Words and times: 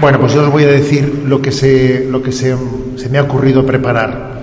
Bueno, 0.00 0.18
pues 0.18 0.32
yo 0.32 0.42
os 0.42 0.50
voy 0.50 0.64
a 0.64 0.72
decir 0.72 1.22
lo 1.24 1.40
que 1.40 1.52
se, 1.52 2.04
lo 2.10 2.20
que 2.20 2.32
se, 2.32 2.56
me 3.08 3.18
ha 3.18 3.22
ocurrido 3.22 3.64
preparar. 3.64 4.42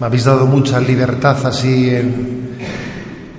Me 0.00 0.06
habéis 0.06 0.24
dado 0.24 0.44
mucha 0.44 0.80
libertad 0.80 1.36
así 1.46 1.88
en, 1.88 2.56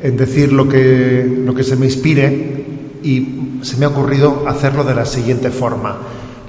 en 0.01 0.15
decir 0.15 0.53
lo 0.53 0.69
que, 0.69 1.29
lo 1.45 1.53
que 1.53 1.63
se 1.65 1.75
me 1.75 1.85
inspire 1.85 2.65
y 3.03 3.59
se 3.61 3.75
me 3.75 3.83
ha 3.83 3.89
ocurrido 3.89 4.45
hacerlo 4.47 4.85
de 4.85 4.95
la 4.95 5.05
siguiente 5.05 5.51
forma. 5.51 5.97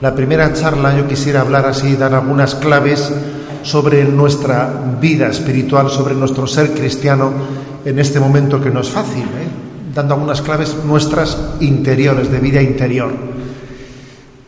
La 0.01 0.15
primera 0.15 0.53
charla 0.53 0.97
yo 0.97 1.09
quisiera 1.09 1.41
hablar 1.41 1.67
así, 1.67 1.97
dar 1.97 2.15
algunas 2.15 2.55
claves 2.55 3.13
sobre 3.65 4.05
nuestra 4.05 4.73
vida 5.01 5.27
espiritual, 5.27 5.91
sobre 5.91 6.15
nuestro 6.15 6.47
ser 6.47 6.71
cristiano 6.71 7.33
en 7.85 7.99
este 7.99 8.21
momento 8.21 8.61
que 8.61 8.71
no 8.71 8.81
es 8.81 8.91
fácil, 8.91 9.25
¿eh? 9.25 9.49
dando 9.93 10.15
algunas 10.15 10.41
claves 10.41 10.77
nuestras 10.87 11.37
interiores, 11.59 12.31
de 12.31 12.39
vida 12.39 12.63
interior. 12.63 13.40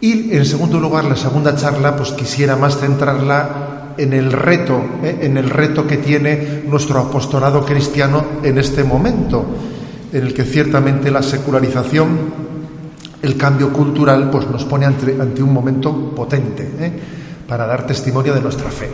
Y 0.02 0.34
en 0.34 0.45
segundo 0.45 0.80
lugar, 0.80 1.05
la 1.05 1.15
segunda 1.15 1.55
charla, 1.55 1.95
pues 1.95 2.11
quisiera 2.11 2.56
más 2.56 2.77
centrarla 2.77 3.95
en 3.97 4.12
el 4.12 4.33
reto, 4.33 4.83
¿eh? 5.00 5.20
en 5.22 5.36
el 5.36 5.48
reto 5.48 5.86
que 5.86 5.98
tiene 5.98 6.64
nuestro 6.67 6.98
apostolado 6.98 7.64
cristiano 7.64 8.25
en 8.42 8.59
este 8.59 8.83
momento, 8.83 9.47
en 10.12 10.27
el 10.27 10.34
que 10.34 10.42
ciertamente 10.42 11.09
la 11.09 11.22
secularización, 11.22 12.19
el 13.22 13.36
cambio 13.36 13.72
cultural, 13.72 14.28
pues 14.28 14.50
nos 14.50 14.64
pone 14.64 14.86
ante, 14.86 15.41
un 15.41 15.53
momento 15.53 16.12
potente 16.16 16.69
¿eh? 16.81 16.92
para 17.47 17.64
dar 17.64 17.87
testimonio 17.87 18.34
de 18.34 18.41
nuestra 18.41 18.72
fe. 18.72 18.91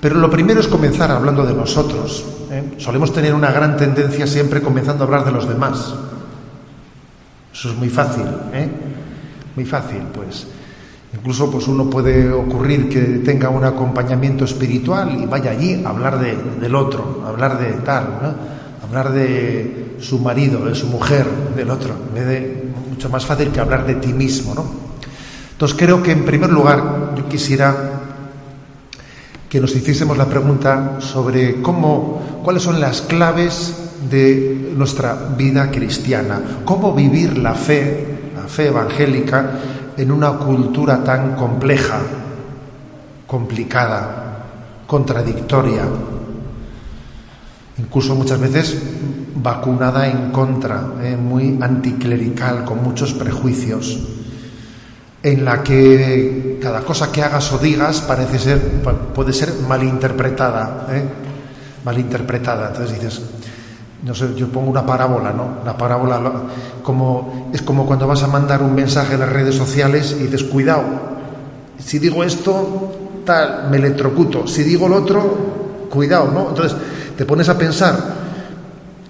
Pero 0.00 0.16
lo 0.16 0.30
primero 0.30 0.60
es 0.60 0.66
comenzar 0.66 1.10
hablando 1.10 1.44
de 1.44 1.52
nosotros. 1.52 2.24
¿eh? 2.50 2.62
Solemos 2.78 3.12
tener 3.12 3.34
una 3.34 3.50
gran 3.50 3.76
tendencia 3.76 4.26
siempre 4.26 4.62
comenzando 4.62 5.04
a 5.04 5.06
hablar 5.08 5.26
de 5.26 5.32
los 5.32 5.46
demás. 5.46 5.94
Eso 7.52 7.68
es 7.68 7.76
muy 7.76 7.90
fácil. 7.90 8.24
¿eh? 8.54 8.95
Muy 9.56 9.64
fácil, 9.64 10.02
pues. 10.14 10.46
Incluso 11.14 11.50
pues 11.50 11.66
uno 11.66 11.88
puede 11.88 12.30
ocurrir 12.30 12.88
que 12.90 13.00
tenga 13.24 13.48
un 13.48 13.64
acompañamiento 13.64 14.44
espiritual 14.44 15.18
y 15.18 15.26
vaya 15.26 15.52
allí 15.52 15.82
a 15.82 15.88
hablar 15.88 16.20
de, 16.20 16.36
del 16.60 16.74
otro, 16.74 17.24
hablar 17.26 17.58
de 17.58 17.72
tal, 17.80 18.18
¿no? 18.22 18.34
hablar 18.86 19.12
de 19.12 19.96
su 19.98 20.18
marido, 20.18 20.66
de 20.66 20.74
su 20.74 20.86
mujer, 20.88 21.26
del 21.56 21.70
otro, 21.70 21.94
de 22.14 22.64
mucho 22.90 23.08
más 23.08 23.24
fácil 23.24 23.48
que 23.48 23.60
hablar 23.60 23.86
de 23.86 23.94
ti 23.94 24.12
mismo, 24.12 24.54
¿no? 24.54 24.64
Entonces 25.52 25.76
creo 25.78 26.02
que 26.02 26.12
en 26.12 26.24
primer 26.24 26.50
lugar 26.50 27.14
yo 27.16 27.26
quisiera 27.28 27.74
que 29.48 29.60
nos 29.60 29.74
hiciésemos 29.74 30.18
la 30.18 30.26
pregunta 30.26 30.98
sobre 31.00 31.62
cómo, 31.62 32.42
cuáles 32.44 32.62
son 32.62 32.78
las 32.78 33.00
claves 33.00 33.74
de 34.10 34.72
nuestra 34.76 35.14
vida 35.36 35.70
cristiana, 35.70 36.40
cómo 36.64 36.92
vivir 36.92 37.38
la 37.38 37.54
fe 37.54 38.15
fe 38.46 38.68
evangélica 38.68 39.50
en 39.96 40.12
una 40.12 40.32
cultura 40.32 41.02
tan 41.02 41.34
compleja, 41.34 41.98
complicada, 43.26 44.44
contradictoria, 44.86 45.82
incluso 47.78 48.14
muchas 48.14 48.40
veces 48.40 48.82
vacunada 49.34 50.08
en 50.08 50.30
contra, 50.30 50.92
eh, 51.02 51.16
muy 51.16 51.58
anticlerical, 51.60 52.64
con 52.64 52.82
muchos 52.82 53.12
prejuicios, 53.12 53.98
en 55.22 55.44
la 55.44 55.62
que 55.62 56.58
cada 56.62 56.80
cosa 56.82 57.10
que 57.10 57.22
hagas 57.22 57.52
o 57.52 57.58
digas 57.58 58.00
parece 58.00 58.38
ser, 58.38 58.60
puede 59.14 59.32
ser 59.32 59.52
malinterpretada, 59.68 60.86
¿eh? 60.90 61.04
malinterpretada. 61.84 62.68
Entonces 62.68 62.94
dices, 62.94 63.22
no 64.04 64.14
sé, 64.14 64.34
yo 64.36 64.48
pongo 64.48 64.70
una 64.70 64.86
parábola, 64.86 65.32
¿no? 65.32 65.64
La 65.64 65.76
parábola 65.76 66.20
como, 66.86 67.50
es 67.52 67.62
como 67.62 67.84
cuando 67.84 68.06
vas 68.06 68.22
a 68.22 68.28
mandar 68.28 68.62
un 68.62 68.72
mensaje 68.72 69.14
en 69.14 69.20
las 69.20 69.28
redes 69.28 69.56
sociales 69.56 70.16
y 70.20 70.22
dices, 70.22 70.44
cuidado, 70.44 70.84
si 71.84 71.98
digo 71.98 72.22
esto, 72.22 73.22
tal, 73.24 73.66
me 73.68 73.78
electrocuto, 73.78 74.46
si 74.46 74.62
digo 74.62 74.88
lo 74.88 74.98
otro, 74.98 75.88
cuidado, 75.90 76.30
¿no? 76.32 76.50
Entonces 76.50 76.78
te 77.16 77.24
pones 77.24 77.48
a 77.48 77.58
pensar 77.58 77.98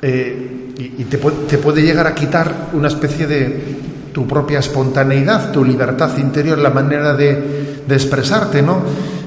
eh, 0.00 0.72
y, 0.78 1.04
te, 1.04 1.19
te 1.19 1.59
puede 1.59 1.82
llegar 1.82 2.06
a 2.06 2.15
quitar 2.15 2.69
una 2.72 2.88
especie 2.88 3.26
de 3.26 3.76
tu 4.10 4.26
propia 4.26 4.60
espontaneidad, 4.60 5.53
tu 5.53 5.62
libertad 5.62 6.16
interior, 6.16 6.56
la 6.56 6.70
manera 6.70 7.12
de, 7.12 7.82
de 7.86 7.94
expresarte, 7.94 8.62
¿no? 8.62 8.81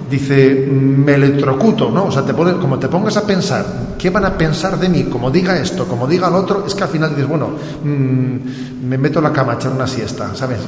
Dice, 0.10 0.68
me 0.70 1.16
electrocuto, 1.16 1.90
¿no? 1.92 2.06
O 2.06 2.12
sea, 2.12 2.24
te 2.24 2.34
pone, 2.34 2.54
como 2.54 2.80
te 2.80 2.88
pongas 2.88 3.18
a 3.18 3.26
pensar, 3.26 3.66
¿qué 3.98 4.10
van 4.10 4.26
a 4.26 4.38
pensar 4.38 4.80
de 4.80 4.90
mí? 4.90 5.04
Como 5.04 5.30
diga 5.30 5.60
esto, 5.60 5.88
como 5.88 6.08
diga 6.08 6.30
lo 6.30 6.38
otro, 6.38 6.66
es 6.66 6.74
que 6.74 6.84
al 6.84 6.90
final 6.90 7.12
dices, 7.12 7.28
bueno, 7.28 7.50
mm, 7.84 8.88
me 8.88 8.98
meto 8.98 9.20
en 9.20 9.24
la 9.24 9.34
cama 9.34 9.54
a 9.54 9.56
echar 9.56 9.72
una 9.72 9.88
siesta, 9.88 10.36
¿sabes? 10.36 10.60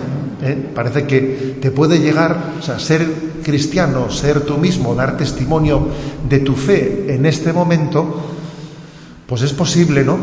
¿Eh? 0.42 0.72
Parece 0.74 1.06
que 1.06 1.58
te 1.62 1.72
puede 1.72 2.00
llegar, 2.00 2.38
o 2.60 2.62
sea, 2.62 2.80
ser 2.80 3.06
cristiano, 3.44 4.10
ser 4.10 4.42
tú 4.42 4.58
mismo, 4.58 4.94
dar 4.96 5.18
testimonio 5.18 5.88
de 6.28 6.40
tu 6.40 6.56
fe 6.56 7.06
en 7.14 7.26
este 7.26 7.54
momento, 7.54 8.22
pues 9.26 9.42
es 9.42 9.54
posible, 9.54 10.04
¿no? 10.04 10.18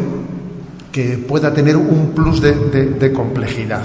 Que 0.92 1.18
pueda 1.18 1.52
tener 1.52 1.76
un 1.76 2.12
plus 2.14 2.40
de, 2.40 3.12
complejidad. 3.12 3.84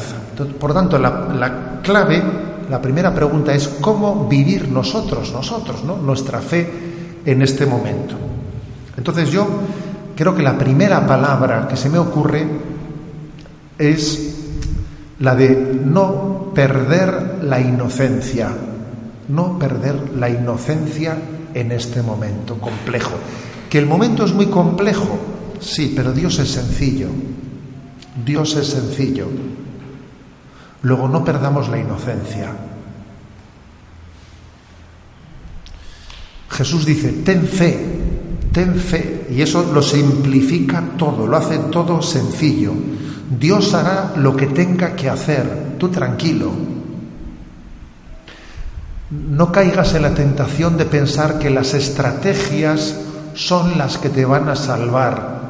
por 0.60 0.74
tanto, 0.74 0.98
la 0.98 1.80
clave 1.84 2.22
la 2.70 2.82
primera 2.82 3.14
pregunta 3.14 3.54
es 3.54 3.68
cómo 3.82 4.28
vivir 4.28 4.70
nosotros, 4.70 5.32
nosotros, 5.32 5.84
¿no? 5.84 5.98
nuestra 5.98 6.40
fe 6.40 6.70
en 7.26 7.42
este 7.42 7.66
momento. 7.66 8.16
Entonces 8.98 9.32
yo 9.32 9.48
creo 10.16 10.36
que 10.36 10.44
la 10.44 10.58
primera 10.58 11.06
palabra 11.06 11.68
que 11.68 11.76
se 11.76 11.90
me 11.90 11.98
ocurre 11.98 12.46
es 13.78 14.36
la 15.20 15.36
de 15.36 15.50
no 15.86 16.52
perder 16.54 17.40
la 17.44 17.60
inocencia, 17.60 18.50
no 19.30 19.58
perder 19.58 20.16
la 20.18 20.30
inocencia 20.30 21.18
en 21.54 21.72
este 21.72 22.02
momento 22.02 22.58
complejo. 22.58 23.14
Que 23.70 23.80
el 23.80 23.86
momento 23.86 24.26
es 24.26 24.34
muy 24.34 24.48
complejo, 24.48 25.18
sí, 25.60 25.94
pero 25.96 26.12
Dios 26.12 26.40
es 26.40 26.52
sencillo. 26.52 27.08
Dios 28.24 28.56
es 28.56 28.68
sencillo. 28.68 29.28
Luego 30.84 31.08
no 31.08 31.24
perdamos 31.24 31.70
la 31.70 31.80
inocencia. 31.80 32.52
Jesús 36.50 36.86
dice, 36.86 37.12
ten 37.26 37.48
fe, 37.48 38.00
ten 38.52 38.76
fe, 38.76 39.28
y 39.32 39.42
eso 39.42 39.72
lo 39.74 39.82
simplifica 39.82 40.84
todo, 40.98 41.26
lo 41.26 41.36
hace 41.36 41.58
todo 41.58 42.02
sencillo. 42.02 42.74
Dios 43.40 43.74
hará 43.74 44.14
lo 44.18 44.36
que 44.36 44.48
tenga 44.48 44.96
que 44.96 45.10
hacer, 45.10 45.78
tú 45.80 45.90
tranquilo. 45.90 46.52
No 49.10 49.52
caigas 49.52 49.96
en 49.96 50.04
la 50.04 50.14
tentación 50.14 50.78
de 50.78 50.86
pensar 50.86 51.40
que 51.40 51.50
las 51.50 51.74
estrategias 51.74 52.96
son 53.34 53.78
las 53.78 53.98
que 53.98 54.10
te 54.10 54.26
van 54.26 54.50
a 54.50 54.56
salvar. 54.56 55.42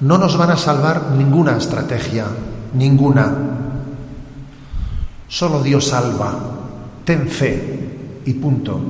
No 0.00 0.18
nos 0.18 0.36
van 0.36 0.50
a 0.50 0.56
salvar 0.56 1.12
ninguna 1.16 1.56
estrategia, 1.56 2.26
ninguna. 2.74 3.63
Solo 5.28 5.62
Dios 5.62 5.88
salva. 5.88 6.38
Ten 7.04 7.28
fe 7.28 8.20
y 8.24 8.32
punto. 8.34 8.80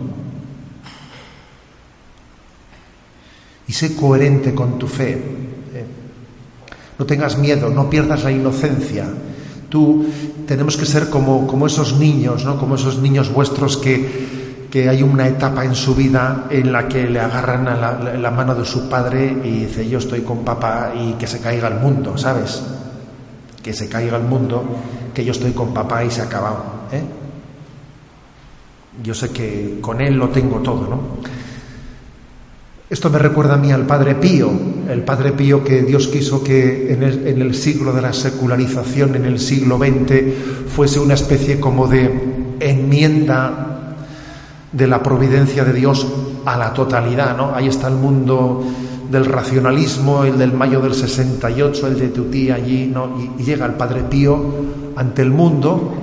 Y 3.67 3.73
sé 3.73 3.97
coherente 3.97 4.55
con 4.55 4.79
tu 4.79 4.87
fe. 4.87 5.13
Eh, 5.13 5.85
no 6.99 7.07
tengas 7.07 7.39
miedo, 7.39 7.71
no 7.71 7.89
pierdas 7.89 8.25
la 8.25 8.31
inocencia. 8.31 9.07
Tú 9.69 10.07
tenemos 10.47 10.77
que 10.77 10.87
ser 10.87 11.09
como, 11.11 11.47
como 11.47 11.67
esos 11.67 11.99
niños, 11.99 12.45
¿no? 12.45 12.59
Como 12.59 12.77
esos 12.77 12.99
niños 12.99 13.33
vuestros 13.33 13.77
que, 13.77 14.69
que 14.71 14.89
hay 14.89 15.03
una 15.03 15.27
etapa 15.27 15.65
en 15.65 15.75
su 15.75 15.95
vida 15.95 16.47
en 16.51 16.71
la 16.71 16.87
que 16.87 17.09
le 17.09 17.19
agarran 17.19 17.67
a 17.67 17.75
la, 17.75 18.15
la, 18.15 18.31
mano 18.31 18.55
de 18.55 18.65
su 18.65 18.89
padre 18.89 19.37
y 19.43 19.61
dice 19.61 19.89
yo 19.89 19.99
estoy 19.99 20.21
con 20.21 20.45
papá 20.45 20.93
y 20.95 21.15
que 21.15 21.27
se 21.27 21.41
caiga 21.41 21.69
el 21.69 21.81
mundo, 21.81 22.17
¿sabes? 22.17 22.63
Que 23.63 23.73
se 23.73 23.89
caiga 23.89 24.17
el 24.17 24.25
mundo 24.25 24.65
que 25.15 25.25
yo 25.25 25.33
estoy 25.33 25.53
con 25.53 25.73
papá 25.73 26.05
y 26.05 26.11
se 26.11 26.21
ha 26.21 26.25
acabado. 26.25 26.65
¿eh? 26.93 27.03
Yo 29.03 29.15
sé 29.15 29.31
que 29.31 29.79
con 29.81 30.01
él 30.01 30.15
lo 30.15 30.29
tengo 30.29 30.59
todo, 30.59 30.89
¿no? 30.89 31.01
Esto 32.91 33.11
me 33.11 33.19
recuerda 33.19 33.55
a 33.55 33.57
mí 33.57 33.73
al 33.73 33.87
Padre 33.87 34.15
Pío, 34.15 34.53
el 34.89 35.03
Padre 35.03 35.33
Pío 35.33 35.65
que 35.65 35.83
Dios 35.83 36.07
quiso 36.09 36.45
que 36.45 36.93
en 36.93 37.03
el, 37.03 37.55
siglo 37.55 37.93
de 37.93 38.03
la 38.03 38.13
secularización, 38.13 39.17
en 39.17 39.25
el 39.25 39.41
siglo 39.41 39.79
XX, 39.79 40.69
fuese 40.69 41.01
una 41.01 41.15
especie 41.15 41.59
como 41.59 41.89
de 41.89 42.57
enmienda 42.61 43.97
de 44.71 44.87
la 44.87 45.03
providencia 45.03 45.65
de 45.65 45.73
Dios 45.73 46.07
a 46.45 46.59
la 46.59 46.73
totalidad, 46.73 47.37
¿no? 47.37 47.55
Ahí 47.55 47.69
está 47.69 47.89
el 47.89 47.95
mundo 47.95 48.63
del 49.11 49.25
racionalismo, 49.25 50.25
el 50.25 50.39
del 50.39 50.53
mayo 50.53 50.81
del 50.81 50.95
68, 50.95 51.87
el 51.87 51.99
de 51.99 52.09
Tutí 52.09 52.51
allí, 52.51 52.87
¿no? 52.87 53.19
y 53.39 53.43
llega 53.43 53.67
el 53.67 53.75
Padre 53.75 54.03
Pío 54.03 54.84
ante 54.96 55.23
el 55.23 55.31
mundo 55.31 55.94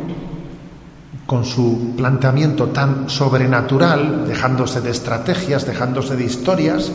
con 1.25 1.45
su 1.45 1.93
planteamiento 1.95 2.67
tan 2.67 3.09
sobrenatural, 3.09 4.27
dejándose 4.27 4.81
de 4.81 4.91
estrategias, 4.91 5.65
dejándose 5.65 6.17
de 6.17 6.25
historias, 6.25 6.91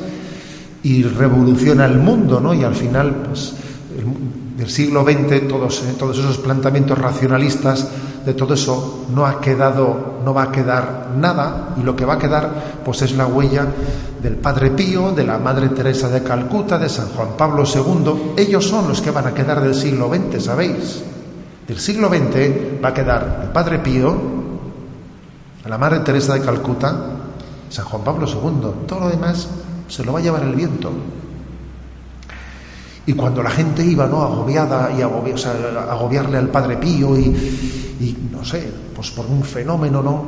y 0.83 1.03
revoluciona 1.05 1.87
el 1.87 1.99
mundo, 1.99 2.39
¿no? 2.39 2.53
Y 2.53 2.63
al 2.63 2.75
final, 2.75 3.23
pues, 3.27 3.55
del 4.57 4.69
siglo 4.69 5.05
XX, 5.05 5.49
todos, 5.49 5.83
eh, 5.83 5.95
todos 5.99 6.19
esos 6.19 6.39
planteamientos 6.39 6.99
racionalistas, 6.99 7.89
de 8.27 8.35
todo 8.35 8.55
eso 8.55 9.07
no 9.15 9.25
ha 9.25 9.41
quedado, 9.41 10.19
no 10.25 10.35
va 10.35 10.45
a 10.45 10.53
quedar 10.53 11.13
nada, 11.17 11.75
y 11.81 11.83
lo 11.83 11.97
que 11.97 12.05
va 12.05 12.15
a 12.15 12.19
quedar, 12.19 12.83
pues 12.85 13.03
es 13.03 13.17
la 13.17 13.27
huella 13.27 13.67
del 14.23 14.35
Padre 14.35 14.71
Pío, 14.71 15.13
de 15.13 15.25
la 15.25 15.39
Madre 15.39 15.69
Teresa 15.71 16.09
de 16.09 16.23
Calcuta, 16.23 16.79
de 16.79 16.89
San 16.89 17.09
Juan 17.09 17.29
Pablo 17.39 17.65
II. 17.65 18.35
Ellos 18.37 18.67
son 18.67 18.89
los 18.89 19.01
que 19.01 19.13
van 19.13 19.29
a 19.29 19.33
quedar 19.35 19.63
del 19.63 19.75
siglo 19.75 20.11
XX, 20.13 20.45
¿sabéis? 20.45 21.03
Del 21.67 21.81
siglo 21.81 22.09
XX 22.09 22.81
va 22.83 22.91
a 22.91 22.95
quedar 22.95 23.41
el 23.43 23.49
Padre 23.51 23.81
Pío, 23.81 24.17
la 25.67 25.79
Madre 25.79 25.99
Teresa 26.01 26.35
de 26.35 26.41
Calcuta, 26.41 26.95
San 27.69 27.85
Juan 27.85 28.05
Pablo 28.05 28.27
II. 28.27 28.87
Todo 28.87 29.01
lo 29.01 29.09
demás 29.09 29.49
se 29.89 30.05
lo 30.05 30.13
va 30.13 30.21
a 30.21 30.23
llevar 30.23 30.45
el 30.45 30.55
viento. 30.55 30.93
Y 33.07 33.13
cuando 33.15 33.43
la 33.43 33.51
gente 33.51 33.85
iba, 33.85 34.07
¿no? 34.07 34.23
Agobiada 34.23 34.93
y 34.97 35.03
agobiarle 35.03 36.39
al 36.39 36.49
Padre 36.49 36.77
Pío 36.77 37.19
y, 37.19 38.17
no 38.31 38.45
sé, 38.45 38.73
pues 38.95 39.11
por 39.11 39.27
un 39.27 39.43
fenómeno, 39.43 40.03
¿no? 40.03 40.25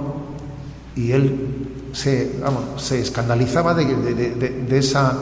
Y 0.97 1.13
él 1.13 1.91
se, 1.93 2.41
se 2.77 3.01
escandalizaba 3.01 3.75
de, 3.75 3.85
de, 3.85 4.79
esa, 4.79 5.13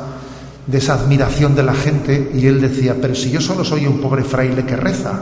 de 0.67 0.79
esa 0.79 0.95
admiración 0.95 1.55
de 1.55 1.63
la 1.63 1.75
gente 1.75 2.31
y 2.35 2.47
él 2.47 2.61
decía, 2.61 2.97
pero 3.01 3.15
si 3.15 3.31
yo 3.31 3.41
solo 3.43 3.65
soy 3.65 3.87
un 3.87 4.01
pobre 4.01 4.25
fraile 4.25 4.65
que 4.65 4.77
reza, 4.77 5.21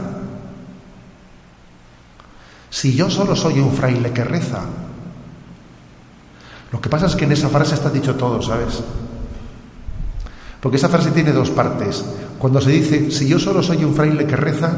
si 2.75 2.93
yo 2.93 3.09
solo 3.09 3.37
soy 3.37 3.61
un 3.61 3.71
fraile 3.71 4.11
que 4.11 4.25
reza. 4.25 4.59
Lo 6.73 6.81
que 6.81 6.89
pasa 6.89 7.05
es 7.05 7.15
que 7.15 7.23
en 7.23 7.31
esa 7.31 7.47
frase 7.47 7.73
está 7.73 7.89
dicho 7.89 8.15
todo, 8.15 8.41
¿sabes? 8.41 8.83
Porque 10.59 10.75
esa 10.75 10.89
frase 10.89 11.11
tiene 11.11 11.31
dos 11.31 11.51
partes. 11.51 12.03
Cuando 12.37 12.59
se 12.59 12.71
dice, 12.71 13.11
si 13.11 13.29
yo 13.29 13.39
solo 13.39 13.63
soy 13.63 13.85
un 13.85 13.95
fraile 13.95 14.27
que 14.27 14.35
reza, 14.35 14.73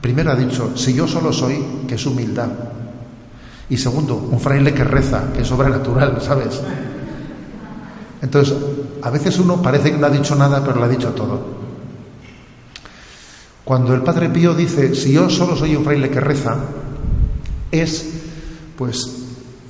primero 0.00 0.30
ha 0.30 0.36
dicho, 0.36 0.76
si 0.76 0.94
yo 0.94 1.08
solo 1.08 1.32
soy, 1.32 1.60
que 1.88 1.96
es 1.96 2.06
humildad. 2.06 2.48
Y 3.68 3.76
segundo, 3.76 4.14
un 4.14 4.38
fraile 4.38 4.72
que 4.72 4.84
reza, 4.84 5.32
que 5.34 5.42
es 5.42 5.48
sobrenatural, 5.48 6.22
¿sabes? 6.22 6.60
Entonces, 8.22 8.56
a 9.02 9.10
veces 9.10 9.36
uno 9.40 9.60
parece 9.60 9.90
que 9.90 9.98
no 9.98 10.06
ha 10.06 10.10
dicho 10.10 10.36
nada, 10.36 10.62
pero 10.62 10.76
lo 10.76 10.84
ha 10.84 10.88
dicho 10.88 11.10
todo. 11.10 11.40
Cuando 13.64 13.94
el 13.94 14.02
Padre 14.02 14.28
Pío 14.28 14.54
dice, 14.54 14.94
si 14.94 15.10
yo 15.10 15.28
solo 15.28 15.56
soy 15.56 15.74
un 15.74 15.82
fraile 15.82 16.08
que 16.08 16.20
reza, 16.20 16.56
es 17.70 18.06
pues 18.76 19.26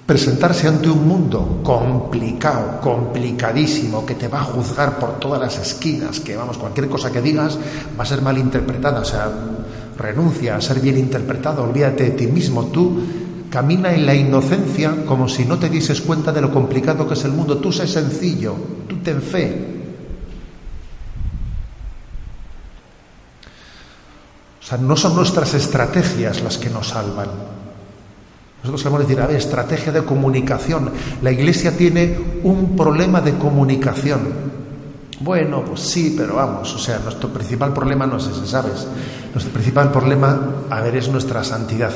presentarse 0.06 0.68
ante 0.68 0.88
un 0.88 1.06
mundo 1.06 1.60
complicado, 1.64 2.80
complicadísimo, 2.80 4.06
que 4.06 4.14
te 4.14 4.28
va 4.28 4.40
a 4.40 4.44
juzgar 4.44 4.98
por 5.00 5.18
todas 5.18 5.40
las 5.40 5.58
esquinas, 5.58 6.20
que 6.20 6.36
vamos, 6.36 6.58
cualquier 6.58 6.88
cosa 6.88 7.10
que 7.10 7.20
digas 7.20 7.58
va 7.98 8.04
a 8.04 8.06
ser 8.06 8.22
mal 8.22 8.38
interpretada, 8.38 9.00
o 9.00 9.04
sea, 9.04 9.28
renuncia 9.98 10.56
a 10.56 10.60
ser 10.60 10.80
bien 10.80 10.96
interpretado, 10.96 11.64
olvídate 11.64 12.04
de 12.04 12.10
ti 12.10 12.26
mismo, 12.28 12.66
tú 12.66 13.00
camina 13.50 13.92
en 13.92 14.06
la 14.06 14.14
inocencia 14.14 15.04
como 15.04 15.28
si 15.28 15.44
no 15.44 15.58
te 15.58 15.68
dieses 15.68 16.00
cuenta 16.00 16.30
de 16.30 16.40
lo 16.40 16.52
complicado 16.52 17.08
que 17.08 17.14
es 17.14 17.24
el 17.24 17.32
mundo, 17.32 17.58
tú 17.58 17.72
sé 17.72 17.88
sencillo, 17.88 18.54
tú 18.88 18.98
ten 18.98 19.20
fe. 19.20 19.74
O 24.60 24.68
sea, 24.68 24.78
no 24.78 24.96
son 24.96 25.14
nuestras 25.16 25.54
estrategias 25.54 26.42
las 26.42 26.58
que 26.58 26.70
nos 26.70 26.88
salvan, 26.88 27.55
nosotros 28.66 28.82
sabemos 28.82 29.06
decir, 29.06 29.22
a 29.22 29.28
ver, 29.28 29.36
estrategia 29.36 29.92
de 29.92 30.02
comunicación. 30.02 30.90
La 31.22 31.30
Iglesia 31.30 31.76
tiene 31.76 32.18
un 32.42 32.74
problema 32.74 33.20
de 33.20 33.34
comunicación. 33.34 34.56
Bueno, 35.20 35.64
pues 35.64 35.80
sí, 35.80 36.14
pero 36.18 36.34
vamos, 36.34 36.74
o 36.74 36.78
sea, 36.78 36.98
nuestro 36.98 37.28
principal 37.28 37.72
problema 37.72 38.06
no 38.06 38.16
es 38.16 38.26
ese, 38.26 38.44
¿sabes? 38.44 38.86
Nuestro 39.32 39.52
principal 39.52 39.92
problema, 39.92 40.64
a 40.68 40.80
ver, 40.80 40.96
es 40.96 41.08
nuestra 41.08 41.44
santidad. 41.44 41.92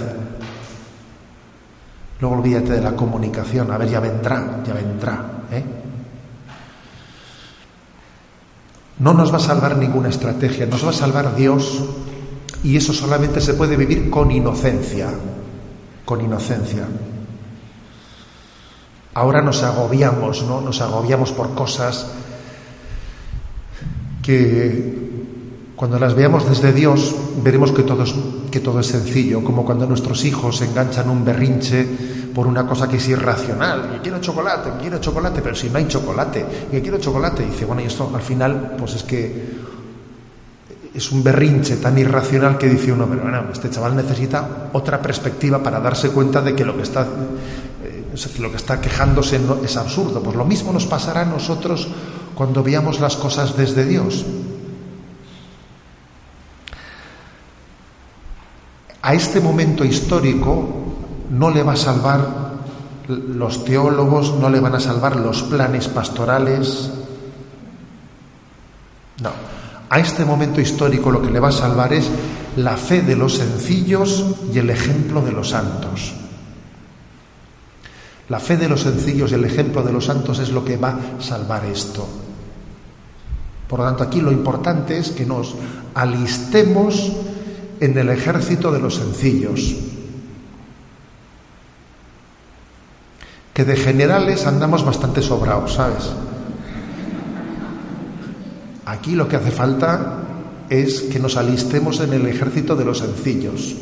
Luego 2.21 2.37
olvídate 2.37 2.73
de 2.73 2.81
la 2.81 2.93
comunicación, 2.93 3.71
a 3.73 3.77
ver, 3.77 3.89
ya 3.89 3.99
vendrá, 3.99 4.63
ya 4.65 4.73
vendrá. 4.73 5.25
¿eh? 5.51 5.65
No 9.01 9.13
nos 9.13 9.33
va 9.33 9.39
a 9.39 9.41
salvar 9.41 9.77
ninguna 9.77 10.09
estrategia, 10.09 10.67
nos 10.67 10.85
va 10.85 10.91
a 10.91 10.95
salvar 10.95 11.35
Dios 11.35 11.85
y 12.63 12.77
eso 12.77 12.93
solamente 12.93 13.41
se 13.41 13.55
puede 13.55 13.77
vivir 13.77 14.09
con 14.09 14.31
inocencia 14.31 15.09
con 16.11 16.21
inocencia. 16.21 16.89
Ahora 19.15 19.43
nos 19.43 19.63
agobiamos, 19.63 20.43
¿no? 20.43 20.61
Nos 20.61 20.81
agobiamos 20.81 21.31
por 21.31 21.55
cosas 21.55 22.05
que 24.21 24.99
cuando 25.77 26.01
las 26.01 26.15
veamos 26.15 26.49
desde 26.49 26.73
Dios 26.73 27.15
veremos 27.45 27.71
que 27.71 27.85
todo 27.85 28.03
es, 28.03 28.13
que 28.51 28.59
todo 28.59 28.81
es 28.81 28.89
sencillo, 28.89 29.45
como 29.45 29.65
cuando 29.65 29.87
nuestros 29.87 30.25
hijos 30.25 30.61
enganchan 30.63 31.09
un 31.09 31.25
berrinche 31.25 31.87
por 32.35 32.49
una 32.49 32.67
cosa 32.67 32.89
que 32.89 32.97
es 32.97 33.09
irracional. 33.09 33.93
Yo 33.95 34.03
quiero 34.03 34.21
chocolate, 34.21 34.71
quiero 34.81 34.99
chocolate, 34.99 35.41
pero 35.43 35.55
si 35.55 35.71
no 35.71 35.79
hay 35.79 35.87
chocolate, 35.87 36.45
yo 36.73 36.83
quiero 36.83 36.99
chocolate. 36.99 37.45
Y 37.45 37.51
dice, 37.51 37.67
bueno, 37.67 37.83
y 37.83 37.85
esto 37.85 38.11
al 38.13 38.23
final, 38.23 38.75
pues 38.77 38.97
es 38.97 39.05
que 39.05 39.60
es 40.93 41.13
un 41.13 41.23
berrinche 41.23 41.77
tan 41.77 41.97
irracional 41.99 42.59
que 42.59 42.69
dice 42.69 42.93
uno, 42.93 43.07
pero 43.07 43.23
bueno, 43.23 43.45
este 43.53 43.71
chaval 43.71 43.95
necesita 43.95 44.71
otra 44.73 45.01
perspectiva 45.01 45.63
para 45.63 45.79
darse 45.79 46.11
cuenta 46.11 46.41
de 46.41 46.55
que 46.55 46.65
lo 46.65 46.77
que 46.77 46.83
está, 46.83 47.07
eh, 47.85 48.05
lo 48.39 48.51
que 48.51 48.57
está 48.57 48.81
quejándose 48.81 49.41
es 49.63 49.77
absurdo. 49.77 50.21
Pues 50.21 50.37
lo 50.37 50.45
mismo 50.45 50.73
nos 50.73 50.87
pasará 50.87 51.23
a 51.23 51.25
nosotros 51.25 51.89
cuando 52.35 52.63
veamos 52.63 52.99
las 52.99 53.17
cosas 53.17 53.57
desde 53.57 53.85
Dios. 53.85 54.27
A 59.03 59.15
este 59.15 59.41
momento 59.41 59.85
histórico 59.85 60.69
no 61.31 61.51
le 61.51 61.63
va 61.63 61.73
a 61.73 61.77
salvar 61.77 62.51
los 63.07 63.65
teólogos, 63.65 64.35
no 64.35 64.51
le 64.51 64.61
van 64.61 64.75
a 64.75 64.81
salvar 64.81 65.17
los 65.17 65.45
planes 65.45 65.87
pastorales. 65.87 66.91
No 69.23 69.60
a 69.91 69.99
este 69.99 70.25
momento 70.25 70.61
histórico 70.61 71.11
lo 71.11 71.21
que 71.21 71.31
le 71.31 71.41
va 71.41 71.49
a 71.49 71.53
salvar 71.53 71.93
es 71.93 72.09
la 72.57 72.77
fe 72.77 73.03
de 73.03 73.17
los 73.17 73.37
sencillos 73.37 74.25
y 74.55 74.59
el 74.59 74.71
ejemplo 74.71 75.21
de 75.21 75.33
los 75.33 75.51
santos. 75.51 76.13
La 78.29 78.39
fe 78.39 78.57
de 78.57 78.69
los 78.69 78.83
sencillos 78.83 79.33
y 79.33 79.35
el 79.35 79.45
ejemplo 79.45 79.83
de 79.83 79.93
los 79.93 80.05
santos 80.05 80.39
es 80.39 80.51
lo 80.51 80.65
que 80.65 80.77
va 80.77 80.91
a 81.19 81.21
salvar 81.21 81.65
esto. 81.65 82.07
Por 83.67 83.81
lo 83.81 83.85
tanto, 83.85 84.05
aquí 84.05 84.21
lo 84.21 84.31
importante 84.31 84.97
es 84.97 85.11
que 85.11 85.27
nos 85.27 85.57
alistemos 85.95 87.11
en 87.81 87.99
el 87.99 88.11
ejército 88.11 88.71
de 88.71 88.79
los 88.79 88.95
sencillos. 88.95 89.75
Que 93.53 93.65
de 93.65 93.77
generales 93.77 94.47
andamos 94.47 94.85
bastante 94.85 95.21
sobrados, 95.21 95.75
¿sabes? 95.75 96.11
Aquí 98.87 99.13
lo 99.13 99.29
que 99.29 99.37
hace 99.37 99.51
falta 99.51 100.19
es 100.69 101.03
que 101.03 101.19
nos 101.19 101.37
alistemos 101.37 102.01
en 102.01 102.13
el 102.13 102.27
ejército 102.27 102.77
de 102.77 102.85
los 102.85 102.99
sencillos. 102.99 103.77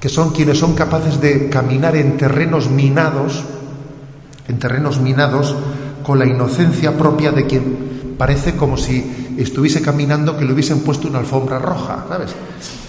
que 0.00 0.08
son 0.08 0.30
quienes 0.30 0.58
son 0.58 0.74
capaces 0.74 1.20
de 1.20 1.50
caminar 1.50 1.94
en 1.94 2.16
terrenos 2.16 2.70
minados, 2.70 3.44
en 4.48 4.58
terrenos 4.58 4.98
minados, 4.98 5.54
con 6.02 6.18
la 6.18 6.26
inocencia 6.26 6.96
propia 6.96 7.32
de 7.32 7.46
quien 7.46 8.14
parece 8.16 8.56
como 8.56 8.78
si 8.78 9.34
estuviese 9.36 9.82
caminando 9.82 10.36
que 10.36 10.44
le 10.46 10.54
hubiesen 10.54 10.80
puesto 10.80 11.06
una 11.06 11.18
alfombra 11.18 11.58
roja, 11.58 12.06
¿sabes? 12.08 12.30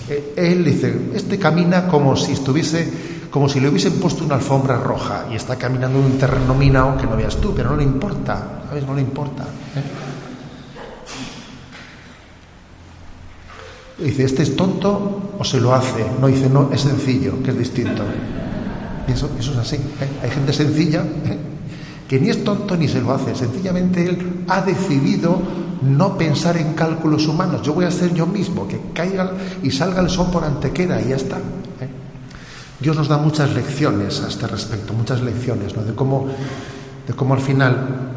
Eh, 0.09 0.33
él 0.37 0.63
dice, 0.63 1.11
este 1.13 1.37
camina 1.37 1.87
como 1.87 2.15
si 2.15 2.31
estuviese 2.31 2.87
como 3.31 3.47
si 3.47 3.61
le 3.61 3.69
hubiesen 3.69 3.93
puesto 3.93 4.25
una 4.25 4.35
alfombra 4.35 4.77
roja 4.77 5.25
y 5.31 5.35
está 5.35 5.55
caminando 5.55 5.97
en 5.99 6.05
un 6.05 6.17
terreno 6.17 6.53
minado 6.53 6.97
que 6.97 7.07
no 7.07 7.15
veas 7.15 7.37
tú, 7.37 7.53
pero 7.55 7.71
no 7.71 7.77
le 7.77 7.83
importa, 7.83 8.63
¿sabes? 8.67 8.85
No 8.85 8.93
le 8.93 9.01
importa. 9.01 9.43
¿eh? 9.43 10.11
Dice, 14.03 14.25
¿este 14.25 14.43
es 14.43 14.55
tonto 14.55 15.31
o 15.39 15.43
se 15.45 15.61
lo 15.61 15.73
hace? 15.73 16.05
No 16.19 16.27
dice, 16.27 16.49
no, 16.49 16.69
es 16.73 16.81
sencillo, 16.81 17.41
que 17.41 17.51
es 17.51 17.57
distinto. 17.57 18.03
eso, 19.07 19.29
eso 19.39 19.51
es 19.53 19.57
así. 19.57 19.75
¿eh? 19.77 20.09
Hay 20.23 20.29
gente 20.31 20.51
sencilla 20.51 21.01
¿eh? 21.01 21.37
que 22.09 22.19
ni 22.19 22.29
es 22.29 22.43
tonto 22.43 22.75
ni 22.75 22.89
se 22.89 22.99
lo 22.99 23.13
hace. 23.13 23.33
Sencillamente 23.33 24.03
él 24.03 24.43
ha 24.49 24.61
decidido 24.61 25.39
no 25.83 26.17
pensar 26.17 26.57
en 26.57 26.73
cálculos 26.73 27.27
humanos. 27.27 27.61
Yo 27.61 27.73
voy 27.73 27.85
a 27.85 27.91
ser 27.91 28.13
yo 28.13 28.25
mismo, 28.25 28.67
que 28.67 28.79
caiga 28.93 29.31
y 29.63 29.71
salga 29.71 30.01
el 30.01 30.09
sol 30.09 30.27
por 30.31 30.43
antequera 30.43 31.01
y 31.01 31.09
ya 31.09 31.15
está. 31.15 31.37
Dios 32.81 32.97
nos 32.97 33.07
da 33.07 33.17
muchas 33.17 33.53
lecciones 33.53 34.21
a 34.21 34.27
este 34.27 34.47
respecto, 34.47 34.93
muchas 34.93 35.21
lecciones, 35.21 35.75
¿no? 35.75 35.83
de, 35.83 35.93
cómo, 35.93 36.27
de 37.07 37.13
cómo 37.13 37.35
al 37.35 37.41
final 37.41 38.11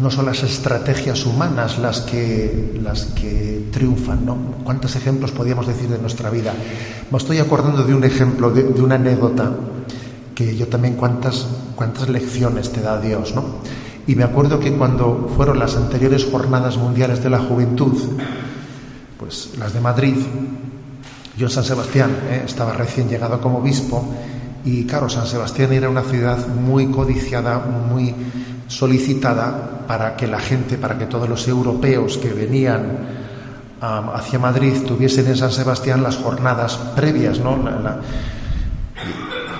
no 0.00 0.10
son 0.10 0.26
las 0.26 0.42
estrategias 0.42 1.26
humanas 1.26 1.78
las 1.78 2.00
que, 2.00 2.80
las 2.82 3.06
que 3.06 3.68
triunfan, 3.70 4.24
¿no? 4.24 4.36
¿Cuántos 4.64 4.96
ejemplos 4.96 5.32
podríamos 5.32 5.66
decir 5.66 5.88
de 5.88 5.98
nuestra 5.98 6.30
vida? 6.30 6.52
Me 7.10 7.18
estoy 7.18 7.38
acordando 7.38 7.82
de 7.82 7.94
un 7.94 8.04
ejemplo, 8.04 8.50
de, 8.50 8.62
de 8.62 8.82
una 8.82 8.96
anécdota, 8.96 9.52
que 10.34 10.56
yo 10.56 10.68
también 10.68 10.94
cuántas, 10.94 11.46
cuántas 11.74 12.08
lecciones 12.08 12.70
te 12.70 12.80
da 12.80 13.00
Dios, 13.00 13.34
¿no? 13.34 13.44
Y 14.06 14.14
me 14.14 14.24
acuerdo 14.24 14.60
que 14.60 14.72
cuando 14.72 15.30
fueron 15.34 15.58
las 15.58 15.76
anteriores 15.76 16.24
jornadas 16.24 16.76
mundiales 16.76 17.22
de 17.22 17.30
la 17.30 17.38
juventud, 17.38 17.94
pues 19.18 19.50
las 19.58 19.72
de 19.72 19.80
Madrid, 19.80 20.16
yo 21.36 21.46
en 21.46 21.52
San 21.52 21.64
Sebastián 21.64 22.10
¿eh? 22.30 22.42
estaba 22.44 22.72
recién 22.72 23.08
llegado 23.08 23.40
como 23.40 23.58
obispo 23.58 24.04
y 24.64 24.84
claro, 24.84 25.08
San 25.08 25.26
Sebastián 25.26 25.72
era 25.72 25.88
una 25.88 26.02
ciudad 26.02 26.48
muy 26.48 26.86
codiciada, 26.86 27.58
muy 27.58 28.14
solicitada 28.66 29.84
para 29.86 30.16
que 30.16 30.26
la 30.26 30.40
gente, 30.40 30.76
para 30.76 30.98
que 30.98 31.06
todos 31.06 31.28
los 31.28 31.46
europeos 31.46 32.18
que 32.18 32.32
venían 32.32 33.26
hacia 33.80 34.38
Madrid 34.38 34.72
tuviesen 34.86 35.28
en 35.28 35.36
San 35.36 35.52
Sebastián 35.52 36.02
las 36.02 36.16
jornadas 36.16 36.76
previas, 36.96 37.38
¿no? 37.38 37.56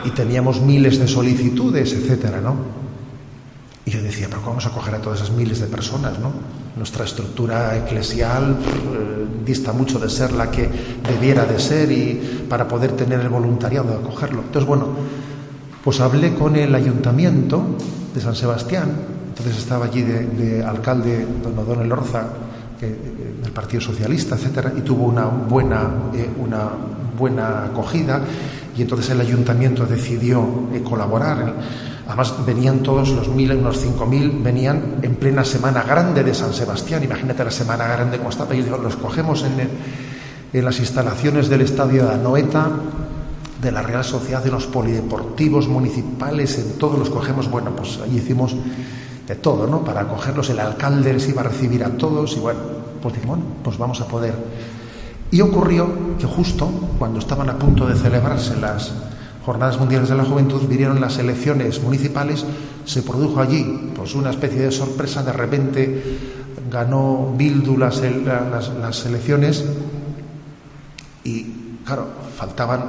Y 0.05 0.11
teníamos 0.11 0.61
miles 0.61 0.99
de 0.99 1.07
solicitudes, 1.07 1.93
etcétera, 1.93 2.41
¿no? 2.41 2.86
Y 3.87 3.93
yo 3.93 4.03
decía, 4.03 4.27
pero 4.29 4.41
¿cómo 4.41 4.57
vamos 4.57 4.67
a 4.67 4.71
coger 4.71 4.97
a 4.97 5.01
todas 5.01 5.21
esas 5.21 5.33
miles 5.35 5.61
de 5.61 5.69
personas? 5.69 6.19
¿no? 6.19 6.33
Nuestra 6.77 7.05
estructura 7.05 7.77
eclesial 7.77 8.57
eh, 8.61 9.27
dista 9.45 9.73
mucho 9.73 10.01
de 10.01 10.11
ser 10.11 10.33
la 10.33 10.51
que 10.51 10.69
debiera 11.09 11.45
de 11.45 11.61
ser 11.61 11.93
y 11.93 12.47
para 12.49 12.67
poder 12.67 12.93
tener 12.93 13.21
el 13.21 13.29
voluntariado 13.29 13.91
de 13.91 13.95
acogerlo. 13.95 14.43
Entonces, 14.43 14.67
bueno, 14.67 14.89
pues 15.85 16.01
hablé 16.01 16.35
con 16.35 16.57
el 16.57 16.75
ayuntamiento 16.75 17.65
de 18.13 18.21
San 18.21 18.35
Sebastián, 18.35 18.91
entonces 19.29 19.57
estaba 19.57 19.85
allí 19.85 20.03
de, 20.03 20.27
de 20.27 20.65
alcalde 20.65 21.25
don 21.41 21.57
O'Donnell 21.57 21.93
Orza, 21.93 22.27
que, 22.81 22.87
del 22.87 23.53
Partido 23.53 23.81
Socialista, 23.81 24.35
etcétera, 24.35 24.73
y 24.77 24.81
tuvo 24.81 25.05
una 25.05 25.27
buena, 25.27 25.89
eh, 26.13 26.29
una 26.39 26.71
buena 27.17 27.67
acogida, 27.67 28.21
y 28.77 28.83
entonces 28.83 29.11
el 29.11 29.21
ayuntamiento 29.21 29.87
decidió 29.87 30.45
eh, 30.73 30.83
colaborar. 30.83 31.55
Además, 32.07 32.35
venían 32.47 32.81
todos 32.81 33.11
los 33.11 33.29
mil, 33.29 33.53
unos 33.53 33.81
cinco 33.81 34.07
mil, 34.07 34.31
venían 34.31 34.99
en 35.03 35.17
plena 35.17 35.45
Semana 35.45 35.83
Grande 35.83 36.23
de 36.23 36.35
San 36.35 36.55
Sebastián. 36.55 37.03
Imagínate 37.03 37.45
la 37.45 37.51
Semana 37.51 37.87
Grande 37.89 38.19
como 38.19 38.31
está. 38.31 38.47
Y 38.55 38.63
los 38.63 38.97
cogemos 38.97 39.45
en, 39.45 40.65
las 40.65 40.79
instalaciones 40.79 41.49
del 41.49 41.63
estadio 41.63 42.07
de 42.07 42.15
Anoeta, 42.15 42.71
de 43.61 43.73
la 43.73 43.83
Real 43.83 44.05
Sociedad 44.05 44.43
de 44.43 44.53
los 44.53 44.67
Polideportivos 44.67 45.67
Municipales, 45.67 46.59
en 46.59 46.79
todos 46.79 46.99
los 46.99 47.11
cogemos. 47.11 47.51
Bueno, 47.51 47.73
pues 47.75 47.99
allí 48.03 48.19
hicimos 48.19 48.55
de 49.27 49.35
todo, 49.35 49.67
¿no? 49.67 49.83
Para 49.83 50.03
acogerlos. 50.03 50.49
El 50.51 50.61
alcalde 50.61 51.13
les 51.13 51.29
iba 51.29 51.41
a 51.41 51.47
recibir 51.47 51.83
a 51.83 51.91
todos 51.91 52.37
y 52.37 52.41
bueno, 52.41 52.61
pues 53.03 53.15
digo, 53.15 53.27
bueno, 53.27 53.43
pues 53.65 53.77
vamos 53.79 54.01
a 54.01 54.07
poder. 54.07 54.35
Y 55.33 55.41
ocurrió 55.41 56.17
que 56.19 56.27
justo 56.27 56.71
cuando 57.01 57.19
estaban 57.19 57.51
a 57.51 57.59
punto 57.59 57.85
de 57.85 57.97
celebrarse 57.97 58.57
las 58.57 58.93
Jornadas 59.47 59.79
Mundiales 59.79 60.09
de 60.09 60.17
la 60.17 60.25
Juventud 60.25 60.67
vinieron 60.67 61.01
las 61.01 61.19
elecciones 61.19 61.81
municipales, 61.81 62.45
se 62.85 63.03
produjo 63.03 63.41
allí 63.41 63.93
pues 63.95 64.17
una 64.17 64.31
especie 64.31 64.63
de 64.63 64.73
sorpresa, 64.73 65.23
de 65.23 65.33
repente 65.33 66.03
ganó 66.69 67.33
Bildu 67.37 67.79
las, 67.79 68.03
las, 68.03 69.07
elecciones 69.07 69.65
y 71.23 71.45
claro, 71.85 72.09
faltaban 72.37 72.87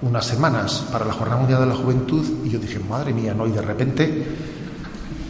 unas 0.00 0.24
semanas 0.24 0.86
para 0.90 1.04
la 1.04 1.12
Jornada 1.12 1.38
Mundial 1.38 1.60
de 1.60 1.66
la 1.66 1.74
Juventud 1.74 2.24
y 2.46 2.48
yo 2.48 2.58
dije, 2.58 2.78
madre 2.78 3.12
mía, 3.12 3.34
¿no? 3.34 3.46
Y 3.46 3.50
de 3.50 3.60
repente, 3.60 4.26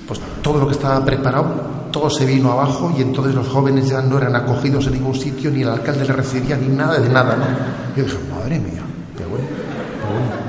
pues 0.06 0.20
todo 0.40 0.60
lo 0.60 0.68
que 0.68 0.74
estaba 0.74 1.04
preparado, 1.04 1.52
todo 1.90 2.08
se 2.08 2.24
vino 2.24 2.52
abajo 2.52 2.94
y 2.96 3.02
entonces 3.02 3.34
los 3.34 3.48
jóvenes 3.48 3.88
ya 3.88 4.02
no 4.02 4.18
eran 4.18 4.36
acogidos 4.36 4.86
en 4.86 4.92
ningún 4.92 5.16
sitio, 5.16 5.50
ni 5.50 5.62
el 5.62 5.68
alcalde 5.68 6.04
le 6.04 6.12
recibía, 6.12 6.56
ni 6.56 6.68
nada 6.68 7.00
de 7.00 7.08
nada, 7.08 7.34
¿no? 7.34 7.96
Yo 7.96 8.04
dije, 8.04 8.18
madre 8.32 8.60
mía, 8.60 8.82
qué 9.18 9.24
bueno, 9.24 9.48
qué 9.48 10.12
bueno. 10.12 10.39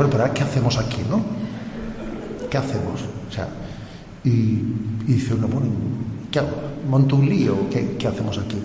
Bueno, 0.00 0.16
pero 0.16 0.32
¿qué 0.32 0.42
hacemos 0.42 0.78
aquí, 0.78 1.02
no? 1.10 1.20
¿Qué 2.48 2.56
hacemos? 2.56 3.02
O 3.28 3.30
sea, 3.30 3.46
y, 4.24 4.30
y 4.30 5.12
dice 5.12 5.34
uno, 5.34 5.46
bueno, 5.46 5.68
¿qué 6.30 6.38
hago? 6.38 6.56
¿Monto 6.88 7.16
un 7.16 7.28
lío? 7.28 7.68
¿Qué, 7.68 7.96
¿Qué 7.98 8.08
hacemos 8.08 8.38
aquí? 8.38 8.56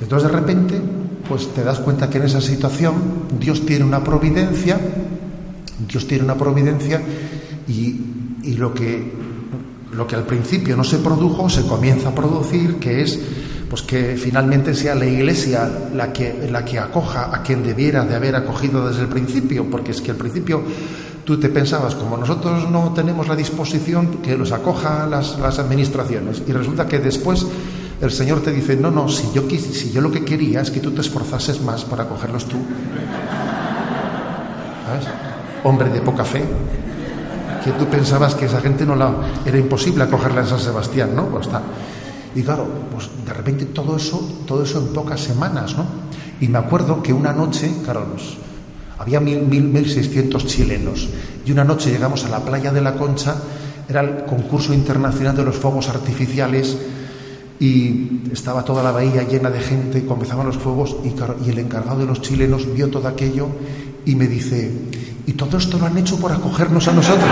Entonces 0.00 0.30
de 0.30 0.38
repente, 0.38 0.80
pues 1.28 1.52
te 1.52 1.64
das 1.64 1.80
cuenta 1.80 2.08
que 2.08 2.18
en 2.18 2.26
esa 2.26 2.40
situación 2.40 2.94
Dios 3.40 3.66
tiene 3.66 3.84
una 3.84 4.04
providencia, 4.04 4.78
Dios 5.88 6.06
tiene 6.06 6.22
una 6.22 6.36
providencia 6.36 7.02
y, 7.66 8.00
y 8.44 8.52
lo, 8.52 8.72
que, 8.72 9.02
lo 9.94 10.06
que 10.06 10.14
al 10.14 10.26
principio 10.26 10.76
no 10.76 10.84
se 10.84 10.98
produjo 10.98 11.50
se 11.50 11.66
comienza 11.66 12.10
a 12.10 12.14
producir, 12.14 12.76
que 12.76 13.02
es 13.02 13.18
pues 13.68 13.82
que 13.82 14.16
finalmente 14.16 14.74
sea 14.74 14.94
la 14.94 15.06
Iglesia 15.06 15.70
la 15.94 16.12
que, 16.12 16.48
la 16.50 16.64
que 16.64 16.78
acoja 16.78 17.34
a 17.34 17.42
quien 17.42 17.62
debiera 17.62 18.04
de 18.04 18.14
haber 18.14 18.34
acogido 18.36 18.88
desde 18.88 19.02
el 19.02 19.08
principio, 19.08 19.66
porque 19.70 19.90
es 19.90 20.00
que 20.00 20.10
al 20.10 20.16
principio 20.16 20.62
tú 21.24 21.38
te 21.38 21.48
pensabas, 21.50 21.94
como 21.94 22.16
nosotros 22.16 22.70
no 22.70 22.92
tenemos 22.94 23.28
la 23.28 23.36
disposición, 23.36 24.22
que 24.22 24.36
los 24.36 24.52
acoja 24.52 25.06
las, 25.06 25.38
las 25.38 25.58
administraciones, 25.58 26.42
y 26.46 26.52
resulta 26.52 26.86
que 26.86 26.98
después 26.98 27.46
el 28.00 28.10
Señor 28.10 28.40
te 28.40 28.52
dice, 28.52 28.76
no, 28.76 28.90
no, 28.90 29.08
si 29.08 29.30
yo, 29.34 29.42
si 29.50 29.90
yo 29.90 30.00
lo 30.00 30.10
que 30.10 30.24
quería 30.24 30.60
es 30.60 30.70
que 30.70 30.80
tú 30.80 30.92
te 30.92 31.00
esforzases 31.00 31.60
más 31.60 31.84
para 31.84 32.04
acogerlos 32.04 32.46
tú. 32.46 32.56
¿Sabes? 34.86 35.06
Hombre 35.64 35.90
de 35.90 36.00
poca 36.00 36.24
fe, 36.24 36.44
que 37.64 37.72
tú 37.72 37.86
pensabas 37.86 38.34
que 38.34 38.46
esa 38.46 38.60
gente 38.60 38.86
no 38.86 38.94
la 38.94 39.12
era 39.44 39.58
imposible 39.58 40.04
acogerla 40.04 40.42
en 40.42 40.46
San 40.46 40.60
Sebastián, 40.60 41.10
¿no? 41.14 41.26
Pues 41.26 41.46
está. 41.46 41.60
Y 42.34 42.42
claro, 42.42 42.66
pues 42.92 43.08
de 43.24 43.32
repente 43.32 43.66
todo 43.66 43.96
eso, 43.96 44.20
todo 44.46 44.62
eso 44.62 44.78
en 44.78 44.88
pocas 44.88 45.20
semanas, 45.20 45.76
¿no? 45.76 45.84
Y 46.40 46.48
me 46.48 46.58
acuerdo 46.58 47.02
que 47.02 47.12
una 47.12 47.32
noche, 47.32 47.70
claro, 47.84 48.06
nos, 48.12 48.36
había 48.98 49.20
mil, 49.20 49.42
mil, 49.42 49.64
mil 49.64 49.88
seiscientos 49.88 50.46
chilenos, 50.46 51.08
y 51.44 51.52
una 51.52 51.64
noche 51.64 51.90
llegamos 51.90 52.24
a 52.24 52.28
la 52.28 52.40
playa 52.40 52.72
de 52.72 52.80
la 52.80 52.94
Concha, 52.94 53.36
era 53.88 54.00
el 54.02 54.24
concurso 54.24 54.74
internacional 54.74 55.34
de 55.34 55.44
los 55.44 55.56
fuegos 55.56 55.88
artificiales, 55.88 56.76
y 57.60 58.22
estaba 58.32 58.64
toda 58.64 58.84
la 58.84 58.92
bahía 58.92 59.24
llena 59.24 59.50
de 59.50 59.60
gente, 59.60 60.06
comenzaban 60.06 60.46
los 60.46 60.58
fuegos, 60.58 60.96
y, 61.04 61.14
y 61.46 61.50
el 61.50 61.58
encargado 61.58 62.00
de 62.00 62.06
los 62.06 62.20
chilenos 62.20 62.72
vio 62.72 62.88
todo 62.88 63.08
aquello 63.08 63.48
y 64.04 64.14
me 64.14 64.26
dice, 64.26 64.70
¿y 65.26 65.32
todo 65.32 65.58
esto 65.58 65.78
lo 65.78 65.86
han 65.86 65.98
hecho 65.98 66.18
por 66.18 66.32
acogernos 66.32 66.86
a 66.88 66.92
nosotros? 66.92 67.28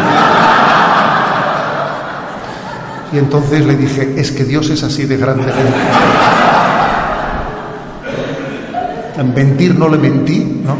Y 3.12 3.18
entonces 3.18 3.64
le 3.64 3.76
dije, 3.76 4.14
es 4.16 4.32
que 4.32 4.44
Dios 4.44 4.68
es 4.70 4.82
así 4.82 5.04
de 5.04 5.16
grande. 5.16 5.44
En 9.16 9.32
mentir 9.32 9.74
no 9.74 9.88
le 9.88 9.96
mentí, 9.96 10.62
¿no? 10.64 10.76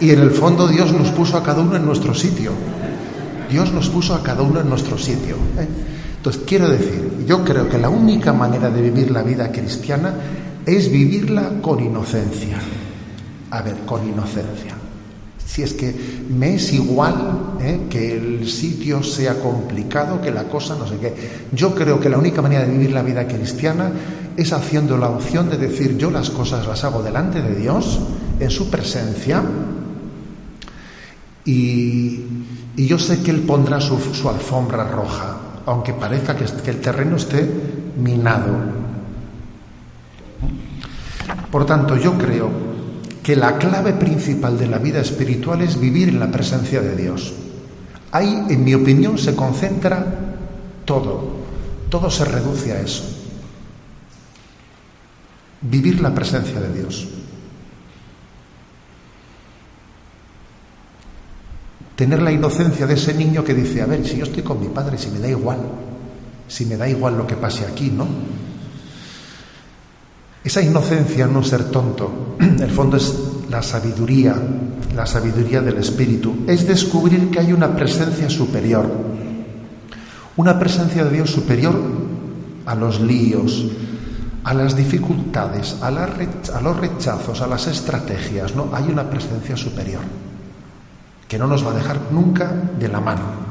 Y 0.00 0.10
en 0.10 0.20
el 0.20 0.30
fondo 0.30 0.68
Dios 0.68 0.92
nos 0.92 1.10
puso 1.10 1.36
a 1.36 1.42
cada 1.42 1.60
uno 1.60 1.76
en 1.76 1.84
nuestro 1.84 2.14
sitio. 2.14 2.52
Dios 3.50 3.72
nos 3.72 3.88
puso 3.88 4.14
a 4.14 4.22
cada 4.22 4.42
uno 4.42 4.60
en 4.60 4.68
nuestro 4.68 4.98
sitio. 4.98 5.36
¿eh? 5.58 5.66
Entonces, 6.16 6.42
quiero 6.46 6.68
decir, 6.68 7.24
yo 7.26 7.44
creo 7.44 7.68
que 7.68 7.78
la 7.78 7.88
única 7.88 8.32
manera 8.32 8.70
de 8.70 8.82
vivir 8.82 9.10
la 9.10 9.22
vida 9.22 9.50
cristiana 9.50 10.14
es 10.66 10.90
vivirla 10.90 11.60
con 11.62 11.80
inocencia. 11.80 12.58
A 13.50 13.62
ver, 13.62 13.76
con 13.86 14.06
inocencia. 14.06 14.77
Si 15.48 15.62
es 15.62 15.72
que 15.72 15.94
me 16.28 16.56
es 16.56 16.74
igual 16.74 17.56
¿eh? 17.60 17.86
que 17.88 18.14
el 18.14 18.46
sitio 18.46 19.02
sea 19.02 19.40
complicado, 19.40 20.20
que 20.20 20.30
la 20.30 20.44
cosa 20.44 20.76
no 20.76 20.86
sé 20.86 20.98
qué. 20.98 21.14
Yo 21.52 21.74
creo 21.74 21.98
que 21.98 22.10
la 22.10 22.18
única 22.18 22.42
manera 22.42 22.66
de 22.66 22.72
vivir 22.72 22.92
la 22.92 23.02
vida 23.02 23.26
cristiana 23.26 23.90
es 24.36 24.52
haciendo 24.52 24.98
la 24.98 25.08
opción 25.08 25.48
de 25.48 25.56
decir 25.56 25.96
yo 25.96 26.10
las 26.10 26.28
cosas 26.28 26.66
las 26.66 26.84
hago 26.84 27.02
delante 27.02 27.40
de 27.40 27.54
Dios, 27.54 27.98
en 28.38 28.50
su 28.50 28.68
presencia, 28.68 29.42
y, 31.46 32.20
y 32.76 32.86
yo 32.86 32.98
sé 32.98 33.22
que 33.22 33.30
Él 33.30 33.40
pondrá 33.40 33.80
su, 33.80 33.98
su 33.98 34.28
alfombra 34.28 34.86
roja, 34.86 35.38
aunque 35.64 35.94
parezca 35.94 36.36
que, 36.36 36.44
que 36.44 36.70
el 36.70 36.80
terreno 36.82 37.16
esté 37.16 37.48
minado. 37.96 38.54
Por 41.50 41.64
tanto, 41.64 41.96
yo 41.96 42.18
creo 42.18 42.67
que 43.28 43.36
la 43.36 43.58
clave 43.58 43.92
principal 43.92 44.56
de 44.56 44.66
la 44.66 44.78
vida 44.78 45.00
espiritual 45.00 45.60
es 45.60 45.78
vivir 45.78 46.08
en 46.08 46.18
la 46.18 46.30
presencia 46.30 46.80
de 46.80 46.96
Dios. 46.96 47.34
Ahí, 48.10 48.46
en 48.48 48.64
mi 48.64 48.72
opinión, 48.72 49.18
se 49.18 49.36
concentra 49.36 50.02
todo. 50.86 51.36
Todo 51.90 52.10
se 52.10 52.24
reduce 52.24 52.72
a 52.72 52.80
eso. 52.80 53.04
Vivir 55.60 56.00
la 56.00 56.14
presencia 56.14 56.58
de 56.58 56.72
Dios. 56.72 57.06
Tener 61.96 62.22
la 62.22 62.32
inocencia 62.32 62.86
de 62.86 62.94
ese 62.94 63.12
niño 63.12 63.44
que 63.44 63.52
dice, 63.52 63.82
a 63.82 63.86
ver, 63.86 64.06
si 64.06 64.16
yo 64.16 64.24
estoy 64.24 64.42
con 64.42 64.58
mi 64.58 64.68
padre, 64.68 64.96
si 64.96 65.10
me 65.10 65.18
da 65.18 65.28
igual, 65.28 65.58
si 66.48 66.64
me 66.64 66.78
da 66.78 66.88
igual 66.88 67.18
lo 67.18 67.26
que 67.26 67.36
pase 67.36 67.66
aquí, 67.66 67.90
¿no? 67.90 68.06
Esa 70.48 70.62
inocencia, 70.62 71.26
no 71.26 71.42
ser 71.42 71.64
tonto, 71.64 72.36
en 72.40 72.58
el 72.62 72.70
fondo 72.70 72.96
es 72.96 73.14
la 73.50 73.62
sabiduría, 73.62 74.34
la 74.96 75.04
sabiduría 75.04 75.60
del 75.60 75.76
espíritu, 75.76 76.46
es 76.46 76.66
descubrir 76.66 77.30
que 77.30 77.40
hay 77.40 77.52
una 77.52 77.76
presencia 77.76 78.30
superior, 78.30 78.90
una 80.38 80.58
presencia 80.58 81.04
de 81.04 81.10
Dios 81.10 81.30
superior 81.30 81.78
a 82.64 82.74
los 82.74 82.98
líos, 82.98 83.66
a 84.42 84.54
las 84.54 84.74
dificultades, 84.74 85.76
a, 85.82 85.90
los 85.90 86.76
rechazos, 86.78 87.42
a 87.42 87.46
las 87.46 87.66
estrategias, 87.66 88.56
¿no? 88.56 88.70
Hay 88.72 88.84
una 88.84 89.04
presencia 89.10 89.54
superior 89.54 90.00
que 91.28 91.38
no 91.38 91.46
nos 91.46 91.62
va 91.62 91.72
a 91.72 91.74
dejar 91.74 92.00
nunca 92.10 92.50
de 92.78 92.88
la 92.88 93.00
mano. 93.00 93.48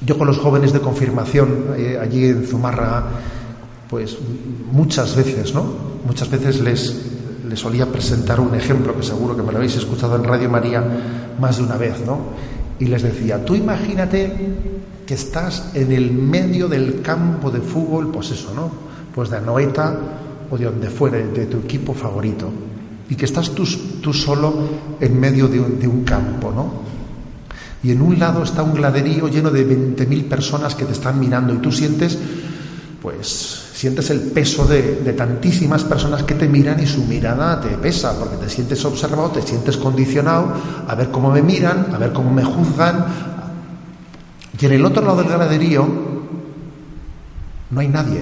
Yo 0.00 0.18
con 0.18 0.26
los 0.26 0.38
jóvenes 0.38 0.72
de 0.72 0.80
confirmación 0.80 1.66
eh, 1.76 2.00
allí 2.02 2.24
en 2.24 2.44
Zumarra, 2.44 3.04
pues 3.88 4.16
muchas 4.70 5.16
veces, 5.16 5.54
¿no? 5.54 5.64
Muchas 6.06 6.30
veces 6.30 6.60
les, 6.60 6.96
les 7.48 7.58
solía 7.58 7.86
presentar 7.86 8.40
un 8.40 8.54
ejemplo 8.54 8.94
que 8.96 9.02
seguro 9.02 9.36
que 9.36 9.42
me 9.42 9.52
lo 9.52 9.58
habéis 9.58 9.76
escuchado 9.76 10.16
en 10.16 10.24
Radio 10.24 10.50
María 10.50 10.84
más 11.40 11.56
de 11.58 11.64
una 11.64 11.76
vez, 11.76 12.04
¿no? 12.04 12.18
Y 12.78 12.86
les 12.86 13.02
decía, 13.02 13.44
tú 13.44 13.54
imagínate 13.54 14.32
que 15.06 15.14
estás 15.14 15.70
en 15.74 15.90
el 15.90 16.12
medio 16.12 16.68
del 16.68 17.00
campo 17.00 17.50
de 17.50 17.60
fútbol, 17.60 18.10
pues 18.12 18.30
eso, 18.30 18.52
¿no? 18.54 18.70
Pues 19.14 19.30
de 19.30 19.38
Anoeta 19.38 19.98
o 20.50 20.58
de 20.58 20.66
donde 20.66 20.90
fuere, 20.90 21.28
de 21.28 21.46
tu 21.46 21.58
equipo 21.58 21.94
favorito. 21.94 22.50
Y 23.08 23.14
que 23.14 23.24
estás 23.24 23.50
tú, 23.52 23.64
tú 24.02 24.12
solo 24.12 24.54
en 25.00 25.18
medio 25.18 25.48
de 25.48 25.60
un, 25.60 25.80
de 25.80 25.88
un 25.88 26.04
campo, 26.04 26.52
¿no? 26.52 26.88
Y 27.82 27.92
en 27.92 28.02
un 28.02 28.18
lado 28.18 28.42
está 28.42 28.62
un 28.62 28.74
gladerío 28.74 29.28
lleno 29.28 29.50
de 29.50 29.66
20.000 29.66 30.24
personas 30.24 30.74
que 30.74 30.84
te 30.84 30.92
están 30.92 31.18
mirando 31.18 31.54
y 31.54 31.58
tú 31.58 31.72
sientes, 31.72 32.18
pues, 33.02 33.70
sientes 33.74 34.10
el 34.10 34.20
peso 34.20 34.66
de, 34.66 35.12
tantísimas 35.16 35.84
personas 35.84 36.24
que 36.24 36.34
te 36.34 36.48
miran 36.48 36.82
y 36.82 36.86
su 36.86 37.04
mirada 37.04 37.60
te 37.60 37.68
pesa, 37.68 38.18
porque 38.18 38.36
te 38.36 38.50
sientes 38.50 38.84
observado, 38.84 39.30
te 39.30 39.42
sientes 39.42 39.76
condicionado 39.76 40.52
a 40.86 40.94
ver 40.94 41.10
cómo 41.10 41.30
me 41.30 41.42
miran, 41.42 41.88
a 41.94 41.98
ver 41.98 42.12
cómo 42.12 42.32
me 42.32 42.44
juzgan, 42.44 43.06
y 44.60 44.66
en 44.66 44.72
el 44.72 44.84
otro 44.84 45.04
lado 45.04 45.18
del 45.18 45.28
graderío 45.28 45.86
no 47.70 47.80
hay 47.80 47.88
nadie. 47.88 48.20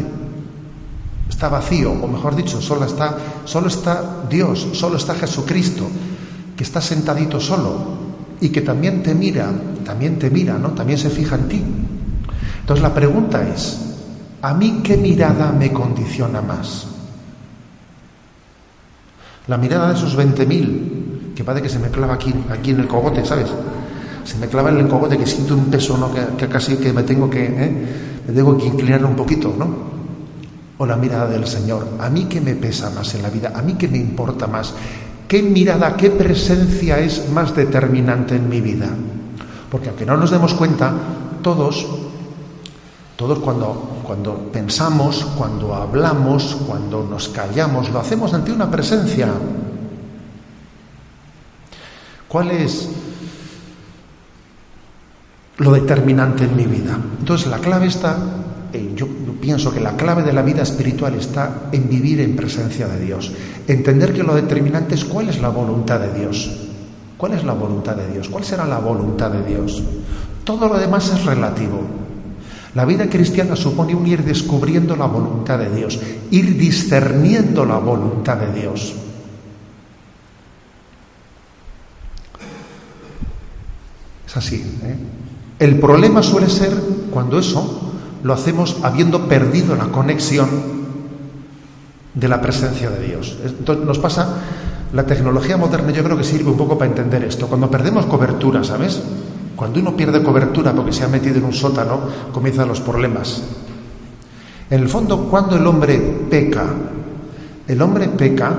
Está 1.28 1.48
vacío, 1.48 1.92
o 1.92 2.06
mejor 2.06 2.36
dicho, 2.36 2.60
solo 2.60 2.84
está, 2.84 3.16
solo 3.44 3.68
está 3.68 4.24
Dios, 4.28 4.68
solo 4.72 4.96
está 4.96 5.14
Jesucristo, 5.14 5.88
que 6.56 6.64
está 6.64 6.80
sentadito 6.80 7.40
solo 7.40 7.96
y 8.40 8.50
que 8.50 8.60
también 8.60 9.02
te 9.02 9.14
mira, 9.14 9.50
también 9.84 10.18
te 10.18 10.30
mira, 10.30 10.58
¿no? 10.58 10.70
También 10.70 10.98
se 10.98 11.10
fija 11.10 11.36
en 11.36 11.48
ti. 11.48 11.62
Entonces 12.60 12.82
la 12.82 12.94
pregunta 12.94 13.46
es, 13.48 13.95
¿a 14.46 14.54
mí 14.54 14.80
qué 14.82 14.96
mirada 14.96 15.50
me 15.50 15.72
condiciona 15.72 16.40
más? 16.40 16.86
La 19.48 19.58
mirada 19.58 19.88
de 19.88 19.94
esos 19.94 20.16
20.000, 20.16 21.34
que 21.34 21.42
parece 21.42 21.64
que 21.64 21.68
se 21.68 21.80
me 21.80 21.88
clava 21.88 22.14
aquí, 22.14 22.32
aquí 22.48 22.70
en 22.70 22.80
el 22.80 22.86
cogote, 22.86 23.24
¿sabes? 23.24 23.48
se 24.22 24.38
me 24.38 24.46
clava 24.46 24.70
en 24.70 24.78
el 24.78 24.88
cogote 24.88 25.18
que 25.18 25.26
siento 25.26 25.54
un 25.54 25.66
peso, 25.66 25.96
¿no? 25.96 26.10
que, 26.36 26.48
casi 26.48 26.76
que 26.76 26.92
me 26.92 27.02
tengo 27.02 27.28
que, 27.28 27.44
¿eh? 27.44 28.22
me 28.26 28.32
tengo 28.32 28.56
que 28.56 28.66
inclinar 28.66 29.04
un 29.04 29.16
poquito, 29.16 29.54
¿no? 29.56 29.96
O 30.78 30.84
la 30.84 30.96
mirada 30.96 31.26
del 31.28 31.46
Señor. 31.46 31.88
¿A 31.98 32.10
mí 32.10 32.26
qué 32.26 32.40
me 32.40 32.54
pesa 32.54 32.90
más 32.90 33.14
en 33.14 33.22
la 33.22 33.30
vida? 33.30 33.52
¿A 33.54 33.62
mí 33.62 33.74
qué 33.74 33.88
me 33.88 33.98
importa 33.98 34.46
más? 34.46 34.74
¿Qué 35.26 35.42
mirada, 35.42 35.96
qué 35.96 36.10
presencia 36.10 36.98
es 36.98 37.30
más 37.30 37.54
determinante 37.54 38.36
en 38.36 38.48
mi 38.48 38.60
vida? 38.60 38.88
Porque 39.70 39.88
aunque 39.88 40.04
no 40.06 40.16
nos 40.16 40.30
demos 40.30 40.54
cuenta, 40.54 40.92
todos, 41.42 41.86
todos 43.16 43.38
cuando, 43.38 44.00
cuando 44.04 44.34
pensamos, 44.52 45.24
cuando 45.36 45.74
hablamos, 45.74 46.56
cuando 46.66 47.02
nos 47.02 47.28
callamos, 47.28 47.90
lo 47.90 47.98
hacemos 47.98 48.34
ante 48.34 48.52
una 48.52 48.70
presencia. 48.70 49.28
¿Cuál 52.28 52.50
es 52.50 52.88
lo 55.58 55.72
determinante 55.72 56.44
en 56.44 56.56
mi 56.56 56.66
vida. 56.66 56.98
Entonces 57.18 57.48
la 57.48 57.58
clave 57.58 57.86
está, 57.86 58.16
yo, 58.94 59.06
pienso 59.40 59.72
que 59.72 59.80
la 59.80 59.96
clave 59.96 60.22
de 60.22 60.32
la 60.32 60.42
vida 60.42 60.62
espiritual 60.62 61.14
está 61.14 61.68
en 61.72 61.88
vivir 61.88 62.20
en 62.20 62.36
presencia 62.36 62.86
de 62.88 63.00
Dios, 63.00 63.32
entender 63.66 64.12
que 64.12 64.22
lo 64.22 64.34
determinante 64.34 64.94
es 64.94 65.04
cuál 65.04 65.28
es 65.28 65.40
la 65.40 65.48
voluntad 65.48 66.00
de 66.00 66.18
Dios. 66.18 66.62
¿Cuál 67.16 67.32
es 67.32 67.44
la 67.44 67.54
voluntad 67.54 67.96
de 67.96 68.12
Dios? 68.12 68.28
¿Cuál 68.28 68.44
será 68.44 68.66
la 68.66 68.78
voluntad 68.78 69.30
de 69.30 69.42
Dios? 69.42 69.82
Todo 70.44 70.68
lo 70.68 70.78
demás 70.78 71.10
es 71.14 71.24
relativo. 71.24 71.80
La 72.76 72.84
vida 72.84 73.08
cristiana 73.08 73.56
supone 73.56 73.94
un 73.94 74.06
ir 74.06 74.22
descubriendo 74.22 74.96
la 74.96 75.06
voluntad 75.06 75.58
de 75.58 75.74
Dios, 75.74 75.98
ir 76.30 76.58
discerniendo 76.58 77.64
la 77.64 77.78
voluntad 77.78 78.36
de 78.36 78.52
Dios. 78.52 78.92
Es 84.26 84.36
así. 84.36 84.56
¿eh? 84.82 84.96
El 85.58 85.80
problema 85.80 86.22
suele 86.22 86.50
ser 86.50 86.70
cuando 87.10 87.38
eso 87.38 87.94
lo 88.22 88.34
hacemos 88.34 88.76
habiendo 88.82 89.26
perdido 89.26 89.74
la 89.74 89.86
conexión 89.86 90.46
de 92.12 92.28
la 92.28 92.42
presencia 92.42 92.90
de 92.90 93.06
Dios. 93.06 93.38
Entonces 93.42 93.86
nos 93.86 93.98
pasa, 93.98 94.34
la 94.92 95.06
tecnología 95.06 95.56
moderna 95.56 95.92
yo 95.92 96.04
creo 96.04 96.18
que 96.18 96.24
sirve 96.24 96.50
un 96.50 96.58
poco 96.58 96.76
para 96.76 96.90
entender 96.90 97.24
esto. 97.24 97.46
Cuando 97.46 97.70
perdemos 97.70 98.04
cobertura, 98.04 98.62
¿sabes? 98.64 99.00
Cuando 99.56 99.80
uno 99.80 99.96
pierde 99.96 100.22
cobertura 100.22 100.72
porque 100.72 100.92
se 100.92 101.04
ha 101.04 101.08
metido 101.08 101.38
en 101.38 101.46
un 101.46 101.52
sótano, 101.52 102.00
comienzan 102.30 102.68
los 102.68 102.80
problemas. 102.80 103.42
En 104.68 104.80
el 104.82 104.88
fondo, 104.88 105.28
cuando 105.28 105.56
el 105.56 105.66
hombre 105.66 105.98
peca, 106.28 106.66
el 107.66 107.80
hombre 107.80 108.08
peca 108.08 108.54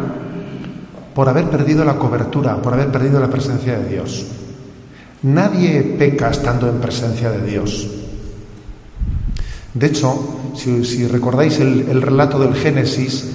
por 1.13 1.29
haber 1.29 1.49
perdido 1.49 1.85
la 1.85 1.95
cobertura, 1.95 2.61
por 2.61 2.73
haber 2.73 2.91
perdido 2.91 3.19
la 3.19 3.29
presencia 3.29 3.77
de 3.77 3.89
Dios. 3.89 4.25
Nadie 5.23 5.81
peca 5.97 6.29
estando 6.29 6.69
en 6.69 6.79
presencia 6.79 7.31
de 7.31 7.41
Dios. 7.41 7.87
De 9.73 9.87
hecho, 9.87 10.53
si, 10.55 11.07
recordáis 11.07 11.59
el, 11.59 12.01
relato 12.01 12.39
del 12.39 12.55
Génesis, 12.55 13.31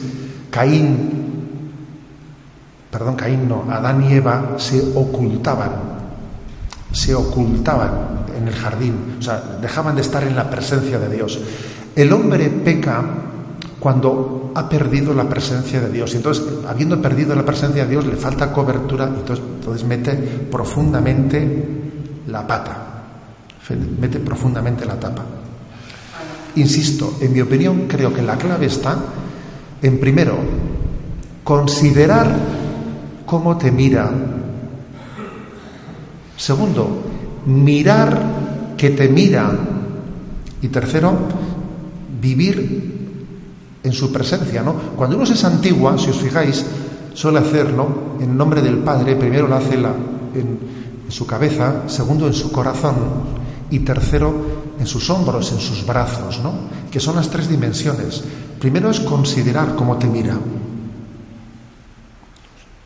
Caín, 0.50 1.10
perdón, 2.90 3.16
Caín 3.16 3.48
no, 3.48 3.64
Adán 3.70 4.04
y 4.08 4.14
Eva 4.14 4.54
se 4.58 4.80
ocultaban, 4.94 5.91
se 6.92 7.14
ocultaban 7.14 7.90
en 8.36 8.48
el 8.48 8.54
jardín, 8.54 9.16
o 9.18 9.22
sea, 9.22 9.42
dejaban 9.60 9.94
de 9.94 10.02
estar 10.02 10.22
en 10.24 10.36
la 10.36 10.48
presencia 10.48 10.98
de 10.98 11.08
Dios. 11.08 11.38
El 11.94 12.12
hombre 12.12 12.48
peca 12.48 13.02
cuando 13.78 14.52
ha 14.54 14.68
perdido 14.68 15.12
la 15.14 15.28
presencia 15.28 15.80
de 15.80 15.90
Dios. 15.90 16.12
Y 16.14 16.16
entonces, 16.18 16.44
habiendo 16.68 17.00
perdido 17.00 17.34
la 17.34 17.44
presencia 17.44 17.84
de 17.84 17.90
Dios, 17.90 18.06
le 18.06 18.16
falta 18.16 18.52
cobertura 18.52 19.10
y 19.12 19.20
entonces, 19.20 19.44
entonces 19.58 19.86
mete 19.86 20.14
profundamente 20.14 21.64
la 22.28 22.46
pata. 22.46 22.76
Mete 24.00 24.18
profundamente 24.18 24.84
la 24.84 24.94
tapa. 25.00 25.22
Insisto, 26.56 27.16
en 27.20 27.32
mi 27.32 27.40
opinión, 27.40 27.86
creo 27.88 28.12
que 28.12 28.22
la 28.22 28.36
clave 28.36 28.66
está 28.66 28.96
en 29.80 29.98
primero, 29.98 30.36
considerar 31.42 32.28
cómo 33.26 33.56
te 33.56 33.70
mira. 33.72 34.10
Segundo, 36.36 37.02
mirar 37.46 38.74
que 38.76 38.90
te 38.90 39.08
mira. 39.08 39.50
Y 40.60 40.68
tercero, 40.68 41.12
vivir 42.20 42.92
en 43.82 43.92
su 43.92 44.12
presencia, 44.12 44.62
¿no? 44.62 44.74
Cuando 44.96 45.16
uno 45.16 45.24
es 45.24 45.44
antigua, 45.44 45.98
si 45.98 46.10
os 46.10 46.16
fijáis, 46.16 46.64
suele 47.14 47.40
hacerlo 47.40 48.16
en 48.20 48.36
nombre 48.36 48.62
del 48.62 48.78
Padre, 48.78 49.16
primero 49.16 49.48
lo 49.48 49.56
hace 49.56 49.76
la, 49.76 49.90
en, 49.90 50.58
en 51.04 51.10
su 51.10 51.26
cabeza, 51.26 51.82
segundo 51.88 52.26
en 52.26 52.34
su 52.34 52.52
corazón 52.52 52.94
y 53.70 53.80
tercero 53.80 54.34
en 54.78 54.86
sus 54.86 55.08
hombros, 55.10 55.50
en 55.52 55.60
sus 55.60 55.84
brazos, 55.84 56.40
¿no? 56.42 56.52
Que 56.90 57.00
son 57.00 57.16
las 57.16 57.28
tres 57.28 57.48
dimensiones. 57.48 58.22
Primero 58.60 58.90
es 58.90 59.00
considerar 59.00 59.74
cómo 59.74 59.96
te 59.96 60.06
mira. 60.06 60.36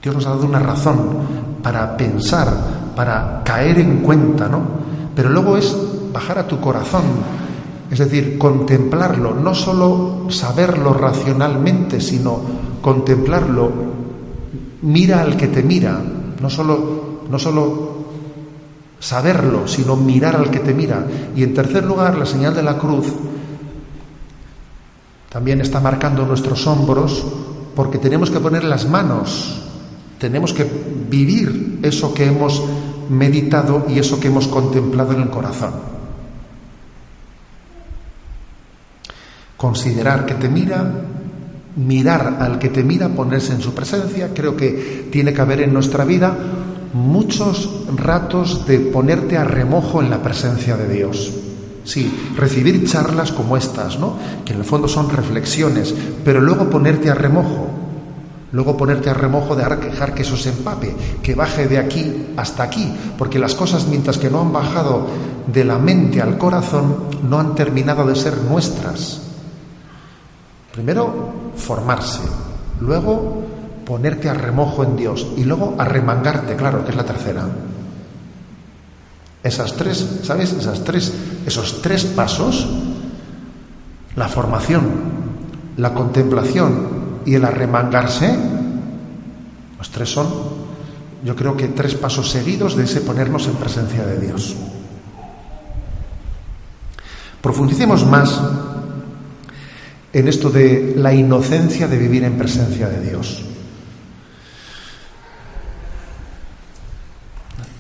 Dios 0.02 0.14
nos 0.14 0.26
ha 0.26 0.30
dado 0.30 0.46
una 0.46 0.61
razón 0.61 1.59
para 1.62 1.96
pensar, 1.96 2.86
para 2.96 3.42
caer 3.44 3.78
en 3.78 3.98
cuenta, 3.98 4.48
¿no? 4.48 4.62
Pero 5.14 5.28
luego 5.28 5.56
es 5.56 5.76
bajar 6.12 6.38
a 6.38 6.48
tu 6.48 6.59
corazón, 6.59 7.04
es 7.90 7.98
decir, 7.98 8.38
contemplarlo, 8.38 9.35
no 9.35 9.54
solo 9.54 10.26
saberlo 10.30 10.92
racionalmente, 10.94 12.00
sino 12.00 12.40
contemplarlo. 12.80 13.70
Mira 14.82 15.20
al 15.20 15.37
que 15.37 15.48
te 15.48 15.62
mira, 15.62 16.00
no 16.40 16.50
solo, 16.50 17.20
no 17.30 17.38
solo 17.38 17.96
saberlo, 18.98 19.68
sino 19.68 19.94
mirar 19.96 20.37
al 20.37 20.50
que 20.50 20.61
te 20.61 20.74
mira. 20.74 21.06
Y 21.37 21.42
en 21.42 21.54
tercer 21.54 21.85
lugar, 21.85 22.16
la 22.16 22.26
señal 22.26 22.54
de 22.54 22.62
la 22.62 22.76
cruz 22.78 23.06
también 25.28 25.61
está 25.61 25.80
marcando 25.80 26.24
nuestros 26.24 26.66
hombros 26.66 27.24
porque 27.74 27.98
tenemos 27.98 28.30
que 28.30 28.40
poner 28.40 28.64
las 28.64 28.88
manos, 28.88 29.61
tenemos 30.18 30.54
que 30.54 30.66
vivir 31.11 31.78
eso 31.82 32.14
que 32.14 32.24
hemos 32.24 32.62
meditado 33.09 33.87
y 33.88 33.99
eso 33.99 34.21
que 34.21 34.29
hemos 34.29 34.49
contemplado 34.49 35.12
en 35.12 35.23
el 35.23 35.31
corazón. 35.31 35.73
Considerar 39.57 40.27
que 40.27 40.35
te 40.35 40.49
mira, 40.49 40.92
mirar 41.77 42.38
al 42.40 42.59
que 42.59 42.69
te 42.69 42.83
mira, 42.83 43.09
ponerse 43.09 43.53
en 43.53 43.62
su 43.62 43.75
presencia, 43.75 44.31
creo 44.35 44.57
que 44.57 45.09
tiene 45.11 45.33
que 45.33 45.40
haber 45.40 45.61
en 45.62 45.73
nuestra 45.73 46.05
vida 46.05 46.37
muchos 46.92 47.71
ratos 47.95 48.66
de 48.66 48.79
ponerte 48.79 49.37
a 49.37 49.45
remojo 49.45 50.03
en 50.03 50.11
la 50.11 50.23
presencia 50.23 50.77
de 50.77 50.88
Dios. 50.92 51.33
Sí, 51.85 52.12
recibir 52.37 52.85
charlas 52.85 53.31
como 53.31 53.57
estas, 53.57 53.99
¿no? 53.99 54.16
Que 54.45 54.53
en 54.53 54.59
el 54.59 54.64
fondo 54.64 54.88
son 54.88 55.09
reflexiones, 55.09 55.95
pero 56.25 56.40
luego 56.40 56.69
ponerte 56.69 57.11
a 57.11 57.14
remojo, 57.14 57.69
luego 58.57 58.75
ponerte 58.75 59.11
a 59.11 59.14
remojo 59.14 59.55
de 59.55 59.66
dejar 59.66 60.14
que 60.14 60.23
eso 60.23 60.35
se 60.35 60.49
empape, 60.49 60.97
que 61.23 61.35
baje 61.35 61.69
de 61.69 61.77
aquí 61.77 62.29
hasta 62.38 62.62
aquí, 62.62 62.90
porque 63.19 63.38
las 63.38 63.55
cosas 63.55 63.87
mientras 63.87 64.16
que 64.16 64.31
no 64.31 64.40
han 64.40 64.51
bajado 64.51 65.09
de 65.47 65.62
la 65.62 65.79
mente 65.79 66.23
al 66.23 66.38
corazón, 66.38 67.05
no 67.29 67.38
han 67.38 67.55
terminado 67.55 68.07
de 68.07 68.16
ser 68.16 68.38
nuestras. 68.38 69.21
Primero, 70.73 71.35
formarse, 71.55 72.23
luego 72.81 73.45
ponerte 73.85 74.31
a 74.31 74.35
remojo 74.35 74.85
en 74.85 74.97
Dios 74.97 75.27
y 75.37 75.45
luego 75.45 75.75
arremangarte, 75.77 76.57
claro, 76.57 76.83
que 76.83 76.92
es 76.92 76.97
la 76.97 77.05
tercera. 77.05 77.47
Esas 79.42 79.75
tres, 79.75 80.21
¿sabes? 80.23 80.55
Esas 80.55 80.83
tres, 80.83 81.12
esos 81.45 81.83
tres 81.83 82.07
pasos, 82.07 82.66
la 84.16 84.29
formación, 84.29 84.83
la 85.77 85.92
contemplación 85.92 86.95
y 87.27 87.35
el 87.35 87.45
arremangarse, 87.45 88.35
los 89.79 89.91
tres 89.91 90.09
son, 90.09 90.29
yo 91.25 91.35
creo 91.35 91.57
que 91.57 91.69
tres 91.69 91.95
pasos 91.97 92.31
seguidos 92.31 92.77
de 92.77 92.85
ese 92.85 93.01
ponernos 93.01 93.47
en 93.49 93.55
presencia 93.55 94.05
de 94.07 94.19
Dios. 94.19 94.55
Profundicemos 97.43 98.07
más 98.07 98.41
en 100.12 100.29
esto 100.29 100.51
de 100.51 100.95
la 100.97 101.12
inocencia 101.12 101.89
de 101.89 101.99
vivir 101.99 102.25
en 102.25 102.39
presencia 102.39 102.89
de 102.89 103.09
Dios. 103.09 103.45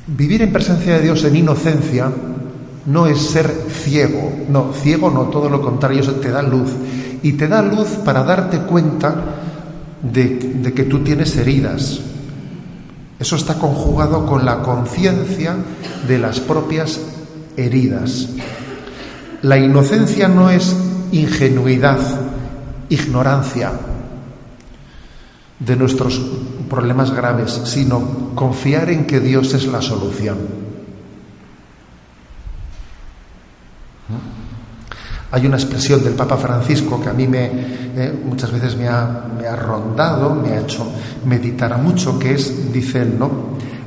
Vivir 0.08 0.42
en 0.42 0.52
presencia 0.52 0.96
de 0.96 1.02
Dios 1.02 1.24
en 1.24 1.36
inocencia 1.36 2.12
no 2.86 3.06
es 3.06 3.20
ser 3.20 3.48
ciego, 3.70 4.32
no, 4.48 4.72
ciego 4.72 5.10
no, 5.10 5.24
todo 5.24 5.48
lo 5.48 5.60
contrario, 5.60 6.00
eso 6.00 6.16
te 6.16 6.30
da 6.30 6.42
luz. 6.42 6.70
Y 7.22 7.32
te 7.32 7.48
da 7.48 7.62
luz 7.62 7.88
para 8.04 8.22
darte 8.22 8.58
cuenta 8.60 9.14
de, 10.02 10.72
que 10.74 10.84
tú 10.84 11.00
tienes 11.00 11.36
heridas. 11.36 12.00
Eso 13.18 13.36
está 13.36 13.54
conjugado 13.54 14.26
con 14.26 14.44
la 14.44 14.62
conciencia 14.62 15.56
de 16.06 16.18
las 16.18 16.40
propias 16.40 17.00
heridas. 17.56 18.28
La 19.42 19.58
inocencia 19.58 20.28
no 20.28 20.50
es 20.50 20.76
ingenuidad, 21.12 21.98
ignorancia 22.88 23.72
de 25.58 25.76
nuestros 25.76 26.20
problemas 26.68 27.10
graves, 27.10 27.60
sino 27.64 28.34
confiar 28.34 28.90
en 28.90 29.06
que 29.06 29.20
Dios 29.20 29.54
es 29.54 29.66
la 29.66 29.80
solución. 29.80 30.65
Hay 35.32 35.44
una 35.46 35.56
expresión 35.56 36.02
del 36.04 36.14
Papa 36.14 36.36
Francisco 36.36 37.00
que 37.00 37.08
a 37.08 37.12
mí 37.12 37.26
me, 37.26 37.46
eh, 37.46 38.22
muchas 38.24 38.52
veces 38.52 38.76
me 38.76 38.86
ha, 38.88 39.24
rondado, 39.56 40.34
me 40.34 40.52
ha 40.52 40.60
hecho 40.60 40.86
meditar 41.24 41.78
mucho, 41.78 42.18
que 42.18 42.34
es, 42.34 42.72
dice 42.72 43.02
él, 43.02 43.18
¿no? 43.18 43.30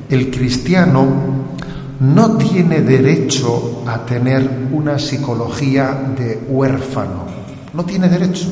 El 0.08 0.30
cristiano 0.30 1.06
no 2.00 2.36
tiene 2.36 2.80
derecho 2.82 3.82
a 3.86 4.04
tener 4.04 4.68
una 4.72 4.98
psicología 4.98 6.12
de 6.16 6.44
huérfano, 6.48 7.24
no 7.72 7.84
tiene 7.84 8.08
derecho. 8.08 8.46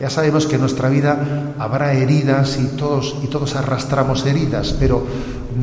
Ya 0.00 0.10
sabemos 0.10 0.46
que 0.46 0.56
en 0.56 0.62
nuestra 0.62 0.88
vida 0.88 1.54
habrá 1.58 1.92
heridas 1.92 2.58
y 2.58 2.76
todos, 2.76 3.16
y 3.22 3.28
todos 3.28 3.54
arrastramos 3.54 4.26
heridas, 4.26 4.74
pero 4.78 5.06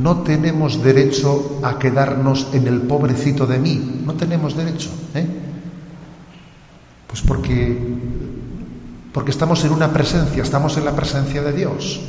no 0.02 0.20
tenemos 0.20 0.82
derecho 0.82 1.60
a 1.64 1.78
quedarnos 1.78 2.48
en 2.54 2.68
el 2.68 2.82
pobrecito 2.82 3.46
de 3.46 3.60
mí. 3.60 4.02
No 4.06 4.14
tenemos 4.14 4.56
derecho. 4.56 4.90
¿eh? 5.14 5.49
Pues 7.10 7.24
porque, 7.24 7.76
porque 9.12 9.32
estamos 9.32 9.66
en 9.66 9.72
una 9.72 9.92
presencia, 9.92 10.44
estamos 10.44 10.78
en 10.78 10.86
la 10.86 10.96
presencia 10.96 11.42
de 11.42 11.54
Dios. 11.54 12.00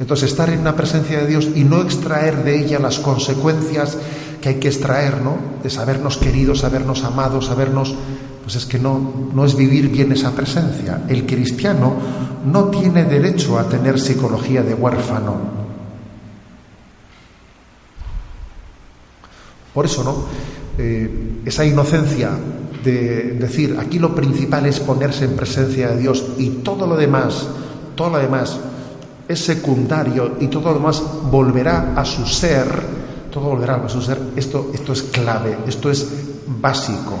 Entonces, 0.00 0.30
estar 0.30 0.48
en 0.48 0.60
una 0.60 0.74
presencia 0.74 1.20
de 1.20 1.26
Dios 1.26 1.48
y 1.54 1.64
no 1.64 1.82
extraer 1.82 2.42
de 2.42 2.58
ella 2.58 2.78
las 2.78 2.98
consecuencias 2.98 3.98
que 4.40 4.48
hay 4.48 4.54
que 4.54 4.68
extraer, 4.68 5.20
¿no? 5.20 5.36
De 5.62 5.68
sabernos 5.68 6.16
queridos, 6.16 6.60
sabernos 6.60 7.04
amados, 7.04 7.46
sabernos 7.46 7.94
pues 8.42 8.56
es 8.56 8.66
que 8.66 8.78
no, 8.78 9.28
no 9.32 9.44
es 9.44 9.54
vivir 9.54 9.88
bien 9.88 10.10
esa 10.10 10.32
presencia. 10.32 11.02
El 11.08 11.26
cristiano 11.26 11.94
no 12.44 12.64
tiene 12.70 13.04
derecho 13.04 13.58
a 13.58 13.68
tener 13.68 14.00
psicología 14.00 14.62
de 14.62 14.74
huérfano. 14.74 15.36
Por 19.72 19.84
eso, 19.84 20.02
¿no? 20.02 20.24
Eh, 20.78 21.42
esa 21.44 21.64
inocencia 21.64 22.30
de 22.82 23.36
decir, 23.38 23.76
aquí 23.78 23.98
lo 23.98 24.14
principal 24.14 24.66
es 24.66 24.80
ponerse 24.80 25.24
en 25.24 25.36
presencia 25.36 25.88
de 25.88 25.98
Dios 25.98 26.24
y 26.38 26.48
todo 26.48 26.86
lo 26.86 26.96
demás, 26.96 27.46
todo 27.94 28.10
lo 28.10 28.18
demás 28.18 28.58
es 29.28 29.40
secundario 29.40 30.36
y 30.40 30.48
todo 30.48 30.70
lo 30.70 30.74
demás 30.74 31.02
volverá 31.30 31.94
a 31.96 32.04
su 32.04 32.26
ser, 32.26 32.66
todo 33.30 33.44
volverá 33.44 33.76
a 33.76 33.88
su 33.88 34.00
ser, 34.02 34.18
esto, 34.36 34.70
esto 34.74 34.92
es 34.92 35.02
clave, 35.02 35.58
esto 35.66 35.90
es 35.90 36.06
básico. 36.60 37.18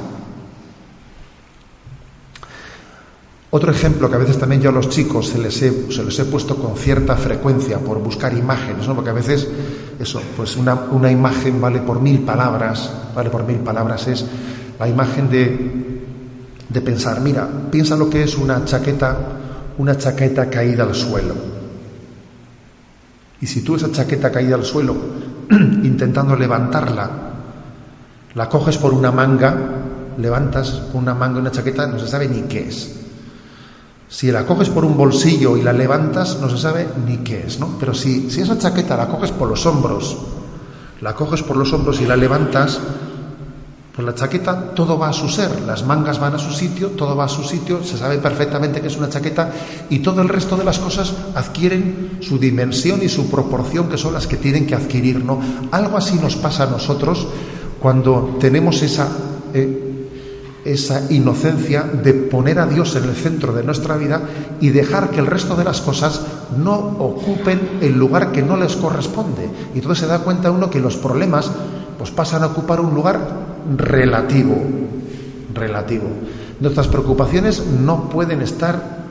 Otro 3.54 3.70
ejemplo 3.70 4.08
que 4.08 4.16
a 4.16 4.18
veces 4.18 4.38
también 4.38 4.62
yo 4.62 4.70
a 4.70 4.72
los 4.72 4.88
chicos 4.88 5.28
se 5.28 5.38
les 5.38 5.60
he, 5.60 5.92
se 5.92 6.02
les 6.02 6.18
he 6.18 6.24
puesto 6.24 6.56
con 6.56 6.74
cierta 6.74 7.16
frecuencia 7.16 7.78
por 7.78 7.98
buscar 7.98 8.32
imágenes, 8.32 8.88
¿no? 8.88 8.94
porque 8.94 9.10
a 9.10 9.14
veces 9.14 9.46
eso, 10.00 10.22
pues 10.34 10.56
una, 10.56 10.74
una, 10.90 11.10
imagen 11.10 11.60
vale 11.60 11.80
por 11.80 12.00
mil 12.00 12.20
palabras, 12.20 12.90
vale 13.14 13.28
por 13.28 13.44
mil 13.44 13.58
palabras, 13.58 14.08
es 14.08 14.24
la 14.78 14.88
imagen 14.88 15.30
de, 15.30 16.02
de 16.68 16.80
pensar, 16.80 17.20
mira, 17.20 17.48
piensa 17.70 17.96
lo 17.96 18.08
que 18.08 18.24
es 18.24 18.36
una 18.36 18.64
chaqueta, 18.64 19.16
una 19.78 19.96
chaqueta 19.96 20.48
caída 20.48 20.84
al 20.84 20.94
suelo. 20.94 21.34
Y 23.40 23.46
si 23.46 23.62
tú 23.62 23.76
esa 23.76 23.90
chaqueta 23.90 24.30
caída 24.30 24.54
al 24.54 24.64
suelo, 24.64 24.94
intentando 25.50 26.36
levantarla, 26.36 27.10
la 28.34 28.48
coges 28.48 28.78
por 28.78 28.94
una 28.94 29.10
manga, 29.10 29.56
levantas 30.18 30.82
una 30.94 31.14
manga 31.14 31.40
una 31.40 31.50
chaqueta, 31.50 31.86
no 31.86 31.98
se 31.98 32.08
sabe 32.08 32.28
ni 32.28 32.42
qué 32.42 32.68
es. 32.68 32.98
Si 34.08 34.30
la 34.30 34.44
coges 34.44 34.68
por 34.68 34.84
un 34.84 34.96
bolsillo 34.96 35.56
y 35.56 35.62
la 35.62 35.72
levantas, 35.72 36.38
no 36.40 36.48
se 36.48 36.58
sabe 36.58 36.86
ni 37.06 37.18
qué 37.18 37.44
es, 37.46 37.58
¿no? 37.58 37.76
Pero 37.80 37.94
si, 37.94 38.30
si 38.30 38.42
esa 38.42 38.58
chaqueta 38.58 38.96
la 38.96 39.08
coges 39.08 39.30
por 39.32 39.48
los 39.48 39.64
hombros, 39.66 40.18
la 41.00 41.14
coges 41.14 41.42
por 41.42 41.56
los 41.56 41.72
hombros 41.72 42.00
y 42.00 42.06
la 42.06 42.16
levantas, 42.16 42.78
pues 43.94 44.06
la 44.06 44.14
chaqueta 44.14 44.74
todo 44.74 44.98
va 44.98 45.10
a 45.10 45.12
su 45.12 45.28
ser, 45.28 45.60
las 45.62 45.84
mangas 45.84 46.18
van 46.18 46.34
a 46.34 46.38
su 46.38 46.52
sitio, 46.52 46.88
todo 46.90 47.14
va 47.14 47.24
a 47.24 47.28
su 47.28 47.44
sitio, 47.44 47.84
se 47.84 47.98
sabe 47.98 48.18
perfectamente 48.18 48.80
que 48.80 48.86
es 48.86 48.96
una 48.96 49.10
chaqueta 49.10 49.52
y 49.90 49.98
todo 49.98 50.22
el 50.22 50.28
resto 50.28 50.56
de 50.56 50.64
las 50.64 50.78
cosas 50.78 51.12
adquieren 51.34 52.18
su 52.20 52.38
dimensión 52.38 53.02
y 53.02 53.08
su 53.08 53.30
proporción 53.30 53.88
que 53.88 53.98
son 53.98 54.14
las 54.14 54.26
que 54.26 54.38
tienen 54.38 54.66
que 54.66 54.74
adquirir, 54.74 55.22
¿no? 55.22 55.40
Algo 55.70 55.98
así 55.98 56.14
nos 56.14 56.36
pasa 56.36 56.64
a 56.64 56.70
nosotros 56.70 57.26
cuando 57.80 58.38
tenemos 58.40 58.82
esa 58.82 59.08
eh, 59.52 59.90
esa 60.64 61.12
inocencia 61.12 61.82
de 61.82 62.12
poner 62.14 62.58
a 62.58 62.66
Dios 62.66 62.94
en 62.96 63.04
el 63.04 63.14
centro 63.14 63.52
de 63.52 63.64
nuestra 63.64 63.96
vida 63.96 64.22
y 64.60 64.70
dejar 64.70 65.10
que 65.10 65.20
el 65.20 65.26
resto 65.26 65.56
de 65.56 65.64
las 65.64 65.80
cosas 65.80 66.20
no 66.56 66.74
ocupen 66.98 67.78
el 67.80 67.98
lugar 67.98 68.32
que 68.32 68.42
no 68.42 68.56
les 68.56 68.76
corresponde. 68.76 69.48
Y 69.74 69.78
entonces 69.78 70.04
se 70.04 70.06
da 70.06 70.20
cuenta 70.20 70.50
uno 70.50 70.70
que 70.70 70.80
los 70.80 70.96
problemas 70.96 71.50
pues 72.02 72.10
pasan 72.10 72.42
a 72.42 72.46
ocupar 72.46 72.80
un 72.80 72.96
lugar 72.96 73.20
relativo, 73.76 74.56
relativo. 75.54 76.08
Nuestras 76.58 76.88
preocupaciones 76.88 77.64
no 77.64 78.08
pueden 78.08 78.42
estar 78.42 79.02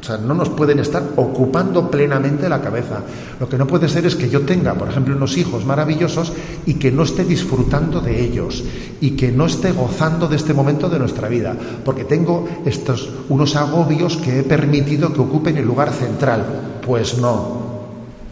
o 0.00 0.02
sea, 0.02 0.16
no 0.16 0.34
nos 0.34 0.48
pueden 0.48 0.80
estar 0.80 1.00
ocupando 1.14 1.88
plenamente 1.88 2.48
la 2.48 2.60
cabeza. 2.60 3.02
Lo 3.38 3.48
que 3.48 3.56
no 3.56 3.68
puede 3.68 3.88
ser 3.88 4.04
es 4.04 4.16
que 4.16 4.28
yo 4.28 4.40
tenga, 4.40 4.74
por 4.74 4.88
ejemplo, 4.88 5.14
unos 5.14 5.36
hijos 5.36 5.64
maravillosos 5.64 6.32
y 6.66 6.74
que 6.74 6.90
no 6.90 7.04
esté 7.04 7.22
disfrutando 7.22 8.00
de 8.00 8.20
ellos 8.20 8.64
y 9.00 9.12
que 9.12 9.30
no 9.30 9.46
esté 9.46 9.70
gozando 9.70 10.26
de 10.26 10.34
este 10.34 10.52
momento 10.52 10.88
de 10.88 10.98
nuestra 10.98 11.28
vida, 11.28 11.54
porque 11.84 12.02
tengo 12.02 12.48
estos 12.64 13.10
unos 13.28 13.54
agobios 13.54 14.16
que 14.16 14.40
he 14.40 14.42
permitido 14.42 15.12
que 15.12 15.20
ocupen 15.20 15.56
el 15.56 15.66
lugar 15.66 15.92
central. 15.92 16.80
Pues 16.84 17.16
no. 17.16 17.60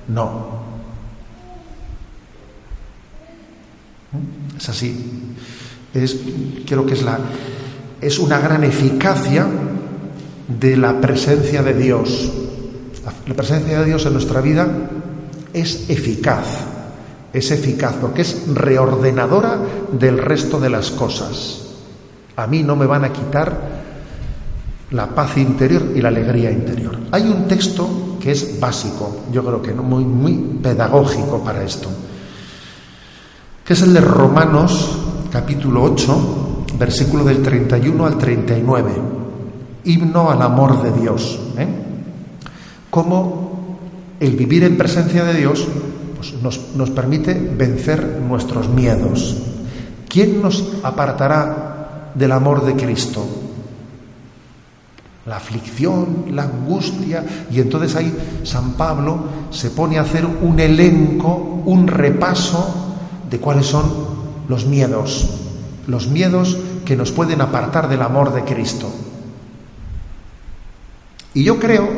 No. 0.08 0.57
Es 4.56 4.68
así. 4.68 5.34
Es 5.94 6.16
creo 6.66 6.86
que 6.86 6.94
es 6.94 7.02
la 7.02 7.18
es 8.00 8.18
una 8.18 8.38
gran 8.38 8.64
eficacia 8.64 9.46
de 10.46 10.76
la 10.76 11.00
presencia 11.00 11.62
de 11.62 11.74
Dios. 11.74 12.30
La 13.26 13.34
presencia 13.34 13.80
de 13.80 13.86
Dios 13.86 14.06
en 14.06 14.12
nuestra 14.12 14.40
vida 14.40 14.66
es 15.52 15.90
eficaz, 15.90 16.46
es 17.32 17.50
eficaz, 17.50 17.94
porque 18.00 18.22
es 18.22 18.46
reordenadora 18.54 19.58
del 19.92 20.18
resto 20.18 20.60
de 20.60 20.70
las 20.70 20.90
cosas. 20.90 21.62
A 22.36 22.46
mí 22.46 22.62
no 22.62 22.76
me 22.76 22.86
van 22.86 23.04
a 23.04 23.12
quitar 23.12 23.78
la 24.90 25.08
paz 25.08 25.36
interior 25.36 25.82
y 25.94 26.00
la 26.00 26.08
alegría 26.08 26.50
interior. 26.50 26.96
Hay 27.10 27.22
un 27.22 27.46
texto 27.46 28.16
que 28.20 28.30
es 28.30 28.58
básico, 28.58 29.24
yo 29.32 29.44
creo 29.44 29.60
que 29.60 29.72
muy, 29.74 30.04
muy 30.04 30.34
pedagógico 30.62 31.42
para 31.42 31.62
esto, 31.64 31.88
que 33.68 33.74
es 33.74 33.82
el 33.82 33.92
de 33.92 34.00
Romanos 34.00 34.98
capítulo 35.30 35.82
8, 35.82 36.64
versículo 36.78 37.22
del 37.22 37.42
31 37.42 38.06
al 38.06 38.16
39, 38.16 38.92
himno 39.84 40.30
al 40.30 40.40
amor 40.40 40.82
de 40.82 40.98
Dios. 40.98 41.38
¿eh? 41.58 41.68
Cómo 42.88 43.76
el 44.18 44.36
vivir 44.36 44.64
en 44.64 44.78
presencia 44.78 45.22
de 45.22 45.34
Dios 45.34 45.68
pues, 46.16 46.32
nos, 46.42 46.76
nos 46.76 46.88
permite 46.88 47.34
vencer 47.34 48.22
nuestros 48.26 48.70
miedos. 48.70 49.36
¿Quién 50.08 50.40
nos 50.40 50.64
apartará 50.82 52.12
del 52.14 52.32
amor 52.32 52.64
de 52.64 52.72
Cristo? 52.72 53.26
la 55.26 55.36
aflicción, 55.36 56.24
la 56.30 56.44
angustia, 56.44 57.22
y 57.50 57.60
entonces 57.60 57.94
ahí 57.96 58.40
San 58.44 58.72
Pablo 58.78 59.18
se 59.50 59.68
pone 59.68 59.98
a 59.98 60.00
hacer 60.00 60.24
un 60.24 60.58
elenco, 60.58 61.60
un 61.66 61.86
repaso 61.86 62.87
de 63.30 63.38
cuáles 63.38 63.66
son 63.66 63.84
los 64.48 64.66
miedos, 64.66 65.28
los 65.86 66.08
miedos 66.08 66.56
que 66.84 66.96
nos 66.96 67.12
pueden 67.12 67.40
apartar 67.40 67.88
del 67.88 68.02
amor 68.02 68.32
de 68.32 68.44
Cristo. 68.44 68.90
Y 71.34 71.44
yo 71.44 71.58
creo 71.58 71.88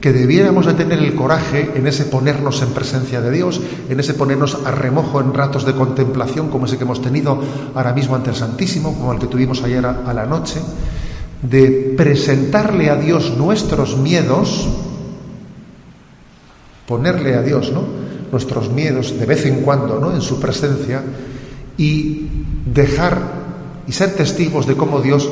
que 0.00 0.12
debiéramos 0.12 0.66
de 0.66 0.74
tener 0.74 1.00
el 1.00 1.14
coraje 1.14 1.72
en 1.74 1.86
ese 1.86 2.04
ponernos 2.04 2.62
en 2.62 2.68
presencia 2.68 3.20
de 3.20 3.30
Dios, 3.32 3.60
en 3.88 3.98
ese 3.98 4.14
ponernos 4.14 4.58
a 4.64 4.70
remojo 4.70 5.20
en 5.20 5.34
ratos 5.34 5.66
de 5.66 5.74
contemplación 5.74 6.48
como 6.48 6.66
ese 6.66 6.78
que 6.78 6.84
hemos 6.84 7.02
tenido 7.02 7.40
ahora 7.74 7.92
mismo 7.92 8.14
ante 8.14 8.30
el 8.30 8.36
Santísimo, 8.36 8.94
como 8.96 9.12
el 9.12 9.18
que 9.18 9.26
tuvimos 9.26 9.62
ayer 9.64 9.84
a, 9.84 10.12
la 10.12 10.26
noche, 10.26 10.60
de 11.42 11.94
presentarle 11.96 12.88
a 12.90 12.96
Dios 12.96 13.36
nuestros 13.36 13.96
miedos, 13.96 14.68
ponerle 16.86 17.34
a 17.34 17.42
Dios 17.42 17.72
¿no? 17.72 18.05
Nuestros 18.36 18.70
miedos 18.70 19.18
de 19.18 19.24
vez 19.24 19.46
en 19.46 19.62
cuando 19.62 19.98
¿no? 19.98 20.14
en 20.14 20.20
su 20.20 20.38
presencia 20.38 21.02
y 21.78 22.28
dejar 22.66 23.16
y 23.86 23.92
ser 23.92 24.12
testigos 24.14 24.66
de 24.66 24.76
cómo 24.76 25.00
Dios 25.00 25.30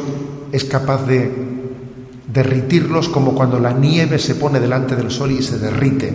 es 0.53 0.65
capaz 0.65 1.05
de 1.07 1.31
derritirlos 2.33 3.11
como 3.11 3.35
cuando 3.35 3.61
la 3.61 3.75
nieve 3.75 4.19
se 4.19 4.37
pone 4.37 4.59
delante 4.59 4.97
del 4.97 5.11
sol 5.11 5.33
y 5.33 5.43
se 5.43 5.59
derrite. 5.59 6.15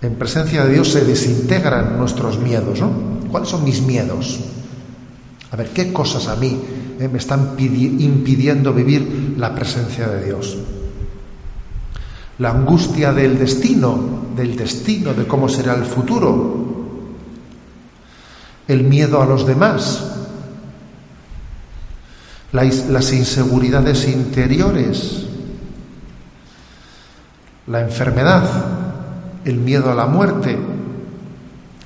En 0.00 0.14
presencia 0.14 0.64
de 0.64 0.72
Dios 0.72 0.88
se 0.88 1.04
desintegran 1.04 1.98
nuestros 1.98 2.38
miedos, 2.38 2.80
¿no? 2.80 2.90
¿Cuáles 3.30 3.50
son 3.50 3.64
mis 3.64 3.82
miedos? 3.82 4.40
A 5.50 5.56
ver, 5.56 5.68
¿qué 5.74 5.92
cosas 5.92 6.26
a 6.28 6.36
mí 6.36 6.56
eh, 6.98 7.08
me 7.12 7.18
están 7.18 7.54
impidiendo 7.58 8.72
vivir 8.72 9.34
la 9.36 9.54
presencia 9.54 10.08
de 10.08 10.24
Dios? 10.24 10.56
La 12.38 12.50
angustia 12.50 13.12
del 13.12 13.38
destino, 13.38 13.98
del 14.34 14.56
destino, 14.56 15.12
de 15.14 15.26
cómo 15.26 15.48
será 15.48 15.74
el 15.74 15.84
futuro. 15.84 16.62
El 18.66 18.84
miedo 18.84 19.20
a 19.20 19.26
los 19.26 19.46
demás, 19.46 20.04
las 22.52 23.12
inseguridades 23.12 24.08
interiores, 24.08 25.26
la 27.66 27.80
enfermedad, 27.80 28.44
el 29.44 29.56
miedo 29.56 29.90
a 29.90 29.94
la 29.94 30.06
muerte, 30.06 30.58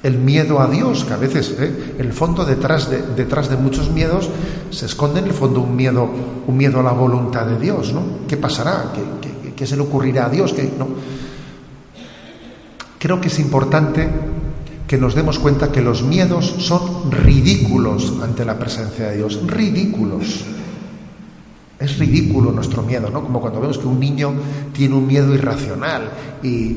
el 0.02 0.18
miedo 0.18 0.60
a 0.60 0.68
Dios, 0.68 1.04
que 1.04 1.14
a 1.14 1.16
veces, 1.16 1.54
¿eh? 1.58 1.94
en 1.98 2.06
el 2.06 2.12
fondo, 2.12 2.44
detrás 2.44 2.90
de, 2.90 3.02
detrás 3.16 3.48
de 3.48 3.56
muchos 3.56 3.90
miedos, 3.90 4.28
se 4.70 4.86
esconde 4.86 5.20
en 5.20 5.26
el 5.26 5.32
fondo 5.32 5.60
un 5.60 5.74
miedo, 5.74 6.08
un 6.46 6.56
miedo 6.56 6.80
a 6.80 6.82
la 6.82 6.92
voluntad 6.92 7.46
de 7.46 7.58
Dios, 7.58 7.92
¿no? 7.92 8.02
¿Qué 8.28 8.36
pasará? 8.36 8.92
¿Qué, 8.94 9.25
qué 9.56 9.66
se 9.66 9.76
le 9.76 9.82
ocurrirá 9.82 10.26
a 10.26 10.28
Dios? 10.28 10.52
¿Qué, 10.52 10.70
no? 10.78 10.86
Creo 12.98 13.20
que 13.20 13.28
es 13.28 13.38
importante 13.38 14.08
que 14.86 14.98
nos 14.98 15.14
demos 15.14 15.38
cuenta 15.38 15.72
que 15.72 15.80
los 15.80 16.02
miedos 16.02 16.54
son 16.58 17.10
ridículos 17.10 18.14
ante 18.22 18.44
la 18.44 18.58
presencia 18.58 19.08
de 19.08 19.16
Dios, 19.16 19.40
ridículos. 19.46 20.44
Es 21.78 21.98
ridículo 21.98 22.52
nuestro 22.52 22.82
miedo, 22.82 23.10
¿no? 23.10 23.22
Como 23.22 23.40
cuando 23.40 23.60
vemos 23.60 23.78
que 23.78 23.86
un 23.86 24.00
niño 24.00 24.32
tiene 24.72 24.94
un 24.94 25.06
miedo 25.06 25.34
irracional 25.34 26.10
y, 26.42 26.72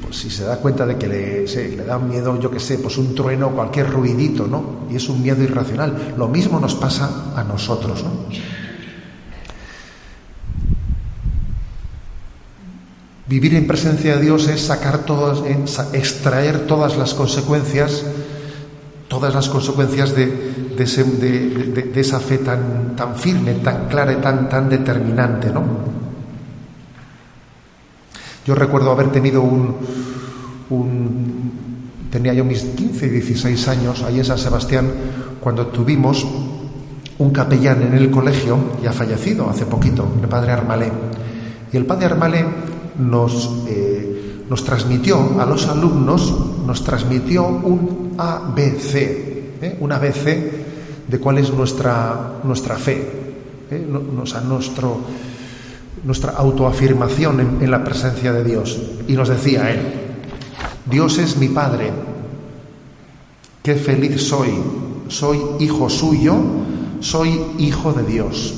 pues 0.00 0.16
si 0.16 0.30
se 0.30 0.44
da 0.44 0.56
cuenta 0.56 0.86
de 0.86 0.96
que 0.96 1.06
le, 1.06 1.46
le 1.46 1.84
da 1.84 1.98
miedo, 1.98 2.40
yo 2.40 2.50
qué 2.50 2.60
sé, 2.60 2.78
pues 2.78 2.96
un 2.96 3.14
trueno 3.14 3.48
o 3.48 3.50
cualquier 3.50 3.90
ruidito, 3.90 4.46
¿no? 4.46 4.86
Y 4.90 4.96
es 4.96 5.08
un 5.08 5.22
miedo 5.22 5.42
irracional. 5.42 6.14
Lo 6.16 6.28
mismo 6.28 6.58
nos 6.60 6.74
pasa 6.74 7.32
a 7.36 7.44
nosotros, 7.44 8.02
¿no? 8.04 8.51
Vivir 13.32 13.54
en 13.54 13.66
presencia 13.66 14.16
de 14.16 14.20
Dios 14.20 14.46
es 14.48 14.60
sacar 14.60 15.06
todas, 15.06 15.42
extraer 15.94 16.66
todas 16.66 16.98
las 16.98 17.14
consecuencias, 17.14 18.04
todas 19.08 19.34
las 19.34 19.48
consecuencias 19.48 20.14
de, 20.14 20.74
esa 21.96 22.20
fe 22.20 22.36
tan, 22.36 22.94
firme, 23.16 23.54
tan 23.54 23.88
clara 23.88 24.12
y 24.12 24.16
tan, 24.16 24.68
determinante, 24.68 25.48
¿no? 25.48 25.62
Yo 28.44 28.54
recuerdo 28.54 28.90
haber 28.90 29.10
tenido 29.10 29.40
un, 29.40 29.76
tenía 32.10 32.34
yo 32.34 32.44
mis 32.44 32.60
15 32.60 33.06
y 33.06 33.08
16 33.08 33.68
años 33.68 34.02
ahí 34.02 34.18
en 34.18 34.26
San 34.26 34.36
Sebastián 34.36 34.92
cuando 35.40 35.68
tuvimos 35.68 36.26
un 37.16 37.30
capellán 37.30 37.80
en 37.80 37.94
el 37.94 38.10
colegio, 38.10 38.58
ya 38.82 38.92
fallecido 38.92 39.48
hace 39.48 39.64
poquito, 39.64 40.06
el 40.20 40.28
padre 40.28 40.52
Armalé. 40.52 40.92
Y 41.72 41.78
el 41.78 41.86
padre 41.86 42.04
Armalé 42.04 42.71
nos, 42.98 43.64
eh, 43.68 44.44
nos 44.48 44.64
transmitió 44.64 45.40
a 45.40 45.46
los 45.46 45.66
alumnos, 45.68 46.34
nos 46.66 46.84
transmitió 46.84 47.46
un 47.46 48.14
ABC, 48.18 48.94
¿eh? 48.94 49.76
un 49.80 49.92
ABC 49.92 50.52
de 51.08 51.18
cuál 51.18 51.38
es 51.38 51.52
nuestra, 51.52 52.40
nuestra 52.44 52.76
fe, 52.76 53.10
¿eh? 53.70 53.86
nuestro, 54.48 54.98
nuestra 56.04 56.32
autoafirmación 56.32 57.40
en, 57.40 57.62
en 57.62 57.70
la 57.70 57.82
presencia 57.84 58.32
de 58.32 58.44
Dios. 58.44 58.80
Y 59.08 59.14
nos 59.14 59.28
decía 59.28 59.70
él, 59.70 59.80
Dios 60.86 61.18
es 61.18 61.36
mi 61.36 61.48
Padre, 61.48 61.90
qué 63.62 63.74
feliz 63.76 64.22
soy, 64.22 64.50
soy 65.08 65.40
hijo 65.60 65.88
suyo, 65.88 66.34
soy 67.00 67.40
hijo 67.58 67.92
de 67.92 68.02
Dios. 68.04 68.54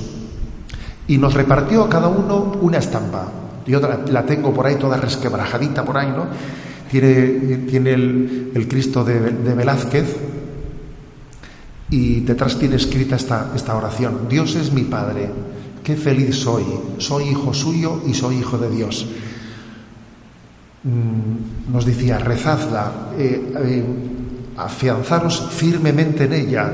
Y 1.07 1.18
nos 1.18 1.35
repartió 1.35 1.85
a 1.85 1.88
cada 1.88 2.09
uno 2.09 2.53
una 2.62 2.79
estampa. 2.79 3.44
Yo 3.66 3.81
la, 3.81 4.27
tengo 4.27 4.53
por 4.53 4.66
ahí 4.66 4.77
toda 4.77 4.96
resquebrajadita 4.96 5.85
por 5.85 5.96
ahí, 5.96 6.09
¿no? 6.09 6.27
Tiene, 6.90 7.57
tiene 7.68 7.94
el, 7.94 8.66
Cristo 8.68 9.05
de, 9.05 9.20
Velázquez 9.55 10.16
y 11.90 12.20
detrás 12.20 12.59
tiene 12.59 12.77
escrita 12.77 13.16
esta, 13.16 13.53
esta 13.55 13.74
oración. 13.74 14.29
Dios 14.29 14.55
es 14.55 14.72
mi 14.72 14.83
Padre, 14.83 15.31
qué 15.83 15.96
feliz 15.96 16.37
soy, 16.37 16.64
soy 16.98 17.24
hijo 17.31 17.53
suyo 17.55 18.03
y 18.07 18.14
soy 18.14 18.37
hijo 18.37 18.59
de 18.59 18.70
Dios. 18.70 19.07
Mm, 20.85 21.72
nos 21.72 21.87
decía, 21.87 22.18
rezadla, 22.18 23.11
eh, 23.16 23.53
eh, 23.57 23.85
afianzaros 24.57 25.48
firmemente 25.50 26.24
en 26.24 26.33
ella, 26.35 26.72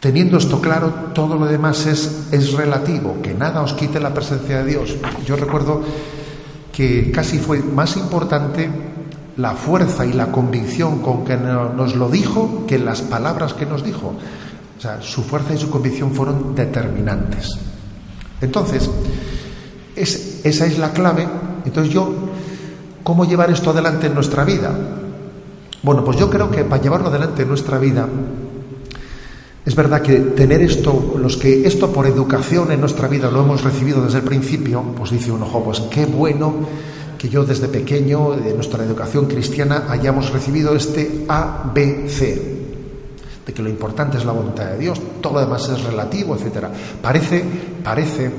Teniendo 0.00 0.38
esto 0.38 0.60
claro, 0.60 0.92
todo 1.12 1.36
lo 1.36 1.46
demás 1.46 1.86
es, 1.86 2.28
es 2.30 2.52
relativo, 2.52 3.16
que 3.20 3.34
nada 3.34 3.62
os 3.62 3.72
quite 3.72 3.98
la 3.98 4.14
presencia 4.14 4.62
de 4.62 4.70
Dios. 4.70 4.94
Yo 5.26 5.34
recuerdo 5.34 5.82
que 6.72 7.10
casi 7.10 7.38
fue 7.38 7.58
más 7.58 7.96
importante 7.96 8.70
la 9.38 9.54
fuerza 9.54 10.06
y 10.06 10.12
la 10.12 10.30
convicción 10.30 11.00
con 11.00 11.24
que 11.24 11.36
nos 11.36 11.96
lo 11.96 12.08
dijo 12.08 12.64
que 12.66 12.78
las 12.78 13.02
palabras 13.02 13.54
que 13.54 13.66
nos 13.66 13.82
dijo. 13.84 14.14
O 14.78 14.80
sea, 14.80 15.02
su 15.02 15.22
fuerza 15.22 15.54
y 15.54 15.58
su 15.58 15.68
convicción 15.68 16.12
fueron 16.12 16.54
determinantes. 16.54 17.58
Entonces, 18.40 18.88
es, 19.96 20.40
esa 20.44 20.66
es 20.66 20.78
la 20.78 20.92
clave. 20.92 21.26
Entonces 21.64 21.92
yo, 21.92 22.12
¿cómo 23.02 23.24
llevar 23.24 23.50
esto 23.50 23.70
adelante 23.70 24.06
en 24.06 24.14
nuestra 24.14 24.44
vida? 24.44 24.72
Bueno, 25.82 26.04
pues 26.04 26.16
yo 26.18 26.30
creo 26.30 26.50
que 26.50 26.64
para 26.64 26.80
llevarlo 26.82 27.08
adelante 27.08 27.42
en 27.42 27.48
nuestra 27.48 27.78
vida 27.78 28.06
es 29.68 29.74
verdad 29.74 30.00
que 30.00 30.14
tener 30.16 30.62
esto, 30.62 31.14
los 31.20 31.36
que 31.36 31.66
esto 31.66 31.92
por 31.92 32.06
educación 32.06 32.72
en 32.72 32.80
nuestra 32.80 33.06
vida 33.06 33.30
lo 33.30 33.42
hemos 33.42 33.62
recibido 33.62 34.02
desde 34.02 34.20
el 34.20 34.24
principio, 34.24 34.82
pues 34.96 35.10
dice 35.10 35.30
uno, 35.30 35.44
ojo, 35.44 35.62
pues 35.62 35.80
qué 35.90 36.06
bueno 36.06 36.54
que 37.18 37.28
yo 37.28 37.44
desde 37.44 37.68
pequeño, 37.68 38.30
de 38.30 38.54
nuestra 38.54 38.82
educación 38.82 39.26
cristiana, 39.26 39.84
hayamos 39.90 40.32
recibido 40.32 40.74
este 40.74 41.26
ABC, 41.28 42.20
de 43.44 43.52
que 43.52 43.62
lo 43.62 43.68
importante 43.68 44.16
es 44.16 44.24
la 44.24 44.32
voluntad 44.32 44.64
de 44.70 44.78
Dios, 44.78 44.98
todo 45.20 45.34
lo 45.34 45.40
demás 45.40 45.68
es 45.68 45.82
relativo, 45.84 46.34
etcétera. 46.34 46.72
Parece, 47.02 47.44
parece 47.84 48.30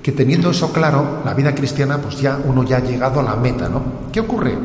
que 0.00 0.12
teniendo 0.12 0.50
eso 0.50 0.72
claro, 0.72 1.22
la 1.24 1.34
vida 1.34 1.52
cristiana, 1.56 1.98
pues 1.98 2.20
ya 2.20 2.38
uno 2.46 2.62
ya 2.62 2.76
ha 2.76 2.84
llegado 2.84 3.18
a 3.18 3.24
la 3.24 3.34
meta, 3.34 3.68
¿no? 3.68 3.82
¿Qué 4.12 4.20
ocurre? 4.20 4.56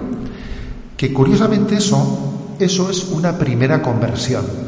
que 0.96 1.14
curiosamente 1.14 1.76
eso, 1.76 2.56
eso 2.60 2.90
es 2.90 3.06
una 3.06 3.38
primera 3.38 3.82
conversión. 3.84 4.67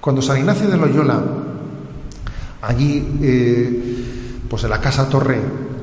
Cuando 0.00 0.22
San 0.22 0.38
Ignacio 0.38 0.68
de 0.68 0.76
Loyola, 0.76 1.20
allí, 2.62 3.18
eh, 3.22 4.04
pues 4.48 4.64
en 4.64 4.70
la 4.70 4.80
Casa 4.80 5.08
Torre, 5.08 5.40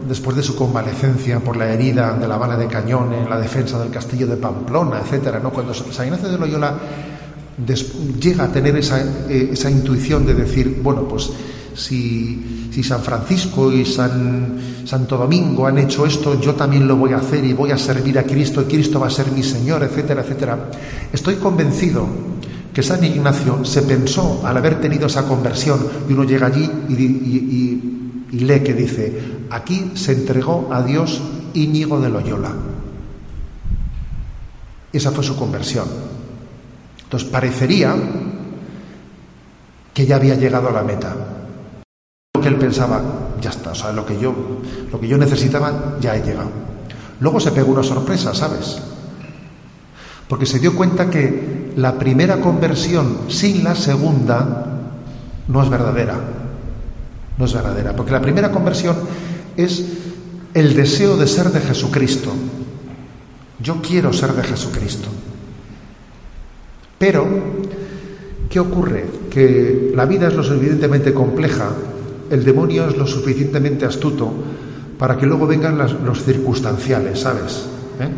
después 0.08 0.36
de 0.38 0.44
su 0.44 0.56
convalecencia 0.56 1.40
por 1.40 1.58
la 1.58 1.72
herida 1.72 2.14
de 2.14 2.28
la 2.28 2.38
bala 2.38 2.58
de 2.58 2.68
cañón 2.68 3.14
en 3.14 3.30
la 3.30 3.40
defensa 3.40 3.80
del 3.80 3.90
castillo 3.90 4.28
de 4.28 4.38
Pamplona, 4.38 5.00
etcétera, 5.00 5.40
¿no? 5.40 5.52
Cuando 5.52 5.74
San 5.74 6.06
Ignacio 6.06 6.30
de 6.30 6.38
Loyola 6.38 6.78
llega 8.20 8.44
a 8.44 8.52
tener 8.52 8.76
esa, 8.78 9.02
eh, 9.30 9.50
esa, 9.54 9.70
intuición 9.70 10.26
de 10.26 10.34
decir, 10.34 10.80
bueno, 10.84 11.08
pues 11.08 11.30
si, 11.74 12.70
si, 12.72 12.84
San 12.84 13.02
Francisco 13.02 13.72
y 13.72 13.86
San 13.86 14.58
Santo 14.86 15.18
Domingo 15.18 15.66
han 15.66 15.78
hecho 15.78 16.06
esto, 16.06 16.40
yo 16.40 16.54
también 16.54 16.88
lo 16.88 16.98
voy 16.98 17.14
a 17.14 17.18
hacer 17.18 17.44
y 17.44 17.54
voy 17.54 17.72
a 17.72 17.78
servir 17.78 18.20
a 18.20 18.24
Cristo 18.24 18.62
y 18.62 18.66
Cristo 18.66 19.00
va 19.00 19.08
a 19.08 19.10
ser 19.10 19.32
mi 19.32 19.44
Señor, 19.44 19.84
etcétera, 19.84 20.22
etcétera. 20.22 20.70
Estoy 21.12 21.36
convencido 21.36 22.08
que 22.76 22.84
San 22.84 23.02
Ignacio 23.06 23.64
se 23.64 23.84
pensó 23.84 24.42
al 24.46 24.58
haber 24.58 24.82
tenido 24.82 25.08
esa 25.08 25.26
conversión 25.26 25.80
y 26.10 26.12
uno 26.12 26.26
llega 26.26 26.48
allí 26.48 26.70
y, 26.90 28.38
lee 28.44 28.60
que 28.60 28.74
dice, 28.74 29.46
aquí 29.50 29.94
se 29.96 30.12
entregó 30.12 30.68
a 30.70 30.84
Dios 30.84 31.22
Íñigo 31.54 32.02
de 32.02 32.10
Loyola. 32.10 32.52
Esa 34.92 35.12
fue 35.12 35.24
su 35.24 35.38
conversión. 35.38 35.88
Entonces 37.02 37.30
parecería 37.30 37.96
que 39.94 40.06
ya 40.06 40.18
había 40.18 40.36
llegado 40.36 40.68
a 40.68 40.74
la 40.74 40.84
meta. 40.84 41.16
Lo 42.34 42.42
que 42.42 42.50
él 42.50 42.58
pensaba, 42.58 43.02
ya 43.40 43.52
está, 43.52 43.72
o 43.72 43.76
sea, 43.76 43.94
lo 43.94 44.06
que 44.06 44.20
yo, 44.20 44.36
lo 44.92 45.00
que 45.00 45.08
yo 45.08 45.18
necesitaba 45.18 45.96
ya 46.02 46.14
he 46.18 46.22
llegado. 46.22 46.52
Luego 47.22 47.40
se 47.40 47.54
pegó 47.54 47.72
una 47.72 47.84
sorpresa, 47.84 48.34
¿sabes? 48.34 48.82
Porque 50.28 50.46
se 50.46 50.60
dio 50.60 50.76
cuenta 50.76 51.10
que 51.10 51.65
la 51.76 51.98
primera 52.00 52.40
conversión 52.40 53.18
sin 53.28 53.64
la 53.64 53.76
segunda 53.76 54.66
no 55.48 55.64
es 55.64 55.70
verdadera. 55.70 56.20
No 57.38 57.46
es 57.46 57.54
verdadera. 57.54 57.96
Porque 57.96 58.12
la 58.12 58.22
primera 58.22 58.52
conversión 58.52 58.96
es 59.58 59.86
el 60.54 60.74
deseo 60.74 61.18
de 61.18 61.28
ser 61.28 61.48
de 61.48 61.60
Jesucristo. 61.60 62.32
Yo 63.60 63.82
quiero 63.82 64.14
ser 64.14 64.34
de 64.34 64.44
Jesucristo. 64.44 65.10
Pero, 66.98 67.28
¿qué 68.50 68.60
ocurre? 68.60 69.06
Que 69.30 69.92
la 69.94 70.06
vida 70.06 70.28
es 70.28 70.34
lo 70.34 70.44
suficientemente 70.44 71.14
compleja, 71.14 71.72
el 72.30 72.44
demonio 72.44 72.88
es 72.88 72.98
lo 72.98 73.06
suficientemente 73.06 73.86
astuto 73.86 74.32
para 74.98 75.18
que 75.18 75.26
luego 75.26 75.46
vengan 75.46 75.78
los 75.78 76.24
circunstanciales, 76.24 77.20
¿sabes? 77.20 77.66
¿Eh? 78.00 78.10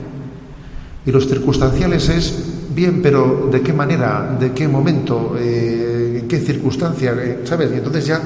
Y 1.07 1.11
los 1.11 1.27
circunstanciales 1.27 2.09
es, 2.09 2.56
bien, 2.77 3.01
pero 3.01 3.49
¿de 3.51 3.59
qué 3.61 3.73
manera? 3.73 4.37
¿De 4.39 4.51
qué 4.53 4.67
momento? 4.67 5.35
Eh, 5.35 6.19
¿En 6.21 6.27
qué 6.27 6.39
circunstancia? 6.39 7.11
Eh, 7.17 7.41
¿Sabes? 7.43 7.71
Y 7.73 7.77
entonces 7.77 8.05
ya 8.05 8.21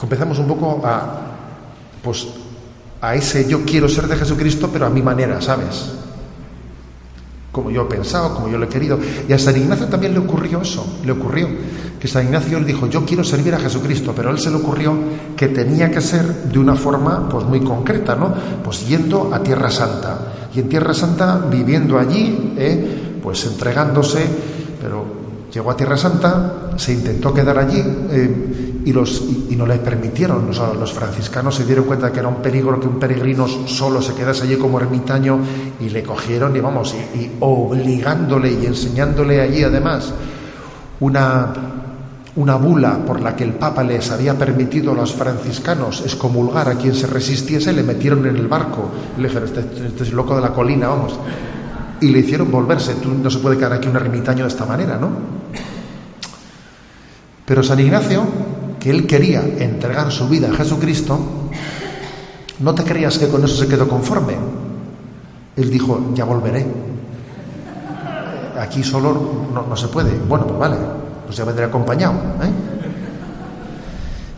empezamos 0.00 0.38
un 0.38 0.46
poco 0.46 0.80
a, 0.84 1.20
pues, 2.00 2.28
a 3.00 3.16
ese 3.16 3.48
yo 3.48 3.64
quiero 3.64 3.88
ser 3.88 4.06
de 4.06 4.14
Jesucristo, 4.14 4.70
pero 4.72 4.86
a 4.86 4.90
mi 4.90 5.02
manera, 5.02 5.40
¿sabes? 5.40 5.90
como 7.50 7.68
yo 7.72 7.82
he 7.82 7.86
pensado, 7.86 8.32
como 8.32 8.48
yo 8.48 8.58
lo 8.58 8.66
he 8.66 8.68
querido. 8.68 8.96
Y 9.28 9.32
a 9.32 9.38
San 9.38 9.56
Ignacio 9.56 9.86
también 9.86 10.12
le 10.12 10.20
ocurrió 10.20 10.62
eso, 10.62 11.00
le 11.04 11.10
ocurrió 11.10 11.48
que 11.98 12.06
San 12.06 12.26
Ignacio 12.26 12.60
le 12.60 12.66
dijo, 12.66 12.86
yo 12.86 13.04
quiero 13.04 13.24
servir 13.24 13.52
a 13.56 13.58
Jesucristo, 13.58 14.12
pero 14.14 14.28
a 14.28 14.32
él 14.32 14.38
se 14.38 14.50
le 14.50 14.56
ocurrió 14.56 14.94
que 15.36 15.48
tenía 15.48 15.90
que 15.90 16.00
ser 16.00 16.44
de 16.44 16.58
una 16.60 16.76
forma 16.76 17.28
pues 17.28 17.44
muy 17.44 17.58
concreta, 17.58 18.14
¿no? 18.14 18.32
Pues 18.62 18.86
yendo 18.86 19.34
a 19.34 19.42
Tierra 19.42 19.68
Santa. 19.68 20.48
Y 20.54 20.60
en 20.60 20.68
Tierra 20.68 20.94
Santa, 20.94 21.44
viviendo 21.50 21.98
allí, 21.98 22.54
¿eh? 22.56 23.09
Pues 23.22 23.44
entregándose, 23.46 24.24
pero 24.80 25.20
Llegó 25.52 25.72
a 25.72 25.76
Tierra 25.76 25.96
Santa, 25.96 26.70
se 26.76 26.92
intentó 26.92 27.34
quedar 27.34 27.58
allí 27.58 27.82
eh, 28.10 28.82
y, 28.84 28.92
los, 28.92 29.20
y, 29.50 29.56
no 29.56 29.66
le 29.66 29.78
permitieron. 29.78 30.46
Los, 30.46 30.92
franciscanos 30.92 31.56
se 31.56 31.64
dieron 31.64 31.86
cuenta 31.86 32.12
que 32.12 32.20
era 32.20 32.28
un 32.28 32.36
peligro 32.36 32.78
que 32.78 32.86
un 32.86 33.00
peregrino 33.00 33.48
solo 33.66 34.00
se 34.00 34.14
quedase 34.14 34.44
allí 34.44 34.56
como 34.56 34.78
ermitaño 34.78 35.40
y 35.80 35.88
le 35.88 36.04
cogieron 36.04 36.54
y 36.54 36.60
vamos, 36.60 36.94
y, 36.94 37.32
obligándole 37.40 38.52
y 38.52 38.66
enseñándole 38.66 39.40
allí 39.40 39.64
además 39.64 40.14
una, 41.00 41.52
una 42.36 42.54
bula 42.54 42.98
por 43.04 43.20
la 43.20 43.34
que 43.34 43.42
el 43.42 43.54
Papa 43.54 43.82
les 43.82 44.08
había 44.12 44.38
permitido 44.38 44.92
a 44.92 44.94
los 44.94 45.12
franciscanos 45.14 46.02
excomulgar 46.02 46.68
a 46.68 46.76
quien 46.76 46.94
se 46.94 47.08
resistiese, 47.08 47.72
le 47.72 47.82
metieron 47.82 48.24
en 48.26 48.36
el 48.36 48.46
barco. 48.46 48.88
Le 49.18 49.26
dijeron, 49.26 49.48
este, 49.48 49.60
este 49.84 50.04
es 50.04 50.12
loco 50.12 50.36
de 50.36 50.42
la 50.42 50.52
colina, 50.52 50.88
vamos 50.88 51.18
y 52.00 52.08
le 52.08 52.20
hicieron 52.20 52.50
volverse. 52.50 52.94
Tú 52.94 53.10
no 53.10 53.30
se 53.30 53.38
puede 53.38 53.56
quedar 53.56 53.74
aquí 53.74 53.88
un 53.88 53.96
ermitaño 53.96 54.44
de 54.44 54.48
esta 54.48 54.64
manera, 54.64 54.96
¿no? 54.96 55.10
Pero 57.44 57.62
San 57.62 57.80
Ignacio, 57.80 58.22
que 58.78 58.90
él 58.90 59.06
quería 59.06 59.42
entregar 59.42 60.10
su 60.12 60.28
vida 60.28 60.50
a 60.50 60.54
Jesucristo, 60.54 61.18
no 62.60 62.74
te 62.74 62.84
creas 62.84 63.18
que 63.18 63.28
con 63.28 63.44
eso 63.44 63.56
se 63.56 63.68
quedó 63.68 63.88
conforme. 63.88 64.34
Él 65.56 65.70
dijo, 65.70 66.10
ya 66.14 66.24
volveré. 66.24 66.66
Aquí 68.58 68.84
solo 68.84 69.46
no, 69.52 69.76
se 69.76 69.88
puede. 69.88 70.10
Bueno, 70.28 70.46
pues 70.46 70.58
vale, 70.58 70.76
pues 71.26 71.36
ya 71.36 71.44
vendré 71.44 71.64
acompañado. 71.64 72.14
¿eh? 72.14 72.79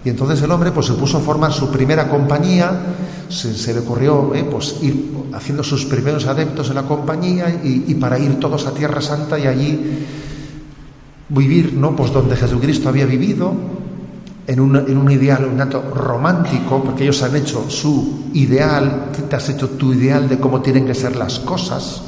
Y 0.04 0.08
entonces 0.08 0.42
el 0.42 0.50
hombre 0.50 0.72
pues 0.72 0.86
se 0.86 0.94
puso 0.94 1.18
a 1.18 1.20
formar 1.20 1.52
su 1.52 1.70
primera 1.70 2.08
compañía, 2.08 2.70
se, 3.28 3.72
le 3.72 3.80
ocurrió 3.80 4.34
eh, 4.34 4.44
pues 4.44 4.76
ir 4.82 5.12
haciendo 5.32 5.62
sus 5.62 5.84
primeros 5.84 6.26
adeptos 6.26 6.68
en 6.68 6.74
la 6.74 6.82
compañía 6.82 7.60
y, 7.62 7.94
para 7.94 8.18
ir 8.18 8.40
todos 8.40 8.66
a 8.66 8.74
Tierra 8.74 9.00
Santa 9.00 9.38
y 9.38 9.46
allí 9.46 10.06
vivir, 11.28 11.74
¿no? 11.74 11.94
Pues 11.94 12.12
donde 12.12 12.36
Jesucristo 12.36 12.88
había 12.88 13.06
vivido, 13.06 13.54
en 14.46 14.60
un, 14.60 14.76
en 14.76 14.98
un 14.98 15.10
ideal, 15.10 15.44
un 15.44 15.60
acto 15.60 15.80
romántico, 15.94 16.82
porque 16.82 17.04
ellos 17.04 17.22
han 17.22 17.36
hecho 17.36 17.70
su 17.70 18.24
ideal, 18.34 19.10
te 19.30 19.36
has 19.36 19.48
hecho 19.48 19.70
tu 19.70 19.94
ideal 19.94 20.28
de 20.28 20.38
cómo 20.38 20.60
tienen 20.60 20.84
que 20.84 20.94
ser 20.94 21.14
las 21.14 21.38
cosas. 21.38 22.02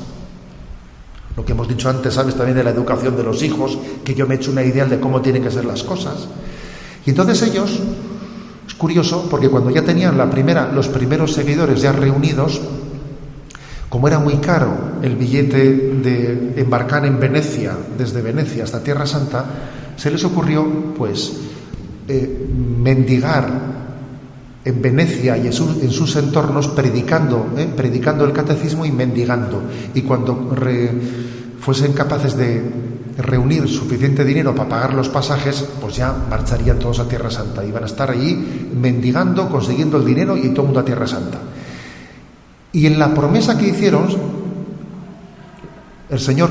Lo 1.36 1.44
que 1.44 1.52
hemos 1.52 1.68
dicho 1.68 1.88
antes, 1.88 2.14
sabes 2.14 2.34
también 2.34 2.56
de 2.56 2.64
la 2.64 2.70
educación 2.70 3.16
de 3.16 3.22
los 3.22 3.42
hijos, 3.42 3.78
que 4.04 4.14
yo 4.14 4.26
me 4.26 4.34
he 4.34 4.38
hecho 4.38 4.50
una 4.50 4.62
ideal 4.62 4.90
de 4.90 5.00
cómo 5.00 5.20
tienen 5.20 5.42
que 5.42 5.50
ser 5.50 5.64
las 5.64 5.82
cosas. 5.84 6.28
Y 7.06 7.10
entonces 7.10 7.42
ellos, 7.42 7.80
es 8.66 8.74
curioso, 8.74 9.26
porque 9.30 9.48
cuando 9.48 9.70
ya 9.70 9.82
tenían 9.82 10.16
la 10.16 10.30
primera, 10.30 10.70
los 10.72 10.88
primeros 10.88 11.32
seguidores 11.32 11.82
ya 11.82 11.92
reunidos, 11.92 12.60
como 13.88 14.08
era 14.08 14.18
muy 14.18 14.38
caro 14.38 14.74
el 15.02 15.16
billete 15.16 15.72
de 16.02 16.54
embarcar 16.56 17.04
en 17.06 17.20
Venecia, 17.20 17.76
desde 17.96 18.22
Venecia 18.22 18.64
hasta 18.64 18.82
Tierra 18.82 19.06
Santa, 19.06 19.44
se 19.96 20.10
les 20.10 20.24
ocurrió, 20.24 20.66
pues, 20.96 21.32
eh, 22.08 22.48
mendigar 22.82 23.74
en 24.64 24.82
Venecia 24.82 25.36
y 25.36 25.46
en, 25.46 25.52
sus 25.52 26.16
entornos 26.16 26.68
predicando, 26.68 27.50
eh, 27.56 27.68
predicando 27.76 28.24
el 28.24 28.32
catecismo 28.32 28.84
y 28.86 28.90
mendigando. 28.90 29.62
Y 29.94 30.02
cuando 30.02 30.50
fuesen 31.60 31.92
capaces 31.92 32.36
de 32.36 32.62
reunir 33.18 33.68
suficiente 33.68 34.24
dinero 34.24 34.54
para 34.54 34.68
pagar 34.68 34.94
los 34.94 35.08
pasajes, 35.08 35.64
pues 35.80 35.96
ya 35.96 36.12
marcharían 36.28 36.78
todos 36.78 36.98
a 36.98 37.08
Tierra 37.08 37.30
Santa. 37.30 37.64
Iban 37.64 37.84
a 37.84 37.86
estar 37.86 38.10
allí 38.10 38.70
mendigando, 38.74 39.48
consiguiendo 39.48 39.98
el 39.98 40.04
dinero 40.04 40.36
y 40.36 40.48
todo 40.50 40.62
el 40.62 40.66
mundo 40.66 40.80
a 40.80 40.84
Tierra 40.84 41.06
Santa. 41.06 41.38
Y 42.72 42.86
en 42.86 42.98
la 42.98 43.14
promesa 43.14 43.56
que 43.56 43.68
hicieron, 43.68 44.08
el 46.10 46.18
Señor 46.18 46.50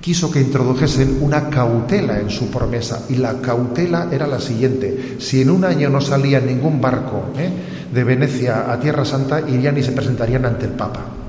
quiso 0.00 0.30
que 0.30 0.40
introdujesen 0.40 1.18
una 1.22 1.48
cautela 1.48 2.18
en 2.18 2.28
su 2.28 2.50
promesa. 2.50 3.04
Y 3.08 3.14
la 3.14 3.40
cautela 3.40 4.08
era 4.10 4.26
la 4.26 4.40
siguiente. 4.40 5.16
Si 5.18 5.40
en 5.40 5.50
un 5.50 5.64
año 5.64 5.88
no 5.88 6.00
salía 6.00 6.40
ningún 6.40 6.80
barco 6.80 7.30
¿eh? 7.38 7.50
de 7.92 8.04
Venecia 8.04 8.70
a 8.70 8.78
Tierra 8.78 9.04
Santa, 9.04 9.40
irían 9.40 9.78
y 9.78 9.82
se 9.82 9.92
presentarían 9.92 10.44
ante 10.44 10.66
el 10.66 10.72
Papa. 10.72 11.21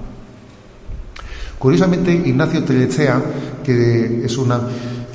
Curiosamente, 1.64 2.12
Ignacio 2.12 2.62
Tellechea, 2.66 3.22
que 3.64 4.26
es, 4.26 4.38
una, 4.38 4.60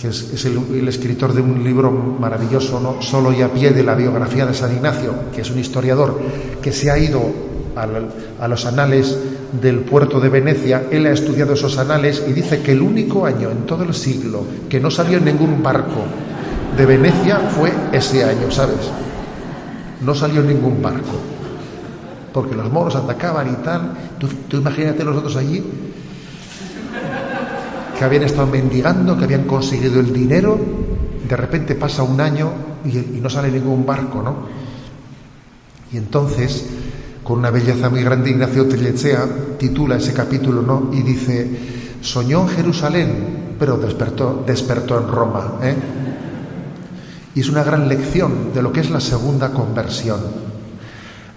que 0.00 0.08
es, 0.08 0.46
el, 0.46 0.88
escritor 0.88 1.34
de 1.34 1.42
un 1.42 1.62
libro 1.62 1.90
maravilloso, 1.90 2.80
¿no? 2.80 3.02
solo 3.02 3.30
y 3.34 3.42
a 3.42 3.52
pie 3.52 3.72
de 3.72 3.82
la 3.82 3.94
biografía 3.94 4.46
de 4.46 4.54
San 4.54 4.74
Ignacio, 4.74 5.12
que 5.30 5.42
es 5.42 5.50
un 5.50 5.58
historiador 5.58 6.18
que 6.62 6.72
se 6.72 6.90
ha 6.90 6.96
ido 6.96 7.20
a 7.76 8.48
los 8.48 8.64
anales 8.64 9.18
del 9.60 9.80
puerto 9.80 10.20
de 10.20 10.30
Venecia, 10.30 10.86
él 10.90 11.04
ha 11.04 11.10
estudiado 11.10 11.52
esos 11.52 11.76
anales 11.76 12.24
y 12.26 12.32
dice 12.32 12.62
que 12.62 12.72
el 12.72 12.80
único 12.80 13.26
año 13.26 13.50
en 13.50 13.66
todo 13.66 13.82
el 13.82 13.92
siglo 13.92 14.42
que 14.70 14.80
no 14.80 14.90
salió 14.90 15.20
ningún 15.20 15.62
barco 15.62 16.00
de 16.78 16.86
Venecia 16.86 17.40
fue 17.40 17.70
ese 17.92 18.24
año, 18.24 18.50
¿sabes? 18.50 18.90
No 20.00 20.14
salió 20.14 20.42
ningún 20.42 20.80
barco, 20.80 21.20
porque 22.32 22.56
los 22.56 22.72
moros 22.72 22.96
atacaban 22.96 23.52
y 23.52 23.56
tal. 23.62 23.92
Tú, 24.18 24.28
tú 24.48 24.56
imagínate 24.56 25.04
los 25.04 25.18
otros 25.18 25.36
allí 25.36 25.62
que 27.98 28.04
habían 28.04 28.22
estado 28.22 28.46
mendigando, 28.46 29.18
que 29.18 29.24
habían 29.24 29.44
conseguido 29.44 29.98
el 29.98 30.12
dinero, 30.12 30.56
de 31.28 31.36
repente 31.36 31.74
pasa 31.74 32.04
un 32.04 32.20
año 32.20 32.50
y, 32.84 33.18
no 33.20 33.28
sale 33.28 33.50
ningún 33.50 33.84
barco, 33.84 34.22
¿no? 34.22 34.36
Y 35.92 35.96
entonces, 35.96 36.64
con 37.24 37.40
una 37.40 37.50
belleza 37.50 37.90
muy 37.90 38.04
grande, 38.04 38.30
Ignacio 38.30 38.66
Tellechea 38.66 39.26
titula 39.58 39.96
ese 39.96 40.12
capítulo, 40.12 40.62
¿no? 40.62 40.90
Y 40.92 41.02
dice, 41.02 41.50
soñó 42.00 42.42
en 42.42 42.48
Jerusalén, 42.48 43.56
pero 43.58 43.76
despertó, 43.76 44.44
despertó 44.46 44.98
en 45.00 45.08
Roma. 45.08 45.54
¿eh? 45.62 45.74
Y 47.34 47.40
es 47.40 47.48
una 47.48 47.64
gran 47.64 47.88
lección 47.88 48.52
de 48.54 48.62
lo 48.62 48.72
que 48.72 48.80
es 48.80 48.90
la 48.90 49.00
segunda 49.00 49.50
conversión. 49.50 50.47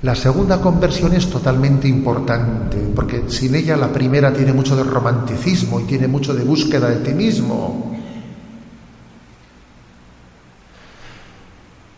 La 0.04 0.16
segunda 0.16 0.60
conversión 0.60 1.14
es 1.14 1.30
totalmente 1.30 1.88
importante, 1.88 2.78
porque 2.96 3.26
sin 3.28 3.54
ella 3.54 3.78
la 3.78 3.94
primera 3.94 4.34
tiene 4.34 4.52
mucho 4.52 4.76
de 4.76 4.84
romanticismo 4.84 5.80
y 5.80 5.84
tiene 5.84 6.08
mucho 6.08 6.34
de 6.34 6.44
búsqueda 6.44 6.90
de 6.90 6.98
ti 6.98 7.14
mismo. 7.14 7.96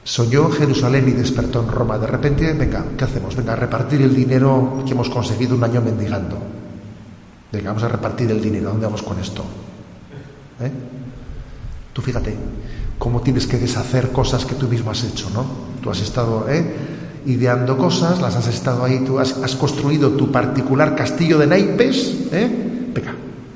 Soñó 0.03 0.49
Jerusalén 0.49 1.07
y 1.07 1.11
despertó 1.11 1.61
en 1.61 1.69
Roma. 1.69 1.97
De 1.97 2.07
repente, 2.07 2.51
venga, 2.51 2.83
¿qué 2.97 3.05
hacemos? 3.05 3.37
Venga, 3.37 3.53
a 3.53 3.55
repartir 3.55 4.01
el 4.01 4.13
dinero 4.13 4.83
que 4.85 4.91
hemos 4.91 5.09
conseguido 5.09 5.55
un 5.55 5.63
año 5.63 5.81
mendigando. 5.81 6.37
Venga, 7.53 7.69
vamos 7.69 7.83
a 7.83 7.87
repartir 7.87 8.29
el 8.29 8.41
dinero. 8.41 8.71
¿Dónde 8.71 8.85
vamos 8.85 9.01
con 9.01 9.17
esto? 9.17 9.45
¿Eh? 10.59 10.71
Tú 11.93 12.01
fíjate 12.01 12.35
cómo 12.99 13.21
tienes 13.21 13.47
que 13.47 13.57
deshacer 13.57 14.11
cosas 14.11 14.43
que 14.43 14.55
tú 14.55 14.67
mismo 14.67 14.91
has 14.91 15.05
hecho, 15.05 15.29
¿no? 15.29 15.45
Tú 15.81 15.89
has 15.89 16.01
estado 16.01 16.49
¿eh? 16.49 16.92
Ideando 17.25 17.77
cosas, 17.77 18.21
las 18.21 18.35
has 18.35 18.47
estado 18.47 18.83
ahí, 18.83 18.99
tú 19.05 19.19
has, 19.19 19.33
construido 19.55 20.11
tu 20.11 20.31
particular 20.31 20.95
castillo 20.95 21.37
de 21.37 21.47
naipes, 21.47 22.27
¿eh? 22.31 22.91
Venga, 22.93 23.15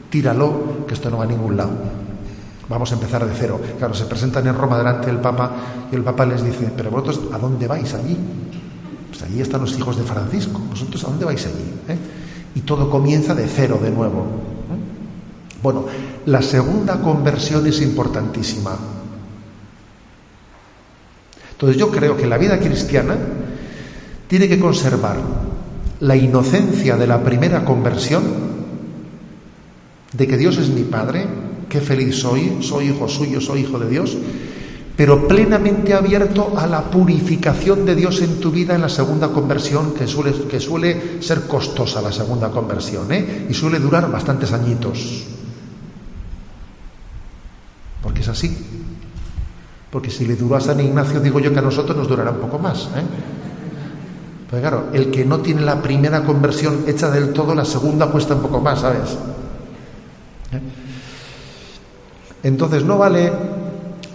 tíralo, 0.10 0.86
que 0.88 0.94
esto 0.94 1.10
no 1.10 1.18
va 1.18 1.26
a 1.26 1.28
ningún 1.28 1.58
lado. 1.58 1.72
Vamos 2.70 2.92
a 2.92 2.96
empezar 2.96 3.26
de 3.26 3.34
cero. 3.38 3.60
Claro, 3.78 3.94
se 3.94 4.06
presentan 4.06 4.46
en 4.48 4.56
Roma 4.56 4.78
delante 4.78 5.08
del 5.08 5.20
Papa 5.20 5.52
y 5.92 5.96
el 5.96 6.04
Papa 6.04 6.26
les 6.26 6.44
dice, 6.44 6.72
pero 6.76 6.92
vosotros, 6.92 7.22
¿a 7.34 7.38
dónde 7.38 7.68
vais 7.68 7.94
allí? 7.94 8.18
Pues 9.10 9.24
allí 9.24 9.42
están 9.42 9.62
los 9.62 9.78
hijos 9.78 9.98
de 9.98 10.04
Francisco. 10.04 10.60
¿Vosotros 10.70 11.04
a 11.04 11.08
dónde 11.08 11.26
vais 11.26 11.46
allí? 11.46 11.74
¿Eh? 11.88 11.98
Y 12.56 12.62
todo 12.62 12.90
comienza 12.90 13.34
de 13.34 13.48
cero 13.48 13.80
de 13.82 13.90
nuevo. 13.90 14.22
¿Eh? 14.22 15.62
Bueno, 15.64 15.86
la 16.26 16.42
segunda 16.42 17.00
conversión 17.00 17.66
es 17.68 17.82
importantísima. 17.82 18.78
Entonces 21.52 21.78
yo 21.78 21.90
creo 21.90 22.18
que 22.18 22.28
la 22.28 22.38
vida 22.38 22.60
cristiana 22.60 23.16
tiene 24.28 24.48
que 24.48 24.60
conservar 24.60 25.18
la 26.00 26.16
inocencia 26.16 26.96
de 26.98 27.08
la 27.08 27.24
primera 27.24 27.66
conversión, 27.66 28.24
de 30.14 30.28
que 30.28 30.38
Dios 30.38 30.58
es 30.58 30.70
mi 30.70 30.84
Padre, 30.84 31.26
qué 31.70 31.82
feliz 31.82 32.20
soy, 32.20 32.58
soy 32.62 32.90
hijo 32.90 33.08
suyo, 33.08 33.42
soy 33.42 33.62
hijo 33.62 33.80
de 33.80 33.90
Dios, 33.90 34.18
pero 34.96 35.28
plenamente 35.28 35.94
abierto 35.94 36.54
a 36.58 36.66
la 36.66 36.82
purificación 36.82 37.86
de 37.86 37.96
Dios 37.96 38.22
en 38.22 38.40
tu 38.40 38.52
vida 38.52 38.74
en 38.74 38.82
la 38.82 38.90
segunda 38.90 39.30
conversión, 39.30 39.94
que 39.94 40.08
suele, 40.08 40.34
que 40.48 40.60
suele 40.60 41.22
ser 41.22 41.48
costosa 41.48 42.02
la 42.02 42.12
segunda 42.12 42.50
conversión, 42.50 43.12
¿eh? 43.12 43.46
y 43.50 43.54
suele 43.54 43.80
durar 43.80 44.12
bastantes 44.12 44.52
añitos. 44.54 45.24
Porque 48.02 48.22
es 48.22 48.28
así. 48.28 48.58
Porque 49.92 50.10
si 50.10 50.26
le 50.26 50.36
duró 50.36 50.56
a 50.56 50.62
San 50.62 50.80
Ignacio, 50.80 51.20
digo 51.20 51.40
yo 51.40 51.54
que 51.54 51.60
a 51.60 51.62
nosotros 51.62 51.96
nos 51.96 52.08
durará 52.08 52.32
un 52.32 52.40
poco 52.40 52.58
más. 52.58 52.90
¿eh? 52.96 53.37
Pues 54.50 54.62
claro, 54.62 54.88
el 54.94 55.12
que 55.12 55.26
no 55.26 55.40
tiene 55.40 55.62
la 55.62 55.82
primera 55.82 56.24
conversión 56.24 56.86
hecha 56.88 57.10
del 57.10 57.34
todo, 57.34 57.54
la 57.54 57.66
segunda 57.66 58.08
cuesta 58.08 58.36
un 58.36 58.42
poco 58.42 58.62
más, 58.62 58.80
¿sabes? 58.80 59.18
¿Eh? 60.54 60.62
Entonces 62.44 62.86
no 62.86 62.98
vale, 62.98 63.32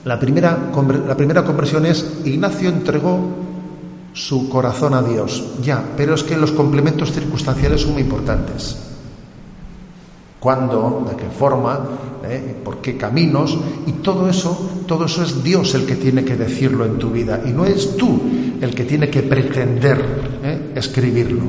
la 0.05 0.19
primera, 0.19 0.59
la 1.07 1.17
primera 1.17 1.45
conversión 1.45 1.85
es 1.85 2.21
Ignacio 2.25 2.71
entregó 2.71 3.21
su 4.15 4.49
corazón 4.49 4.95
a 4.95 5.03
Dios, 5.03 5.45
ya, 5.63 5.85
pero 5.97 6.15
es 6.15 6.23
que 6.23 6.37
los 6.37 6.53
complementos 6.53 7.13
circunstanciales 7.13 7.83
son 7.83 7.93
muy 7.93 8.03
importantes. 8.03 8.92
¿Cuándo? 10.43 11.07
¿De 11.09 11.15
qué 11.15 11.31
forma? 11.31 11.79
¿Eh? 12.25 12.57
¿Por 12.65 12.79
qué 12.79 12.97
caminos? 12.97 13.57
Y 13.87 13.93
todo 13.93 14.29
eso, 14.29 14.83
todo 14.89 15.05
eso 15.05 15.23
es 15.23 15.41
Dios 15.41 15.73
el 15.77 15.87
que 15.87 15.95
tiene 15.95 16.25
que 16.25 16.35
decirlo 16.35 16.85
en 16.85 16.99
tu 16.99 17.11
vida 17.11 17.41
y 17.47 17.51
no 17.51 17.65
es 17.65 17.97
tú 17.97 18.21
el 18.61 18.75
que 18.75 18.83
tiene 18.83 19.09
que 19.09 19.23
pretender 19.23 20.41
¿eh? 20.43 20.73
escribirlo. 20.75 21.45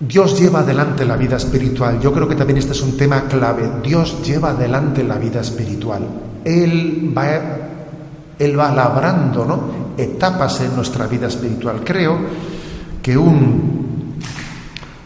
Dios 0.00 0.40
lleva 0.40 0.58
adelante 0.58 1.04
la 1.04 1.16
vida 1.16 1.36
espiritual. 1.36 2.00
Yo 2.00 2.12
creo 2.12 2.26
que 2.26 2.34
también 2.34 2.58
este 2.58 2.72
es 2.72 2.82
un 2.82 2.96
tema 2.96 3.28
clave. 3.28 3.70
Dios 3.84 4.20
lleva 4.26 4.50
adelante 4.50 5.04
la 5.04 5.14
vida 5.14 5.42
espiritual. 5.42 6.02
Él 6.44 7.14
va, 7.16 7.28
él 8.36 8.58
va 8.58 8.74
labrando 8.74 9.94
etapas 9.96 10.60
en 10.62 10.74
nuestra 10.74 11.06
vida 11.06 11.28
espiritual. 11.28 11.82
Creo 11.84 12.18
que 13.02 13.18
un, 13.18 14.14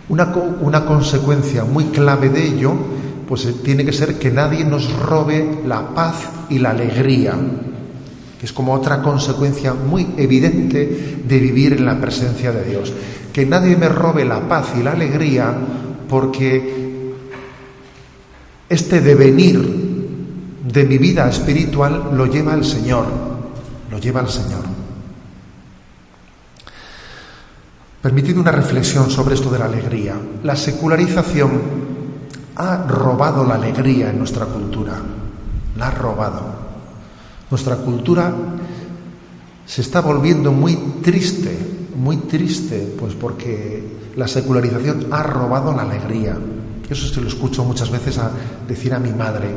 una, 0.09 0.35
una 0.61 0.85
consecuencia 0.85 1.65
muy 1.65 1.85
clave 1.87 2.29
de 2.29 2.47
ello 2.47 2.75
pues 3.27 3.47
eh, 3.47 3.55
tiene 3.65 3.85
que 3.85 3.93
ser 3.93 4.19
que 4.19 4.31
nadie 4.31 4.65
nos 4.65 4.93
robe 4.93 5.63
la 5.67 5.95
paz 5.95 6.29
y 6.49 6.61
la 6.61 6.71
alegría, 6.71 7.35
que 8.39 8.47
es 8.47 8.53
como 8.53 8.75
otra 8.75 9.03
consecuencia 9.03 9.75
muy 9.75 10.07
evidente 10.17 11.23
de 11.27 11.39
vivir 11.41 11.73
en 11.73 11.87
la 11.87 12.01
presencia 12.01 12.53
de 12.53 12.65
Dios 12.65 12.93
que 13.37 13.45
nadie 13.45 13.77
me 13.77 13.91
robe 13.91 14.25
la 14.25 14.49
paz 14.49 14.73
y 14.81 14.83
la 14.83 14.93
alegría, 14.93 15.53
porque 16.09 17.13
este 18.67 19.03
devenir 19.03 19.61
de 20.73 20.85
mi 20.87 20.97
vida 20.97 21.29
espiritual 21.29 22.13
lo 22.15 22.25
lleva 22.25 22.55
el 22.55 22.65
Señor, 22.65 23.05
lo 23.91 23.99
lleva 23.99 24.23
el 24.23 24.29
Señor. 24.31 24.76
Permitid 28.07 28.39
una 28.39 28.53
reflexión 28.53 29.11
sobre 29.11 29.35
esto 29.35 29.51
de 29.51 29.59
la 29.59 29.65
alegría. 29.65 30.15
La 30.45 30.55
secularización 30.55 31.51
ha 32.55 32.87
robado 32.87 33.45
la 33.45 33.57
alegría 33.57 34.11
en 34.11 34.19
nuestra 34.19 34.47
cultura, 34.47 34.95
la 35.77 35.89
ha 35.89 35.91
robado. 35.91 36.45
Nuestra 37.51 37.75
cultura 37.75 38.33
se 39.67 39.81
está 39.81 40.03
volviendo 40.03 40.53
muy 40.53 40.77
triste 41.03 41.59
muy 41.97 42.19
triste, 42.19 42.95
pues 42.97 43.15
porque 43.15 43.83
la 44.15 44.29
secularización 44.29 45.09
ha 45.11 45.25
robado 45.25 45.75
la 45.75 45.83
alegría. 45.83 46.37
Eso 46.89 47.09
se 47.13 47.21
lo 47.21 47.27
escucho 47.27 47.65
muchas 47.65 47.91
veces 47.91 48.19
a 48.19 48.31
decir 48.69 48.95
a 48.95 49.01
mi 49.01 49.11
madre, 49.11 49.49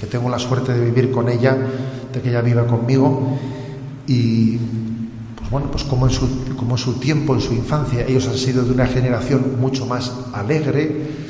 que 0.00 0.06
tengo 0.06 0.28
la 0.28 0.40
suerte 0.40 0.72
de 0.72 0.84
vivir 0.84 1.12
con 1.12 1.28
ella, 1.28 1.56
de 2.12 2.20
que 2.20 2.30
ella 2.30 2.40
viva 2.40 2.66
conmigo, 2.66 3.38
y 4.08 4.56
pues 5.36 5.48
bueno, 5.48 5.70
pues 5.70 5.84
como 5.84 6.08
en 6.08 6.12
su, 6.12 6.26
como 6.58 6.76
su 6.76 6.94
tiempo, 6.94 7.34
en 7.34 7.40
su 7.40 7.54
infancia, 7.54 8.04
ellos 8.06 8.26
han 8.26 8.36
sido 8.36 8.64
de 8.64 8.72
una 8.72 8.86
generación 8.86 9.56
mucho 9.60 9.86
más 9.86 10.12
alegre, 10.34 11.28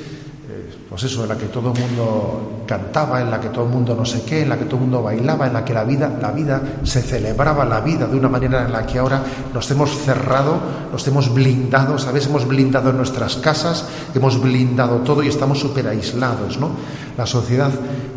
pues 0.88 1.02
eso, 1.04 1.22
en 1.22 1.28
la 1.28 1.36
que 1.36 1.46
todo 1.46 1.72
el 1.72 1.78
mundo 1.78 2.64
cantaba, 2.66 3.20
en 3.20 3.30
la 3.30 3.38
que 3.38 3.50
todo 3.50 3.64
el 3.64 3.70
mundo 3.70 3.94
no 3.94 4.06
sé 4.06 4.22
qué, 4.22 4.42
en 4.42 4.48
la 4.48 4.58
que 4.58 4.64
todo 4.64 4.76
el 4.76 4.82
mundo 4.82 5.02
bailaba, 5.02 5.46
en 5.46 5.52
la 5.52 5.64
que 5.64 5.74
la 5.74 5.84
vida, 5.84 6.18
la 6.20 6.32
vida 6.32 6.60
se 6.82 7.02
celebraba 7.02 7.64
la 7.66 7.80
vida 7.80 8.06
de 8.06 8.16
una 8.16 8.28
manera 8.28 8.64
en 8.64 8.72
la 8.72 8.86
que 8.86 8.98
ahora 8.98 9.22
nos 9.52 9.70
hemos 9.70 9.90
cerrado, 9.90 10.58
nos 10.90 11.06
hemos 11.06 11.32
blindado, 11.32 11.98
¿sabes? 11.98 12.26
Hemos 12.26 12.48
blindado 12.48 12.92
nuestras 12.92 13.36
casas, 13.36 13.86
hemos 14.14 14.40
blindado 14.40 14.96
todo 14.98 15.22
y 15.22 15.28
estamos 15.28 15.60
súper 15.60 15.86
aislados, 15.88 16.58
¿no? 16.58 16.70
La 17.18 17.26
sociedad 17.26 17.70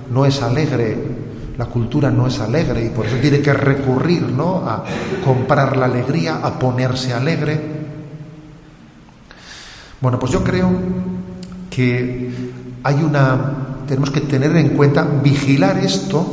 no 0.09 0.25
es 0.25 0.41
alegre, 0.41 1.30
la 1.57 1.65
cultura 1.65 2.09
no 2.09 2.27
es 2.27 2.39
alegre 2.39 2.85
y 2.85 2.89
por 2.89 3.05
eso 3.05 3.17
tiene 3.17 3.41
que 3.41 3.53
recurrir, 3.53 4.23
¿no? 4.23 4.57
A 4.67 4.83
comprar 5.23 5.77
la 5.77 5.85
alegría, 5.85 6.37
a 6.37 6.57
ponerse 6.57 7.13
alegre. 7.13 7.59
Bueno, 9.99 10.17
pues 10.17 10.31
yo 10.31 10.43
creo 10.43 10.71
que 11.69 12.31
hay 12.83 13.03
una 13.03 13.71
tenemos 13.91 14.11
que 14.11 14.21
tener 14.21 14.55
en 14.55 14.69
cuenta 14.69 15.03
vigilar 15.03 15.77
esto, 15.77 16.25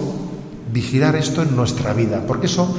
vigilar 0.73 1.17
esto 1.17 1.43
en 1.43 1.57
nuestra 1.57 1.93
vida, 1.93 2.23
porque 2.25 2.47
eso 2.47 2.73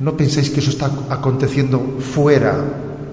no 0.00 0.16
penséis 0.16 0.50
que 0.50 0.58
eso 0.58 0.70
está 0.70 0.90
aconteciendo 1.08 1.98
fuera 2.00 2.56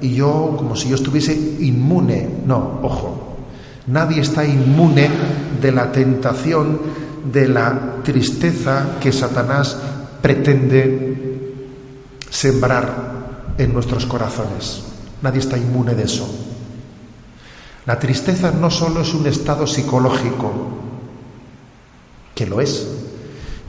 y 0.01 0.15
yo 0.15 0.55
como 0.57 0.75
si 0.75 0.89
yo 0.89 0.95
estuviese 0.95 1.35
inmune, 1.59 2.27
no, 2.43 2.79
ojo. 2.81 3.37
Nadie 3.85 4.21
está 4.21 4.43
inmune 4.43 5.09
de 5.61 5.71
la 5.71 5.91
tentación, 5.91 6.79
de 7.25 7.47
la 7.47 7.97
tristeza 8.03 8.97
que 8.99 9.11
Satanás 9.11 9.77
pretende 10.21 11.53
sembrar 12.29 13.55
en 13.57 13.73
nuestros 13.73 14.05
corazones. 14.05 14.83
Nadie 15.21 15.39
está 15.39 15.57
inmune 15.57 15.95
de 15.95 16.03
eso. 16.03 16.27
La 17.85 17.97
tristeza 17.97 18.51
no 18.51 18.69
solo 18.69 19.01
es 19.01 19.13
un 19.13 19.25
estado 19.27 19.65
psicológico, 19.65 20.51
que 22.35 22.45
lo 22.45 22.61
es, 22.61 22.87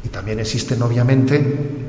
y 0.05 0.09
también 0.09 0.41
existen 0.41 0.83
obviamente 0.83 1.80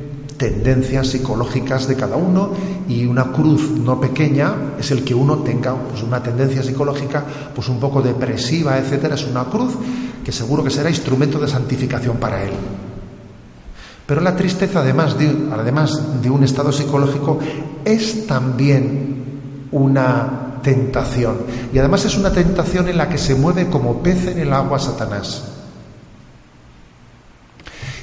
tendencias 0.42 1.10
psicológicas 1.10 1.88
de 1.88 1.96
cada 1.96 2.16
uno 2.16 2.50
y 2.90 3.06
una 3.06 3.32
cruz 3.32 3.62
no 3.78 4.02
pequeña 4.02 4.74
es 4.80 4.90
el 4.90 5.04
que 5.04 5.14
uno 5.14 5.38
tenga 5.44 5.76
pues, 5.76 6.02
una 6.02 6.24
tendencia 6.24 6.64
psicológica 6.64 7.24
pues 7.54 7.70
un 7.70 7.80
poco 7.80 8.02
depresiva, 8.02 8.80
etcétera, 8.80 9.14
es 9.14 9.24
una 9.28 9.44
cruz 9.44 9.74
que 10.26 10.32
seguro 10.32 10.64
que 10.64 10.72
será 10.72 10.90
instrumento 10.90 11.38
de 11.38 11.48
santificación 11.48 12.18
para 12.18 12.42
él. 12.42 12.50
Pero 14.08 14.20
la 14.20 14.36
tristeza, 14.36 14.80
además 14.80 15.16
de, 15.16 15.32
además 15.54 16.24
de 16.24 16.32
un 16.32 16.44
estado 16.44 16.72
psicológico, 16.72 17.38
es 17.86 18.26
también 18.26 19.24
una 19.72 20.58
tentación. 20.64 21.38
Y 21.72 21.78
además 21.78 22.04
es 22.06 22.18
una 22.18 22.32
tentación 22.32 22.90
en 22.90 22.98
la 22.98 23.10
que 23.10 23.20
se 23.20 23.36
mueve 23.36 23.68
como 23.68 24.02
pez 24.02 24.26
en 24.26 24.40
el 24.40 24.52
agua 24.54 24.80
Satanás. 24.80 25.51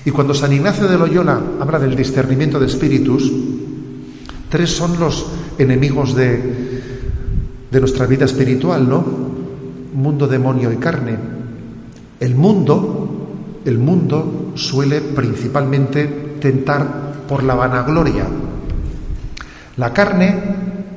Y 0.05 0.11
cuando 0.11 0.34
San 0.34 0.53
Ignacio 0.53 0.86
de 0.88 0.96
Loyola 0.96 1.40
habla 1.61 1.78
del 1.78 1.96
discernimiento 1.96 2.59
de 2.59 2.66
espíritus, 2.66 3.32
tres 4.49 4.70
son 4.70 4.99
los 4.99 5.26
enemigos 5.59 6.14
de, 6.14 6.82
de 7.70 7.80
nuestra 7.80 8.07
vida 8.07 8.24
espiritual, 8.24 8.88
¿no? 8.88 9.05
Mundo, 9.94 10.26
demonio 10.26 10.72
y 10.72 10.76
carne. 10.76 11.16
El 12.20 12.34
mundo, 12.34 13.61
el 13.64 13.78
mundo 13.78 14.53
suele 14.55 15.01
principalmente 15.01 16.07
tentar 16.40 17.26
por 17.28 17.42
la 17.42 17.55
vanagloria. 17.55 18.26
La 19.76 19.92
carne 19.92 20.34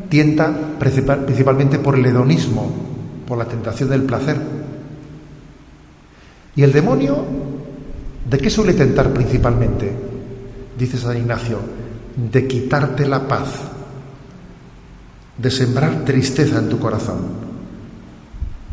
tienta 0.09 0.51
principalmente 0.79 1.79
por 1.79 1.95
el 1.95 2.05
hedonismo, 2.05 2.71
por 3.27 3.37
la 3.37 3.45
tentación 3.45 3.89
del 3.89 4.03
placer. 4.03 4.37
Y 6.55 6.63
el 6.63 6.71
demonio, 6.71 7.23
¿de 8.29 8.37
qué 8.37 8.49
suele 8.49 8.73
tentar 8.73 9.11
principalmente? 9.11 9.91
Dice 10.77 10.97
San 10.97 11.17
Ignacio, 11.17 11.59
de 12.15 12.47
quitarte 12.47 13.07
la 13.07 13.27
paz, 13.27 13.49
de 15.37 15.51
sembrar 15.51 16.03
tristeza 16.05 16.59
en 16.59 16.69
tu 16.69 16.79
corazón. 16.79 17.51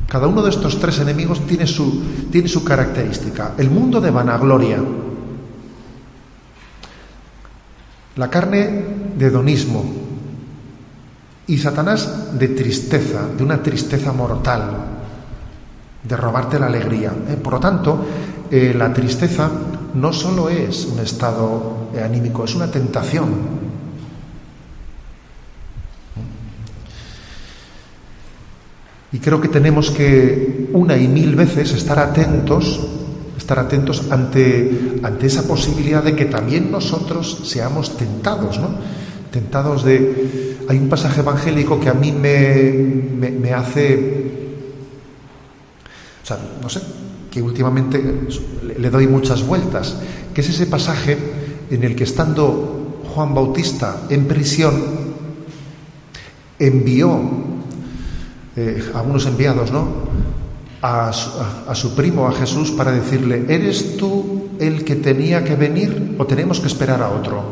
Cada 0.09 0.27
uno 0.27 0.43
de 0.43 0.51
estos 0.51 0.79
tres 0.81 1.01
enemigos 1.01 1.47
tiene 1.47 1.67
su, 1.67 2.03
tiene 2.33 2.49
su 2.49 2.65
característica. 2.65 3.53
El 3.59 3.71
mundo 3.71 4.01
de 4.01 4.11
vanagloria, 4.11 4.83
la 8.17 8.31
carne 8.31 8.85
de 9.17 9.27
hedonismo 9.27 9.85
y 11.47 11.59
Satanás 11.59 12.39
de 12.39 12.49
tristeza, 12.49 13.29
de 13.37 13.45
una 13.45 13.63
tristeza 13.63 14.13
mortal, 14.13 14.63
de 16.03 16.17
robarte 16.17 16.59
la 16.59 16.67
alegría. 16.67 17.13
¿eh? 17.29 17.37
Por 17.37 17.55
lo 17.55 17.61
tanto, 17.61 18.07
eh, 18.51 18.75
la 18.77 18.93
tristeza 18.93 19.51
no 19.95 20.13
solo 20.13 20.49
es 20.49 20.87
un 20.87 21.01
estado 21.01 21.89
anímico, 22.03 22.45
es 22.45 22.55
una 22.55 22.71
tentación 22.71 23.59
Y 29.11 29.21
creo 29.21 29.41
que 29.41 29.49
tenemos 29.49 29.91
que 29.91 30.69
una 30.73 30.97
y 30.97 31.09
mil 31.09 31.35
veces 31.35 31.73
estar 31.73 31.99
atentos, 31.99 32.79
estar 33.39 33.59
atentos 33.59 34.05
ante, 34.11 34.99
ante 35.03 35.27
esa 35.27 35.45
posibilidad 35.45 36.03
de 36.03 36.15
que 36.15 36.27
también 36.27 36.71
nosotros 36.71 37.41
seamos 37.45 37.97
tentados, 37.97 38.59
¿no? 38.59 38.69
Tentados 39.31 39.85
de... 39.85 40.59
Hay 40.69 40.77
un 40.77 40.91
pasaje 40.91 41.21
evangélico 41.21 41.81
que 41.81 41.89
a 41.89 41.95
mí 41.95 42.13
me, 42.13 42.71
me, 43.31 43.53
hace... 43.55 44.33
O 46.23 46.27
sea, 46.27 46.39
no 46.61 46.69
sé, 46.69 46.83
que 47.39 47.43
últimamente 47.43 48.03
le 48.79 48.91
doy 48.91 49.07
muchas 49.07 49.47
vueltas, 49.47 49.95
que 50.35 50.41
es 50.41 50.49
ese 50.49 50.67
pasaje 50.67 51.17
en 51.71 51.85
el 51.85 51.95
que 51.95 52.03
estando 52.03 53.05
Juan 53.15 53.33
Bautista 53.33 54.03
en 54.11 54.27
prisión, 54.27 54.75
envió 56.59 57.21
eh, 58.57 58.91
algunos 58.93 59.25
enviados, 59.27 59.71
¿no? 59.71 59.87
A 60.83 61.13
su, 61.13 61.95
primo, 61.95 62.27
a 62.27 62.33
Jesús, 62.33 62.73
para 62.73 62.91
decirle, 62.91 63.45
¿eres 63.49 63.97
tú 63.97 64.49
el 64.59 64.85
que 64.85 64.97
tenía 64.97 65.45
que 65.45 65.55
venir 65.55 66.17
o 66.19 66.27
tenemos 66.27 66.59
que 66.59 66.67
esperar 66.67 67.03
a 67.03 67.11
otro? 67.11 67.43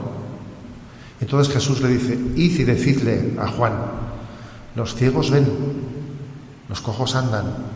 Entonces 1.20 1.54
Jesús 1.54 1.80
le 1.80 1.90
dice, 1.90 2.18
id 2.34 2.58
y 2.58 2.64
decidle 2.64 3.34
a 3.38 3.46
Juan, 3.46 3.72
los 4.74 4.96
ciegos 4.96 5.30
ven, 5.30 5.46
los 6.68 6.80
cojos 6.80 7.14
andan, 7.14 7.75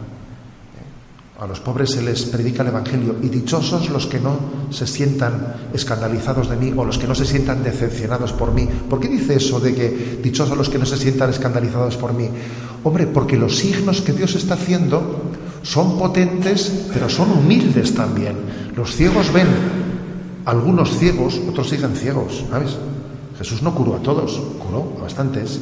a 1.40 1.46
los 1.46 1.58
pobres 1.58 1.92
se 1.92 2.02
les 2.02 2.24
predica 2.24 2.60
el 2.62 2.68
Evangelio 2.68 3.16
y 3.22 3.30
dichosos 3.30 3.88
los 3.88 4.06
que 4.06 4.20
no 4.20 4.36
se 4.68 4.86
sientan 4.86 5.70
escandalizados 5.72 6.50
de 6.50 6.56
mí 6.56 6.70
o 6.76 6.84
los 6.84 6.98
que 6.98 7.06
no 7.06 7.14
se 7.14 7.24
sientan 7.24 7.62
decepcionados 7.62 8.34
por 8.34 8.52
mí. 8.52 8.68
¿Por 8.90 9.00
qué 9.00 9.08
dice 9.08 9.36
eso 9.36 9.58
de 9.58 9.74
que 9.74 10.20
dichosos 10.22 10.54
los 10.54 10.68
que 10.68 10.78
no 10.78 10.84
se 10.84 10.98
sientan 10.98 11.30
escandalizados 11.30 11.96
por 11.96 12.12
mí? 12.12 12.28
Hombre, 12.84 13.06
porque 13.06 13.38
los 13.38 13.56
signos 13.56 14.02
que 14.02 14.12
Dios 14.12 14.34
está 14.34 14.52
haciendo 14.52 15.32
son 15.62 15.98
potentes, 15.98 16.88
pero 16.92 17.08
son 17.08 17.30
humildes 17.30 17.94
también. 17.94 18.36
Los 18.76 18.94
ciegos 18.94 19.32
ven, 19.32 19.48
algunos 20.44 20.98
ciegos, 20.98 21.40
otros 21.48 21.70
siguen 21.70 21.96
ciegos, 21.96 22.44
¿sabes? 22.50 22.76
Jesús 23.38 23.62
no 23.62 23.74
curó 23.74 23.96
a 23.96 24.02
todos, 24.02 24.38
curó 24.58 24.92
a 24.98 25.04
bastantes. 25.04 25.58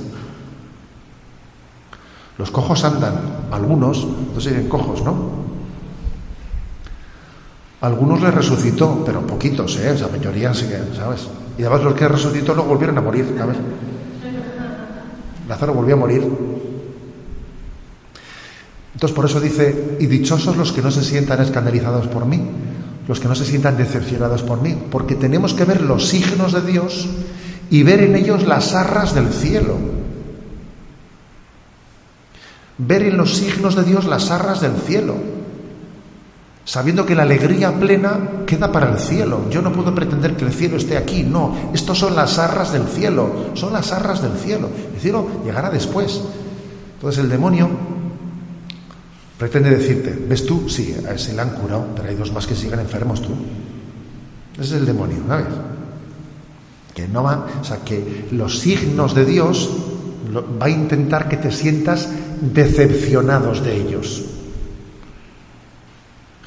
Los 2.37 2.51
cojos 2.51 2.83
andan, 2.83 3.15
algunos, 3.53 4.05
no 4.35 4.41
siguen 4.41 4.69
cojos, 4.69 5.05
¿no? 5.05 5.48
Algunos 7.81 8.21
le 8.21 8.31
resucitó, 8.31 9.03
pero 9.07 9.25
poquitos, 9.25 9.77
¿eh? 9.77 9.93
Esa 9.95 10.09
mayoría 10.09 10.53
sí 10.53 10.67
que, 10.67 10.97
¿sabes? 10.97 11.29
Y 11.57 11.63
además 11.63 11.85
los 11.85 11.95
que 11.95 12.09
resucitó 12.09 12.55
no 12.55 12.65
volvieron 12.65 12.99
a 12.99 13.01
morir, 13.01 13.35
¿sabes? 13.39 13.57
Lázaro 15.49 15.75
volvió 15.75 15.95
a 15.95 15.99
morir. 15.99 16.27
Entonces 18.95 19.15
por 19.15 19.27
eso 19.27 19.41
dice, 19.41 19.97
y 20.01 20.07
dichosos 20.07 20.57
los 20.57 20.73
que 20.73 20.83
no 20.83 20.91
se 20.91 21.05
sientan 21.05 21.41
escandalizados 21.41 22.09
por 22.09 22.27
mí, 22.27 22.43
los 23.07 23.21
que 23.21 23.29
no 23.29 23.37
se 23.37 23.45
sientan 23.45 23.77
decepcionados 23.77 24.43
por 24.43 24.61
mí, 24.61 24.77
porque 24.91 25.15
tenemos 25.15 25.55
que 25.55 25.65
ver 25.65 25.81
los 25.81 26.09
signos 26.09 26.53
de 26.53 26.63
Dios 26.63 27.09
y 27.71 27.85
ver 27.85 28.03
en 28.03 28.17
ellos 28.17 28.45
las 28.45 28.75
arras 28.75 29.15
del 29.15 29.29
cielo. 29.29 29.77
Ver 32.79 33.03
en 33.03 33.17
los 33.17 33.37
signos 33.37 33.77
de 33.77 33.85
Dios 33.85 34.05
las 34.05 34.33
arras 34.33 34.61
del 34.61 34.75
cielo 34.77 35.38
sabiendo 36.69 37.07
que 37.07 37.15
la 37.15 37.23
alegría 37.23 37.73
plena 37.73 38.45
queda 38.45 38.71
para 38.71 38.93
el 38.93 38.99
cielo. 38.99 39.47
Yo 39.49 39.63
no 39.63 39.73
puedo 39.73 39.95
pretender 39.95 40.37
que 40.37 40.45
el 40.45 40.53
cielo 40.53 40.77
esté 40.77 40.99
aquí, 40.99 41.23
no, 41.23 41.71
estos 41.73 41.99
son 41.99 42.15
las 42.15 42.39
arras 42.39 42.75
del 42.75 42.87
cielo, 42.87 43.47
son 43.55 43.73
las 43.73 43.91
arras 43.91 44.21
del 44.21 44.33
cielo. 44.33 44.69
El 44.95 45.01
cielo 45.01 45.27
llegará 45.47 45.71
después. 45.71 46.21
Entonces 46.97 47.25
el 47.25 47.31
demonio 47.31 47.71
pretende 49.39 49.71
decirte, 49.71 50.11
¿ves 50.29 50.45
tú? 50.45 50.69
Sí, 50.69 50.95
a 51.09 51.15
ese 51.15 51.33
le 51.33 51.41
han 51.41 51.51
curado, 51.55 51.87
pero 51.97 52.07
hay 52.07 52.17
dos 52.17 52.31
más 52.35 52.47
que 52.47 52.55
siguen 52.55 52.81
enfermos 52.81 53.23
tú. 53.23 53.31
Ese 54.53 54.63
es 54.63 54.73
el 54.73 54.85
demonio, 54.85 55.23
¿sabes? 55.27 55.47
Que 56.95 57.09
no 57.09 57.23
va, 57.23 57.47
o 57.63 57.65
sea, 57.65 57.79
que 57.79 58.27
los 58.33 58.59
signos 58.59 59.15
de 59.15 59.25
Dios 59.25 59.71
va 60.61 60.67
a 60.67 60.71
intentar 60.71 61.31
que 61.31 61.39
te 61.39 61.51
sientas 61.51 62.11
decepcionados 62.43 63.65
de 63.65 63.75
ellos. 63.75 64.38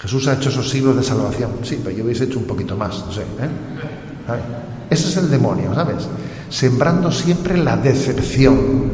Jesús 0.01 0.27
ha 0.27 0.33
hecho 0.33 0.49
esos 0.49 0.67
siglos 0.67 0.95
de 0.95 1.03
salvación. 1.03 1.51
Sí, 1.61 1.79
pero 1.83 1.95
yo 1.95 2.03
hubiese 2.03 2.23
hecho 2.23 2.39
un 2.39 2.45
poquito 2.45 2.75
más, 2.75 3.05
no 3.05 3.11
sé. 3.11 3.21
¿eh? 3.21 3.49
Ese 4.89 5.09
es 5.09 5.17
el 5.17 5.29
demonio, 5.29 5.75
¿sabes? 5.75 6.07
Sembrando 6.49 7.11
siempre 7.11 7.55
la 7.55 7.77
decepción. 7.77 8.89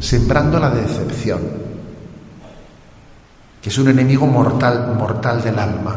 Sembrando 0.00 0.58
la 0.58 0.70
decepción. 0.70 1.40
Que 3.60 3.68
es 3.68 3.78
un 3.78 3.88
enemigo 3.88 4.26
mortal, 4.26 4.94
mortal 4.96 5.42
del 5.42 5.58
alma. 5.58 5.94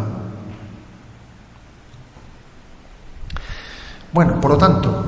Bueno, 4.11 4.41
por 4.41 4.51
lo 4.51 4.57
tanto, 4.57 4.98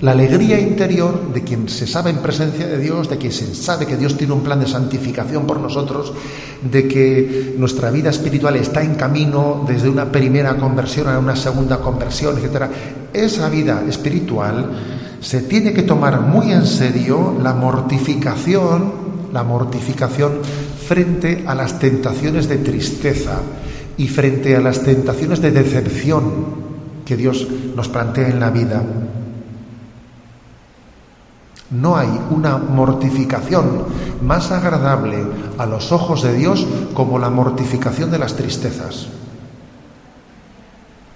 la 0.00 0.12
alegría 0.12 0.58
interior 0.58 1.32
de 1.32 1.42
quien 1.42 1.68
se 1.68 1.86
sabe 1.86 2.10
en 2.10 2.18
presencia 2.18 2.66
de 2.66 2.78
Dios, 2.78 3.10
de 3.10 3.18
quien 3.18 3.32
se 3.32 3.54
sabe 3.54 3.86
que 3.86 3.98
Dios 3.98 4.16
tiene 4.16 4.32
un 4.32 4.42
plan 4.42 4.58
de 4.58 4.66
santificación 4.66 5.46
por 5.46 5.60
nosotros, 5.60 6.12
de 6.62 6.88
que 6.88 7.54
nuestra 7.58 7.90
vida 7.90 8.08
espiritual 8.08 8.56
está 8.56 8.82
en 8.82 8.94
camino 8.94 9.64
desde 9.68 9.90
una 9.90 10.10
primera 10.10 10.56
conversión 10.56 11.08
a 11.08 11.18
una 11.18 11.36
segunda 11.36 11.78
conversión, 11.80 12.38
etc. 12.38 12.64
Esa 13.12 13.50
vida 13.50 13.82
espiritual 13.86 14.70
se 15.20 15.42
tiene 15.42 15.74
que 15.74 15.82
tomar 15.82 16.22
muy 16.22 16.50
en 16.50 16.64
serio 16.64 17.36
la 17.42 17.52
mortificación, 17.52 18.92
la 19.34 19.42
mortificación 19.42 20.38
frente 20.88 21.44
a 21.46 21.54
las 21.54 21.78
tentaciones 21.78 22.48
de 22.48 22.56
tristeza 22.56 23.38
y 23.98 24.08
frente 24.08 24.56
a 24.56 24.60
las 24.60 24.82
tentaciones 24.82 25.42
de 25.42 25.50
decepción 25.50 26.70
que 27.04 27.18
Dios 27.18 27.46
nos 27.76 27.88
plantea 27.90 28.28
en 28.28 28.40
la 28.40 28.48
vida. 28.48 28.82
No 31.70 31.96
hay 31.96 32.08
una 32.30 32.58
mortificación 32.58 33.84
más 34.22 34.50
agradable 34.50 35.24
a 35.56 35.66
los 35.66 35.92
ojos 35.92 36.22
de 36.22 36.34
Dios 36.34 36.66
como 36.94 37.18
la 37.18 37.30
mortificación 37.30 38.10
de 38.10 38.18
las 38.18 38.34
tristezas. 38.34 39.06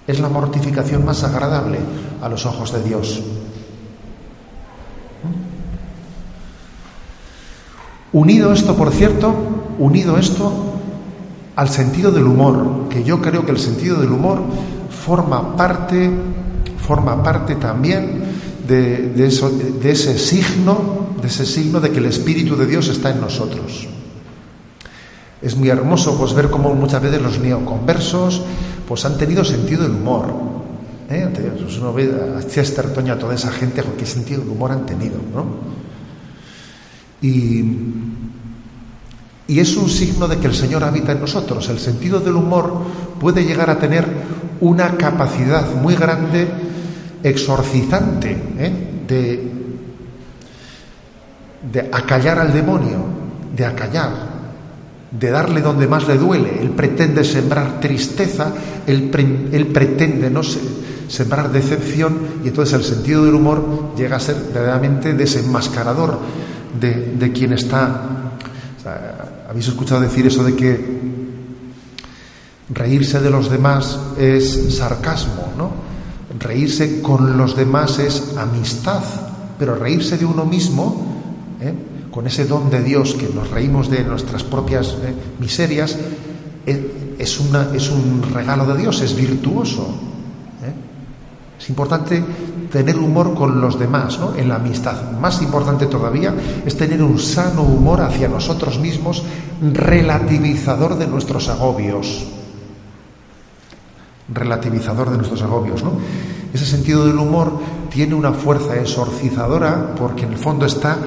Es 0.07 0.19
la 0.19 0.29
mortificación 0.29 1.03
más 1.03 1.23
agradable 1.23 1.79
a 2.21 2.29
los 2.29 2.45
ojos 2.45 2.71
de 2.71 2.83
Dios. 2.83 3.21
Unido 8.13 8.53
esto, 8.53 8.75
por 8.75 8.91
cierto, 8.91 9.35
unido 9.77 10.17
esto 10.17 10.53
al 11.57 11.69
sentido 11.69 12.11
del 12.11 12.27
humor, 12.27 12.87
que 12.89 13.03
yo 13.03 13.21
creo 13.21 13.45
que 13.45 13.51
el 13.51 13.59
sentido 13.59 13.99
del 13.99 14.11
humor 14.11 14.39
forma 14.89 15.55
parte 15.57 16.11
forma 16.85 17.21
parte 17.23 17.55
también 17.55 18.24
de, 18.67 19.09
de 19.09 19.91
ese 19.91 20.17
signo, 20.17 21.15
de 21.21 21.27
ese 21.27 21.45
signo 21.45 21.79
de 21.79 21.91
que 21.91 21.99
el 21.99 22.05
Espíritu 22.05 22.55
de 22.55 22.65
Dios 22.65 22.87
está 22.87 23.11
en 23.11 23.21
nosotros. 23.21 23.87
Es 25.41 25.55
muy 25.55 25.69
hermoso 25.69 26.17
pues 26.17 26.33
ver 26.33 26.49
cómo 26.49 26.73
muchas 26.73 27.01
veces 27.01 27.21
los 27.21 27.39
neoconversos 27.39 28.41
pues 28.87 29.05
han 29.05 29.17
tenido 29.17 29.43
sentido 29.43 29.83
del 29.83 29.91
humor. 29.91 30.33
¿eh? 31.09 31.27
Pues 31.61 31.77
uno 31.77 31.93
ve 31.93 32.11
a 32.37 32.47
Chester, 32.47 32.93
Toña, 32.93 33.17
toda 33.17 33.35
esa 33.35 33.51
gente, 33.51 33.83
qué 33.97 34.05
sentido 34.05 34.41
del 34.41 34.49
humor 34.49 34.71
han 34.71 34.85
tenido, 34.85 35.17
¿no? 35.33 35.45
Y, 37.21 37.63
y 39.47 39.59
es 39.59 39.77
un 39.77 39.89
signo 39.89 40.27
de 40.27 40.37
que 40.37 40.47
el 40.47 40.55
Señor 40.55 40.83
habita 40.83 41.11
en 41.11 41.21
nosotros. 41.21 41.69
El 41.69 41.79
sentido 41.79 42.19
del 42.19 42.35
humor 42.35 42.81
puede 43.19 43.43
llegar 43.43 43.69
a 43.69 43.79
tener 43.79 44.05
una 44.61 44.97
capacidad 44.97 45.75
muy 45.75 45.95
grande, 45.95 46.47
exorcizante, 47.25 48.37
¿eh? 48.59 48.71
de, 49.07 49.51
de 51.71 51.79
acallar 51.91 52.37
al 52.37 52.53
demonio, 52.53 53.03
de 53.55 53.65
acallar, 53.65 54.11
de 55.09 55.31
darle 55.31 55.61
donde 55.61 55.87
más 55.87 56.07
le 56.07 56.17
duele. 56.17 56.61
Él 56.61 56.69
pretende 56.69 57.23
sembrar 57.23 57.79
tristeza, 57.79 58.53
él, 58.85 59.09
pretende 59.73 60.29
no 60.29 60.41
sembrar 60.43 61.51
decepción 61.51 62.17
y 62.43 62.49
entonces 62.49 62.75
el 62.75 62.83
sentido 62.83 63.25
del 63.25 63.33
humor 63.33 63.93
llega 63.97 64.17
a 64.17 64.19
ser 64.19 64.35
verdaderamente 64.53 65.15
desenmascarador 65.15 66.19
de, 66.79 67.31
quien 67.33 67.53
está. 67.53 68.01
Habéis 69.49 69.67
escuchado 69.67 70.01
decir 70.01 70.27
eso 70.27 70.43
de 70.43 70.55
que 70.55 71.05
reírse 72.69 73.19
de 73.19 73.31
los 73.31 73.49
demás 73.49 73.99
es 74.19 74.75
sarcasmo, 74.75 75.53
¿no? 75.57 75.84
Reírse 76.39 77.01
con 77.01 77.37
los 77.37 77.55
demás 77.55 77.99
es 77.99 78.35
amistad, 78.37 79.03
pero 79.57 79.75
reírse 79.75 80.17
de 80.17 80.25
uno 80.25 80.45
mismo, 80.45 81.05
¿eh? 81.61 81.73
con 82.11 82.27
ese 82.27 82.45
don 82.45 82.69
de 82.69 82.83
Dios 82.83 83.15
que 83.15 83.29
nos 83.33 83.49
reímos 83.49 83.89
de 83.89 84.03
nuestras 84.03 84.43
propias 84.43 84.89
eh, 84.89 85.13
miserias, 85.39 85.97
eh, 86.65 87.15
es, 87.17 87.39
es, 87.73 87.89
un 87.89 88.23
regalo 88.33 88.65
de 88.65 88.81
Dios, 88.81 89.01
es 89.01 89.15
virtuoso. 89.15 89.87
Es 91.57 91.69
importante 91.69 92.21
tener 92.71 92.97
humor 92.97 93.33
con 93.33 93.61
los 93.61 93.79
demás, 93.79 94.19
¿no? 94.19 94.35
en 94.35 94.49
la 94.49 94.55
amistad. 94.55 95.11
Más 95.13 95.41
importante 95.41 95.85
todavía 95.85 96.33
es 96.65 96.75
tener 96.75 97.01
un 97.01 97.17
sano 97.17 97.63
humor 97.63 98.01
hacia 98.01 98.27
nosotros 98.27 98.77
mismos, 98.77 99.23
relativizador 99.61 100.97
de 100.97 101.07
nuestros 101.07 101.47
agobios. 101.47 102.27
Relativizador 104.33 105.11
de 105.11 105.17
nuestros 105.17 105.41
agobios, 105.41 105.83
¿no? 105.83 105.91
Ese 106.53 106.65
sentido 106.65 107.05
del 107.05 107.17
humor 107.17 107.51
tiene 107.89 108.15
una 108.15 108.31
fuerza 108.31 108.79
exorcizadora 108.79 109.93
porque 109.95 110.23
en 110.23 110.31
el 110.31 110.37
fondo 110.37 110.65
está 110.65 110.97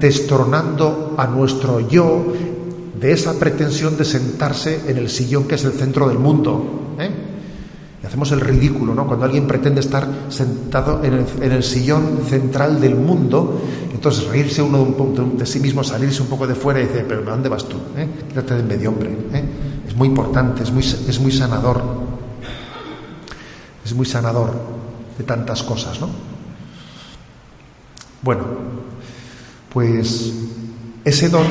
destronando 0.00 1.14
a 1.18 1.26
nuestro 1.26 1.80
yo 1.80 2.24
de 2.98 3.12
esa 3.12 3.38
pretensión 3.38 3.96
de 3.98 4.04
sentarse 4.04 4.80
en 4.86 4.96
el 4.96 5.10
sillón 5.10 5.44
que 5.44 5.56
es 5.56 5.64
el 5.64 5.72
centro 5.72 6.08
del 6.08 6.18
mundo. 6.18 6.94
¿eh? 6.98 7.10
Y 8.02 8.06
hacemos 8.06 8.32
el 8.32 8.40
ridículo, 8.40 8.94
¿no? 8.94 9.06
Cuando 9.06 9.26
alguien 9.26 9.46
pretende 9.46 9.80
estar 9.80 10.08
sentado 10.30 11.02
en 11.04 11.52
el, 11.52 11.62
sillón 11.62 12.20
central 12.26 12.80
del 12.80 12.94
mundo, 12.94 13.60
entonces 13.92 14.26
reírse 14.28 14.62
uno 14.62 14.84
de, 14.84 15.38
de, 15.38 15.46
sí 15.46 15.60
mismo, 15.60 15.84
salirse 15.84 16.22
un 16.22 16.28
poco 16.28 16.46
de 16.46 16.54
fuera 16.54 16.80
y 16.80 16.86
decir, 16.86 17.04
pero 17.06 17.22
¿dónde 17.22 17.48
vas 17.48 17.66
tú? 17.66 17.76
¿Eh? 17.96 18.08
De 18.34 18.62
medio 18.62 18.90
hombre. 18.90 19.10
¿eh? 19.32 19.44
Es 19.86 19.94
muy 19.96 20.08
importante, 20.08 20.62
es 20.62 20.70
muy, 20.70 20.82
es 20.82 21.20
muy 21.20 21.32
sanador. 21.32 22.03
Muy 23.94 24.06
sanador 24.06 24.52
de 25.16 25.24
tantas 25.24 25.62
cosas, 25.62 26.00
¿no? 26.00 26.08
Bueno, 28.22 28.44
pues 29.72 30.32
ese 31.04 31.28
don, 31.28 31.46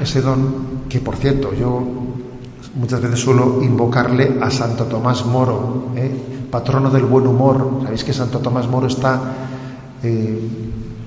ese 0.00 0.20
don 0.20 0.82
que 0.88 1.00
por 1.00 1.16
cierto 1.16 1.54
yo 1.54 1.82
muchas 2.74 3.00
veces 3.00 3.20
suelo 3.20 3.62
invocarle 3.62 4.38
a 4.40 4.50
Santo 4.50 4.84
Tomás 4.84 5.24
Moro, 5.24 5.88
¿eh? 5.96 6.10
patrono 6.50 6.90
del 6.90 7.04
buen 7.04 7.26
humor. 7.26 7.80
Sabéis 7.82 8.04
que 8.04 8.12
Santo 8.12 8.38
Tomás 8.40 8.68
Moro 8.68 8.86
está 8.86 9.20
eh, 10.02 10.38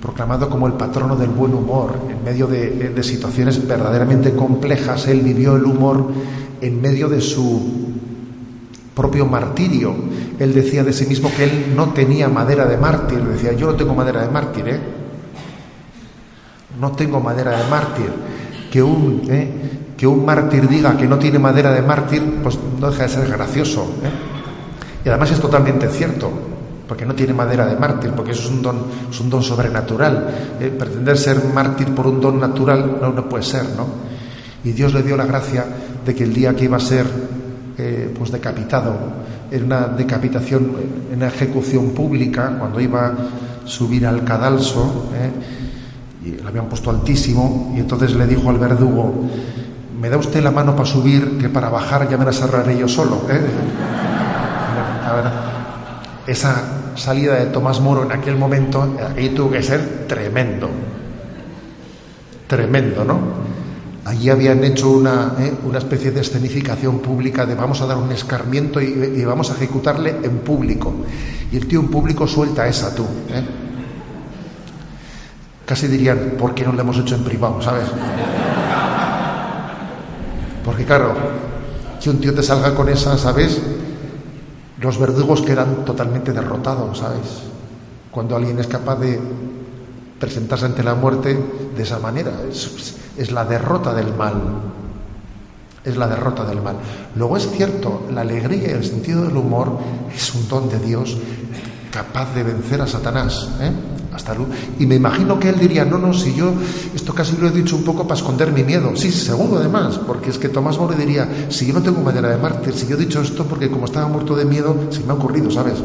proclamado 0.01 0.49
como 0.49 0.67
el 0.67 0.73
patrono 0.73 1.15
del 1.15 1.29
buen 1.29 1.53
humor 1.53 1.99
en 2.09 2.23
medio 2.23 2.47
de, 2.47 2.89
de 2.89 3.03
situaciones 3.03 3.65
verdaderamente 3.67 4.33
complejas. 4.33 5.07
Él 5.07 5.21
vivió 5.21 5.55
el 5.55 5.65
humor 5.65 6.07
en 6.61 6.81
medio 6.81 7.09
de 7.09 7.21
su 7.21 7.93
propio 8.95 9.25
martirio. 9.25 9.93
Él 10.39 10.53
decía 10.53 10.83
de 10.83 10.91
sí 10.91 11.05
mismo 11.05 11.31
que 11.35 11.45
él 11.45 11.73
no 11.75 11.93
tenía 11.93 12.27
madera 12.27 12.65
de 12.65 12.77
mártir. 12.77 13.19
Decía, 13.19 13.53
yo 13.53 13.67
no 13.67 13.75
tengo 13.75 13.95
madera 13.95 14.21
de 14.21 14.29
mártir, 14.29 14.67
¿eh? 14.67 14.79
No 16.79 16.91
tengo 16.91 17.19
madera 17.19 17.51
de 17.57 17.69
mártir. 17.69 18.09
Que 18.71 18.83
un, 18.83 19.21
¿eh? 19.29 19.49
que 19.97 20.05
un 20.05 20.25
mártir 20.25 20.67
diga 20.67 20.97
que 20.97 21.07
no 21.07 21.17
tiene 21.17 21.39
madera 21.39 21.71
de 21.71 21.81
mártir, 21.81 22.39
pues 22.43 22.59
no 22.79 22.91
deja 22.91 23.03
de 23.03 23.09
ser 23.09 23.29
gracioso. 23.29 23.83
¿eh? 24.03 25.05
Y 25.05 25.09
además 25.09 25.31
es 25.31 25.39
totalmente 25.39 25.87
cierto, 25.87 26.29
porque 26.87 27.05
no 27.05 27.15
tiene 27.15 27.33
madera 27.33 27.65
de 27.65 27.77
mártir, 27.77 28.11
porque 28.11 28.31
eso 28.31 28.43
es 28.43 28.51
un 28.51 28.61
don, 28.61 28.85
es 29.09 29.19
un 29.21 29.29
don 29.29 29.41
sobrenatural. 29.41 30.29
¿eh? 30.59 30.75
Pretender 30.77 31.17
ser 31.17 31.41
mártir 31.53 31.93
por 31.95 32.07
un 32.07 32.19
don 32.19 32.39
natural 32.39 32.97
no, 33.01 33.13
no 33.13 33.29
puede 33.29 33.43
ser, 33.43 33.63
¿no? 33.77 33.87
Y 34.65 34.71
Dios 34.71 34.93
le 34.93 35.03
dio 35.03 35.15
la 35.15 35.25
gracia 35.25 35.63
de 36.05 36.13
que 36.13 36.23
el 36.23 36.33
día 36.33 36.55
que 36.55 36.65
iba 36.65 36.77
a 36.77 36.79
ser 36.79 37.05
pues 38.17 38.31
decapitado 38.31 38.95
en 39.51 39.63
una 39.63 39.87
decapitación, 39.87 40.71
en 41.11 41.17
una 41.17 41.27
ejecución 41.27 41.91
pública, 41.91 42.55
cuando 42.59 42.79
iba 42.79 43.07
a 43.07 43.13
subir 43.65 44.05
al 44.05 44.23
cadalso, 44.23 45.09
eh, 45.13 45.31
y 46.27 46.41
lo 46.41 46.49
habían 46.49 46.67
puesto 46.67 46.89
altísimo, 46.89 47.73
y 47.75 47.79
entonces 47.79 48.13
le 48.15 48.25
dijo 48.27 48.49
al 48.49 48.57
verdugo, 48.57 49.13
¿me 49.99 50.09
da 50.09 50.17
usted 50.17 50.43
la 50.43 50.51
mano 50.51 50.75
para 50.75 50.87
subir, 50.87 51.37
que 51.37 51.49
para 51.49 51.69
bajar 51.69 52.09
ya 52.09 52.17
me 52.17 52.25
las 52.25 52.39
cerraré 52.39 52.77
yo 52.77 52.87
solo? 52.87 53.21
Eh". 53.29 53.41
esa 56.27 56.95
salida 56.95 57.35
de 57.35 57.45
Tomás 57.47 57.79
Moro 57.79 58.03
en 58.03 58.11
aquel 58.11 58.35
momento, 58.35 58.97
ahí 59.15 59.29
tuvo 59.29 59.51
que 59.51 59.61
ser 59.61 60.05
tremendo, 60.07 60.67
tremendo, 62.47 63.05
¿no? 63.05 63.19
Allí 64.05 64.29
habían 64.29 64.63
hecho 64.63 64.91
una, 64.91 65.33
¿eh? 65.39 65.51
una, 65.65 65.79
especie 65.79 66.11
de 66.11 66.21
escenificación 66.21 66.99
pública 66.99 67.43
de 67.43 67.55
vamos 67.55 67.81
a 67.81 67.87
dar 67.87 67.97
un 67.97 68.11
escarmiento 68.11 68.79
y, 68.79 69.25
vamos 69.25 69.49
a 69.49 69.55
ejecutarle 69.55 70.17
en 70.21 70.37
público. 70.39 70.93
Y 71.51 71.57
el 71.57 71.67
tío 71.67 71.79
en 71.79 71.87
público 71.87 72.27
suelta 72.27 72.67
esa 72.67 72.93
tú. 72.93 73.03
¿eh? 73.03 73.43
Casi 75.65 75.87
dirían, 75.87 76.35
¿por 76.37 76.53
qué 76.53 76.63
no 76.63 76.73
lo 76.73 76.81
hemos 76.81 76.99
hecho 76.99 77.15
en 77.15 77.23
privado? 77.23 77.59
¿Sabes? 77.63 77.87
Porque 80.63 80.85
claro, 80.85 81.15
que 81.99 82.11
un 82.11 82.19
tío 82.19 82.35
te 82.35 82.43
salga 82.43 82.75
con 82.75 82.87
esa, 82.89 83.17
¿sabes? 83.17 83.59
Los 84.79 84.99
verdugos 84.99 85.41
quedan 85.41 85.83
totalmente 85.83 86.31
derrotados, 86.31 86.99
¿sabes? 86.99 87.41
Cuando 88.11 88.35
alguien 88.35 88.59
es 88.59 88.67
capaz 88.67 88.97
de 88.97 89.19
presentarse 90.25 90.65
ante 90.65 90.81
la 90.81 90.95
muerte 90.95 91.37
de 91.77 91.83
esa 91.83 91.99
manera. 91.99 92.31
Es, 92.49 93.31
la 93.31 93.45
derrota 93.45 93.93
del 93.93 94.11
mal. 94.15 94.33
Es 95.83 95.97
la 95.97 96.07
derrota 96.07 96.43
del 96.45 96.63
mal. 96.63 96.77
Luego 97.15 97.37
es 97.37 97.47
cierto, 97.51 98.07
la 98.11 98.21
alegría 98.21 98.69
y 98.69 98.71
el 98.71 98.83
sentido 98.83 99.21
del 99.21 99.37
humor 99.37 99.77
es 100.13 100.33
un 100.33 100.47
don 100.47 100.67
de 100.67 100.79
Dios 100.79 101.15
capaz 101.91 102.33
de 102.33 102.41
vencer 102.41 102.81
a 102.81 102.87
Satanás. 102.87 103.49
¿eh? 103.61 103.71
Hasta 104.13 104.35
y 104.79 104.85
me 104.87 104.95
imagino 104.95 105.39
que 105.39 105.49
él 105.49 105.59
diría, 105.59 105.85
no, 105.85 105.99
no, 105.99 106.11
si 106.13 106.33
yo 106.33 106.53
esto 106.95 107.13
casi 107.13 107.37
lo 107.37 107.47
he 107.47 107.51
dicho 107.51 107.75
un 107.75 107.83
poco 107.83 108.07
para 108.07 108.17
esconder 108.17 108.51
mi 108.51 108.63
miedo. 108.63 108.95
Sí, 108.95 109.11
seguro 109.11 109.57
además, 109.57 109.99
porque 110.07 110.31
es 110.31 110.39
que 110.39 110.49
Tomás 110.49 110.79
More 110.79 110.95
diría, 110.95 111.47
si 111.49 111.67
yo 111.67 111.73
no 111.73 111.83
tengo 111.83 112.01
manera 112.01 112.29
de 112.29 112.37
mártir, 112.37 112.73
si 112.73 112.87
yo 112.87 112.95
he 112.95 112.99
dicho 112.99 113.21
esto 113.21 113.45
porque 113.45 113.69
como 113.69 113.85
estaba 113.85 114.07
muerto 114.07 114.35
de 114.35 114.45
miedo, 114.45 114.75
se 114.89 115.01
me 115.01 115.11
ha 115.11 115.15
ocurrido, 115.15 115.51
¿sabes? 115.51 115.75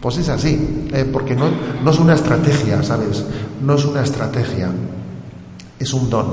Pues 0.00 0.18
es 0.18 0.28
así, 0.28 0.88
¿eh? 0.92 1.08
porque 1.10 1.34
no, 1.34 1.50
no 1.82 1.90
es 1.90 1.98
una 1.98 2.14
estrategia, 2.14 2.82
¿sabes? 2.82 3.24
No 3.62 3.74
es 3.74 3.84
una 3.84 4.02
estrategia 4.02 4.70
es 5.78 5.92
un 5.92 6.10
don. 6.10 6.26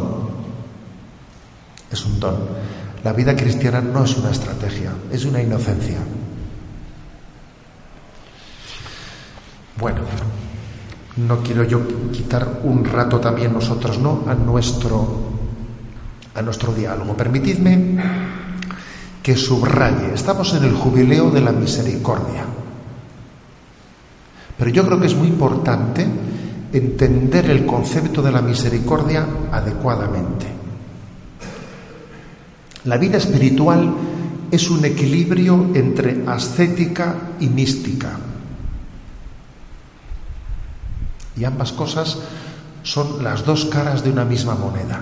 Es 1.91 2.05
un 2.05 2.19
don. 2.19 2.35
La 3.03 3.13
vida 3.13 3.35
cristiana 3.35 3.81
no 3.81 4.03
es 4.03 4.17
una 4.17 4.31
estrategia, 4.31 4.91
es 5.11 5.25
una 5.25 5.41
inocencia. 5.41 5.97
Bueno, 9.77 9.99
no 11.17 11.43
quiero 11.43 11.63
yo 11.63 11.81
quitar 12.11 12.61
un 12.63 12.85
rato 12.85 13.19
también 13.19 13.53
nosotros, 13.53 13.99
¿no? 13.99 14.23
A 14.27 14.33
nuestro, 14.33 15.31
a 16.33 16.41
nuestro 16.41 16.73
diálogo. 16.73 17.17
Permitidme 17.17 18.01
que 19.21 19.35
subraye, 19.35 20.13
estamos 20.13 20.53
en 20.53 20.63
el 20.63 20.73
jubileo 20.73 21.29
de 21.29 21.41
la 21.41 21.51
misericordia. 21.51 22.45
Pero 24.57 24.69
yo 24.69 24.85
creo 24.85 24.99
que 24.99 25.07
es 25.07 25.15
muy 25.15 25.27
importante 25.27 26.05
entender 26.71 27.49
el 27.49 27.65
concepto 27.65 28.21
de 28.21 28.31
la 28.31 28.41
misericordia 28.41 29.25
adecuadamente. 29.51 30.47
La 32.85 32.97
vida 32.97 33.17
espiritual 33.17 33.93
es 34.51 34.69
un 34.69 34.83
equilibrio 34.83 35.69
entre 35.73 36.23
ascética 36.27 37.15
y 37.39 37.47
mística. 37.47 38.11
Y 41.35 41.43
ambas 41.45 41.71
cosas 41.71 42.19
son 42.83 43.23
las 43.23 43.45
dos 43.45 43.65
caras 43.65 44.03
de 44.03 44.11
una 44.11 44.25
misma 44.25 44.55
moneda. 44.55 44.99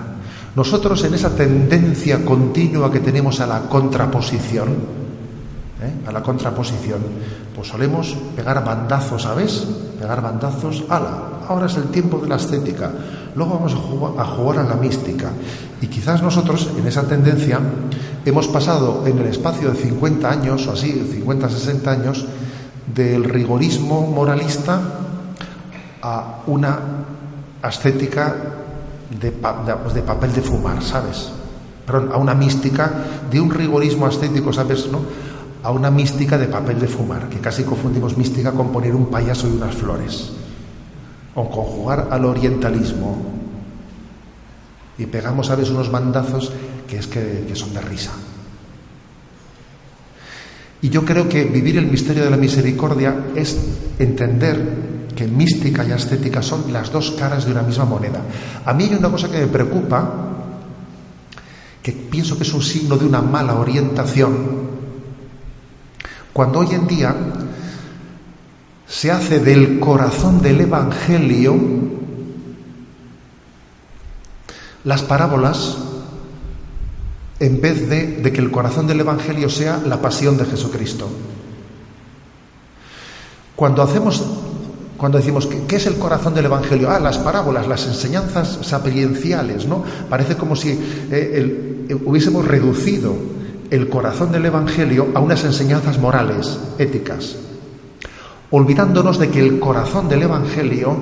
Nosotros 0.54 1.02
en 1.04 1.14
esa 1.14 1.34
tendencia 1.34 2.24
continua 2.24 2.90
que 2.92 3.00
tenemos 3.00 3.40
a 3.40 3.46
la 3.46 3.60
contraposición, 3.68 4.68
¿eh? 5.82 6.06
a 6.06 6.12
la 6.12 6.22
contraposición, 6.22 7.00
pues 7.54 7.68
solemos 7.68 8.16
pegar 8.34 8.64
bandazos, 8.64 9.22
¿sabes? 9.22 9.66
Pegar 9.98 10.22
bandazos, 10.22 10.84
ala, 10.88 11.32
ahora 11.48 11.66
es 11.66 11.76
el 11.76 11.84
tiempo 11.84 12.18
de 12.18 12.28
la 12.28 12.36
estética, 12.36 12.90
luego 13.34 13.54
vamos 13.54 13.74
a 14.18 14.24
jugar, 14.24 14.58
a 14.58 14.68
la 14.68 14.74
mística. 14.74 15.30
Y 15.80 15.86
quizás 15.86 16.22
nosotros 16.22 16.70
en 16.76 16.86
esa 16.86 17.06
tendencia 17.06 17.60
hemos 18.24 18.48
pasado 18.48 19.04
en 19.06 19.18
el 19.18 19.26
espacio 19.26 19.70
de 19.70 19.76
50 19.76 20.30
años 20.30 20.66
o 20.66 20.72
así, 20.72 20.92
50, 20.92 21.48
60 21.48 21.90
años, 21.90 22.26
del 22.94 23.24
rigorismo 23.24 24.06
moralista 24.06 24.80
a 26.02 26.42
una 26.46 26.78
ascética 27.62 28.34
de, 29.20 29.30
de, 29.30 30.02
papel 30.02 30.32
de 30.32 30.42
fumar, 30.42 30.82
¿sabes? 30.82 31.30
Perdón, 31.86 32.10
a 32.12 32.16
una 32.16 32.34
mística 32.34 32.90
de 33.30 33.40
un 33.40 33.50
rigorismo 33.50 34.06
ascético, 34.06 34.52
¿sabes? 34.52 34.88
¿no? 34.90 35.00
A 35.62 35.70
una 35.70 35.90
mística 35.90 36.36
de 36.36 36.46
papel 36.46 36.80
de 36.80 36.88
fumar, 36.88 37.28
que 37.28 37.38
casi 37.38 37.62
confundimos 37.62 38.16
mística 38.16 38.52
con 38.52 38.72
poner 38.72 38.94
un 38.94 39.06
payaso 39.06 39.48
y 39.48 39.52
unas 39.52 39.74
flores, 39.74 40.32
o 41.34 41.48
con 41.48 41.64
jugar 41.64 42.08
al 42.10 42.24
orientalismo. 42.24 43.16
Y 44.98 45.06
pegamos, 45.06 45.46
¿sabes?, 45.46 45.70
unos 45.70 45.90
bandazos 45.90 46.52
que 46.86 46.98
es 46.98 47.06
que, 47.06 47.44
que 47.46 47.56
son 47.56 47.72
de 47.72 47.80
risa. 47.80 48.12
Y 50.82 50.88
yo 50.88 51.04
creo 51.04 51.28
que 51.28 51.44
vivir 51.44 51.78
el 51.78 51.86
misterio 51.86 52.24
de 52.24 52.30
la 52.30 52.36
misericordia 52.36 53.26
es 53.36 53.56
entender 54.00 55.06
que 55.14 55.28
mística 55.28 55.84
y 55.84 55.92
estética 55.92 56.42
son 56.42 56.72
las 56.72 56.90
dos 56.90 57.12
caras 57.12 57.44
de 57.44 57.52
una 57.52 57.62
misma 57.62 57.84
moneda. 57.84 58.20
A 58.64 58.72
mí 58.74 58.84
hay 58.84 58.94
una 58.94 59.10
cosa 59.10 59.30
que 59.30 59.38
me 59.38 59.46
preocupa, 59.46 60.10
que 61.82 61.92
pienso 61.92 62.36
que 62.36 62.42
es 62.42 62.52
un 62.52 62.62
signo 62.62 62.96
de 62.96 63.06
una 63.06 63.22
mala 63.22 63.54
orientación, 63.54 64.71
cuando 66.32 66.60
hoy 66.60 66.74
en 66.74 66.86
día 66.86 67.14
se 68.86 69.10
hace 69.10 69.38
del 69.38 69.80
corazón 69.80 70.42
del 70.42 70.60
Evangelio 70.60 71.56
las 74.84 75.02
parábolas 75.02 75.78
en 77.38 77.60
vez 77.60 77.88
de, 77.88 78.22
que 78.32 78.40
el 78.40 78.50
corazón 78.50 78.86
del 78.86 79.00
Evangelio 79.00 79.48
sea 79.48 79.80
la 79.84 80.00
pasión 80.00 80.36
de 80.36 80.44
Jesucristo. 80.44 81.08
Cuando 83.56 83.82
hacemos, 83.82 84.24
cuando 84.96 85.18
decimos 85.18 85.48
¿qué 85.66 85.76
es 85.76 85.86
el 85.86 85.96
corazón 85.96 86.34
del 86.34 86.44
Evangelio, 86.44 86.90
ah, 86.90 87.00
las 87.00 87.18
parábolas, 87.18 87.66
las 87.66 87.86
enseñanzas 87.86 88.60
sapienciales, 88.62 89.66
¿no? 89.66 89.84
Parece 90.08 90.36
como 90.36 90.54
si 90.54 90.70
eh, 90.70 91.86
eh, 91.88 91.94
hubiésemos 92.04 92.46
reducido 92.46 93.14
el 93.72 93.88
corazón 93.88 94.30
del 94.30 94.46
Evangelio 94.46 95.08
a 95.14 95.20
unas 95.20 95.42
enseñanzas 95.42 95.98
morales, 95.98 96.60
éticas, 96.78 97.36
olvidándonos 98.52 99.18
de 99.18 99.30
que 99.30 99.40
el 99.40 99.58
corazón 99.58 100.08
del 100.08 100.22
Evangelio 100.22 100.96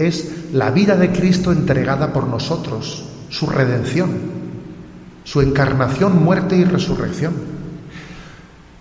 es 0.00 0.52
la 0.52 0.72
vida 0.72 0.96
de 0.96 1.12
Cristo 1.12 1.52
entregada 1.52 2.12
por 2.12 2.26
nosotros, 2.26 3.04
su 3.28 3.46
redención 3.46 4.36
su 5.26 5.40
encarnación, 5.40 6.22
muerte 6.22 6.56
y 6.56 6.64
resurrección. 6.64 7.34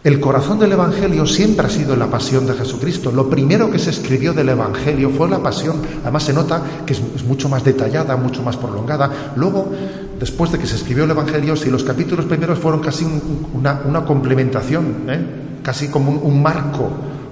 El 0.04 0.20
corazón 0.20 0.60
del 0.60 0.74
Evangelio 0.74 1.26
siempre 1.26 1.66
ha 1.66 1.70
sido 1.72 1.96
la 1.96 2.06
pasión 2.06 2.46
de 2.46 2.54
Jesucristo. 2.54 3.12
Lo 3.12 3.28
primero 3.28 3.72
que 3.72 3.80
se 3.80 3.90
escribió 3.90 4.32
del 4.32 4.50
Evangelio 4.50 5.10
fue 5.10 5.28
la 5.28 5.42
pasión. 5.42 5.82
Además 6.04 6.22
se 6.22 6.34
nota 6.34 6.62
que 6.86 6.94
es, 6.94 7.24
mucho 7.24 7.50
más 7.50 7.64
detallada, 7.64 8.16
mucho 8.16 8.44
más 8.44 8.58
prolongada. 8.58 9.34
Luego, 9.36 9.72
después 10.20 10.52
de 10.52 10.60
que 10.60 10.68
se 10.68 10.76
escribió 10.76 11.04
el 11.04 11.12
Evangelio, 11.12 11.56
si 11.56 11.70
los 11.70 11.84
capítulos 11.84 12.26
primeros 12.26 12.60
fueron 12.60 12.82
casi 12.82 13.06
una, 13.54 14.06
complementación, 14.06 15.06
¿eh? 15.08 15.26
casi 15.64 15.88
como 15.90 16.12
un, 16.12 16.42
marco, 16.42 16.90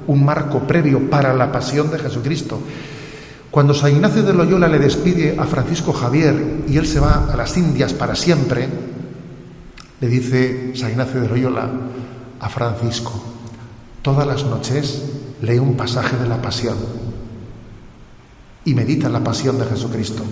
un 0.08 0.24
marco 0.24 0.60
previo 0.60 1.10
para 1.10 1.34
la 1.34 1.52
pasión 1.52 1.90
de 1.92 2.00
Jesucristo. 2.00 2.60
Cuando 3.52 3.74
San 3.74 3.92
Ignacio 3.92 4.24
de 4.24 4.34
Loyola 4.34 4.68
le 4.68 4.80
despide 4.80 5.36
a 5.38 5.46
Francisco 5.46 5.94
Javier 5.94 6.64
y 6.68 6.78
él 6.78 6.88
se 6.88 7.00
va 7.00 7.30
a 7.32 7.38
las 7.38 7.56
Indias 7.56 7.94
para 7.94 8.16
siempre, 8.16 8.68
le 10.02 10.08
dice 10.08 10.72
San 10.76 10.92
Ignacio 10.92 11.22
de 11.22 11.30
Loyola 11.30 11.70
a 12.40 12.50
Francisco, 12.50 13.24
todas 14.02 14.26
las 14.26 14.44
noches 14.44 15.04
lee 15.42 15.60
un 15.60 15.78
pasaje 15.78 16.18
de 16.18 16.28
la 16.28 16.42
pasión 16.42 16.78
y 18.66 18.74
medita 18.74 19.10
la 19.10 19.24
pasión 19.24 19.60
de 19.60 19.66
Jesucristo. 19.66 20.24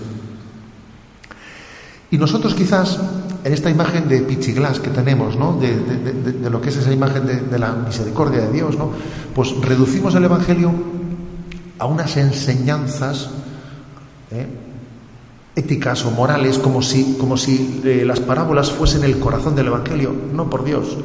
Y 2.12 2.18
nosotros 2.18 2.53
quizás 2.53 2.99
en 3.43 3.53
esta 3.53 3.70
imagen 3.70 4.07
de 4.07 4.22
Pichiglas 4.22 4.80
que 4.80 4.89
tenemos, 4.89 5.36
¿no? 5.36 5.57
de, 5.57 6.49
lo 6.49 6.62
que 6.62 6.70
es 6.70 6.78
esa 6.78 6.91
imagen 6.91 7.49
de, 7.49 7.59
la 7.59 7.72
misericordia 7.72 8.41
de 8.41 8.51
Dios, 8.51 8.78
¿no? 8.78 8.91
pues 9.34 9.55
reducimos 9.62 10.14
el 10.16 10.26
Evangelio 10.26 10.72
a 11.80 11.86
unas 11.86 12.18
enseñanzas 12.18 13.30
¿eh? 14.30 14.45
éticas 15.55 16.05
o 16.05 16.12
morales 16.12 16.59
como 16.59 16.82
si, 16.82 17.16
como 17.20 17.38
si 17.38 17.82
eh, 17.84 18.03
las 18.05 18.20
parábolas 18.20 18.72
fuesen 18.72 19.03
el 19.03 19.18
corazón 19.20 19.55
del 19.55 19.68
Evangelio. 19.68 20.14
No, 20.34 20.49
por 20.49 20.64
Dios. 20.64 20.97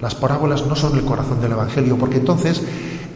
Las 0.00 0.14
parábolas 0.14 0.66
no 0.66 0.74
son 0.74 0.98
el 0.98 1.04
corazón 1.04 1.40
del 1.40 1.52
Evangelio, 1.52 1.96
porque 1.96 2.16
entonces 2.16 2.62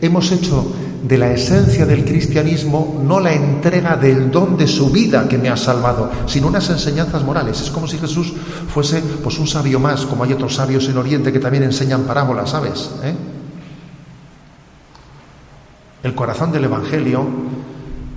hemos 0.01 0.31
hecho 0.31 0.73
de 1.03 1.17
la 1.17 1.33
esencia 1.33 1.87
del 1.87 2.05
cristianismo 2.05 3.01
no 3.03 3.21
la 3.21 3.33
entrega 3.33 3.97
del 3.97 4.31
don 4.31 4.57
de 4.57 4.67
su 4.67 4.91
vida 4.91 5.27
que 5.29 5.39
me 5.39 5.49
ha 5.49 5.57
salvado, 5.57 6.11
sino 6.27 6.49
unas 6.49 6.69
enseñanzas 6.69 7.25
morales. 7.25 7.61
Es 7.61 7.71
como 7.71 7.87
si 7.87 7.99
Jesús 7.99 8.33
fuese 8.69 9.01
pues 9.23 9.39
un 9.39 9.47
sabio 9.47 9.81
más, 9.81 10.05
como 10.05 10.25
hay 10.25 10.33
otros 10.33 10.55
sabios 10.55 10.89
en 10.89 10.99
Oriente 10.99 11.33
que 11.33 11.39
también 11.39 11.65
enseñan 11.65 12.03
parábolas, 12.03 12.51
¿sabes? 12.51 12.91
¿Eh? 13.03 13.15
El 16.03 16.15
corazón 16.15 16.53
del 16.53 16.65
Evangelio 16.65 17.27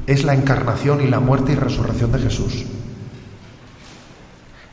es 0.06 0.24
la 0.24 0.34
encarnación 0.34 1.02
y 1.02 1.08
la 1.08 1.20
muerte 1.20 1.54
y 1.54 1.56
resurrección 1.56 2.12
de 2.12 2.20
Jesús. 2.20 2.66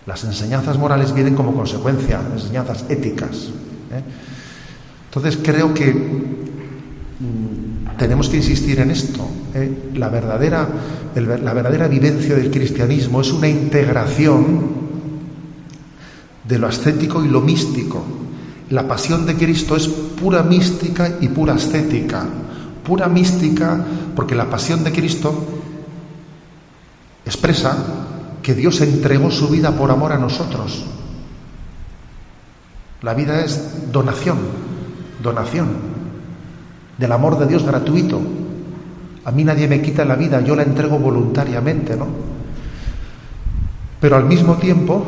Las 0.07 0.25
enseñanzas 0.25 0.79
morales 0.79 1.15
vienen 1.15 1.37
como 1.37 1.55
consecuencia, 1.55 2.21
enseñanzas 2.33 2.85
éticas. 2.89 3.51
¿eh? 3.93 4.03
Entonces 5.07 5.39
creo 5.43 5.73
que 5.75 5.93
mm, 5.93 7.60
tenemos 8.01 8.31
que 8.31 8.39
insistir 8.39 8.81
en 8.81 8.91
esto. 8.91 9.29
¿eh? 9.55 9.91
La, 9.95 10.09
verdadera, 10.09 10.67
la 11.15 11.53
verdadera 11.53 11.87
vivencia 11.87 12.35
del 12.35 12.51
cristianismo 12.51 13.21
es 13.21 13.31
una 13.31 13.47
integración 13.47 14.81
de 16.49 16.59
lo 16.59 16.67
ascético 16.67 17.23
y 17.23 17.29
lo 17.29 17.43
místico. 17.43 18.03
La 18.71 18.89
pasión 18.89 19.27
de 19.27 19.35
Cristo 19.35 19.77
es 19.77 19.87
pura 19.87 20.43
mística 20.43 21.19
y 21.21 21.29
pura 21.29 21.53
ascética 21.53 22.27
pura 22.83 23.09
mística, 23.09 23.85
porque 24.17 24.35
la 24.35 24.49
pasión 24.49 24.83
de 24.83 24.93
Cristo 24.93 25.33
expresa 27.27 27.77
que 28.43 28.55
Dios 28.55 28.81
entregó 28.81 29.31
su 29.31 29.49
vida 29.49 29.73
por 29.73 29.91
amor 29.91 30.13
a 30.13 30.19
nosotros. 30.19 30.87
La 33.03 33.13
vida 33.13 33.45
es 33.45 33.93
donación, 33.93 34.39
donación 35.23 35.90
del 37.01 37.11
amor 37.11 37.39
de 37.39 37.47
Dios 37.47 37.65
gratuito. 37.65 38.21
A 39.25 39.33
mí 39.33 39.43
nadie 39.43 39.67
me 39.67 39.81
quita 39.81 40.05
la 40.05 40.15
vida, 40.15 40.41
yo 40.43 40.55
la 40.55 40.63
entrego 40.63 40.99
voluntariamente, 40.99 41.97
¿no? 41.97 42.07
Pero 44.01 44.17
al 44.17 44.27
mismo 44.27 44.55
tiempo, 44.55 45.05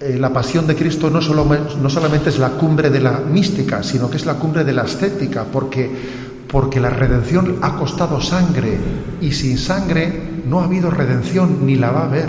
eh, 0.00 0.18
la 0.18 0.32
pasión 0.32 0.66
de 0.66 0.74
Cristo 0.74 1.08
no, 1.10 1.22
solo, 1.22 1.46
no 1.80 1.88
solamente 1.88 2.30
es 2.30 2.38
la 2.38 2.50
cumbre 2.50 2.90
de 2.90 3.00
la 3.00 3.20
mística, 3.20 3.82
sino 3.82 4.10
que 4.10 4.16
es 4.16 4.26
la 4.26 4.34
cumbre 4.34 4.64
de 4.64 4.72
la 4.72 4.82
estética, 4.82 5.44
porque 5.44 6.24
porque 6.54 6.78
la 6.78 6.90
redención 6.90 7.56
ha 7.62 7.74
costado 7.74 8.20
sangre 8.20 8.78
y 9.20 9.32
sin 9.32 9.58
sangre 9.58 10.42
no 10.46 10.60
ha 10.60 10.66
habido 10.66 10.88
redención 10.88 11.66
ni 11.66 11.74
la 11.74 11.90
va 11.90 12.02
a 12.02 12.04
haber. 12.04 12.28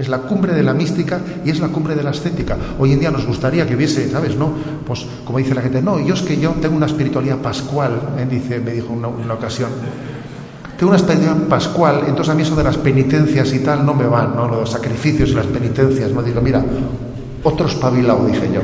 Es 0.00 0.08
la 0.08 0.16
cumbre 0.16 0.54
de 0.54 0.62
la 0.62 0.72
mística 0.72 1.20
y 1.44 1.50
es 1.50 1.60
la 1.60 1.68
cumbre 1.68 1.94
de 1.94 2.02
la 2.02 2.12
estética. 2.12 2.56
Hoy 2.78 2.94
en 2.94 3.00
día 3.00 3.10
nos 3.10 3.26
gustaría 3.26 3.66
que 3.66 3.76
hubiese, 3.76 4.08
¿sabes? 4.08 4.34
No, 4.34 4.50
pues 4.86 5.04
como 5.26 5.36
dice 5.36 5.54
la 5.54 5.60
gente, 5.60 5.82
no, 5.82 6.00
yo 6.00 6.14
es 6.14 6.22
que 6.22 6.40
yo 6.40 6.52
tengo 6.52 6.74
una 6.74 6.86
espiritualidad 6.86 7.36
pascual, 7.36 8.00
¿eh? 8.18 8.26
dice, 8.28 8.60
me 8.60 8.70
dijo 8.72 8.94
una, 8.94 9.08
una 9.08 9.34
ocasión. 9.34 9.68
Tengo 10.78 10.92
una 10.92 10.96
espiritualidad 10.96 11.46
pascual, 11.48 12.04
entonces 12.06 12.32
a 12.32 12.34
mí 12.34 12.40
eso 12.40 12.56
de 12.56 12.64
las 12.64 12.78
penitencias 12.78 13.52
y 13.52 13.58
tal 13.58 13.84
no 13.84 13.92
me 13.92 14.06
van, 14.06 14.34
¿no? 14.34 14.48
Los 14.48 14.70
sacrificios 14.70 15.28
y 15.28 15.34
las 15.34 15.44
penitencias, 15.44 16.10
¿no? 16.12 16.22
Digo, 16.22 16.40
mira, 16.40 16.64
otro 17.44 17.66
espabilado, 17.66 18.24
dije 18.24 18.50
yo. 18.54 18.62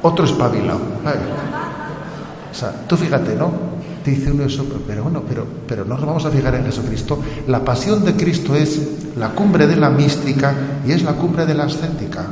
otro 0.00 0.24
espabilado. 0.24 0.80
O 2.50 2.54
sea, 2.54 2.72
tú 2.88 2.96
fíjate, 2.96 3.36
¿no? 3.36 3.75
Dice 4.06 4.30
uno 4.30 4.44
eso, 4.44 4.64
pero 4.86 5.02
bueno, 5.02 5.24
pero, 5.28 5.44
pero 5.66 5.84
no 5.84 5.96
nos 5.96 6.06
vamos 6.06 6.24
a 6.24 6.30
fijar 6.30 6.54
en 6.54 6.64
Jesucristo. 6.64 7.18
La 7.48 7.64
pasión 7.64 8.04
de 8.04 8.14
Cristo 8.14 8.54
es 8.54 8.80
la 9.16 9.30
cumbre 9.30 9.66
de 9.66 9.74
la 9.74 9.90
mística 9.90 10.54
y 10.86 10.92
es 10.92 11.02
la 11.02 11.14
cumbre 11.14 11.44
de 11.44 11.54
la 11.54 11.64
ascética. 11.64 12.24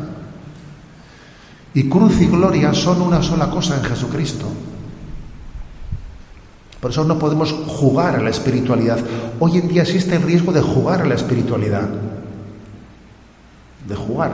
Y 1.75 1.89
cruz 1.89 2.20
y 2.20 2.27
gloria 2.27 2.72
son 2.72 3.03
una 3.03 3.20
sola 3.25 3.51
cosa 3.51 3.77
en 3.77 3.83
Jesucristo. 3.83 4.47
Por 6.81 6.93
eso 6.93 7.03
no 7.03 7.18
podemos 7.18 7.51
jugar 7.51 8.14
a 8.14 8.22
la 8.22 8.31
espiritualidad. 8.31 9.01
Hoy 9.41 9.59
en 9.59 9.66
día 9.66 9.83
existe 9.83 10.14
el 10.14 10.22
riesgo 10.22 10.53
de 10.53 10.61
jugar 10.61 11.03
a 11.03 11.07
la 11.07 11.16
espiritualidad. 11.16 11.89
De 13.89 13.97
jugar. 13.97 14.31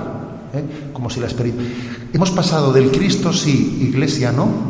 ¿eh? 0.52 0.90
Como 0.92 1.08
si 1.08 1.20
la 1.20 1.28
espiritualidad. 1.28 1.74
Hemos 2.12 2.32
pasado 2.32 2.70
del 2.70 2.90
Cristo 2.90 3.32
sí, 3.32 3.78
iglesia 3.80 4.30
no, 4.30 4.69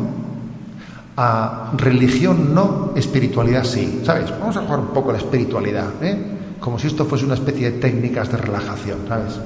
a 1.17 1.71
religión 1.77 2.53
no, 2.53 2.93
espiritualidad 2.95 3.63
sí. 3.63 4.01
¿Sabes? 4.03 4.31
Vamos 4.39 4.57
a 4.57 4.61
jugar 4.61 4.79
un 4.79 4.87
poco 4.87 5.11
la 5.11 5.17
espiritualidad. 5.17 5.91
¿eh? 6.01 6.17
Como 6.59 6.79
si 6.79 6.87
esto 6.87 7.05
fuese 7.05 7.25
una 7.25 7.35
especie 7.35 7.71
de 7.71 7.79
técnicas 7.79 8.31
de 8.31 8.37
relajación. 8.37 8.99
¿Sabes? 9.07 9.39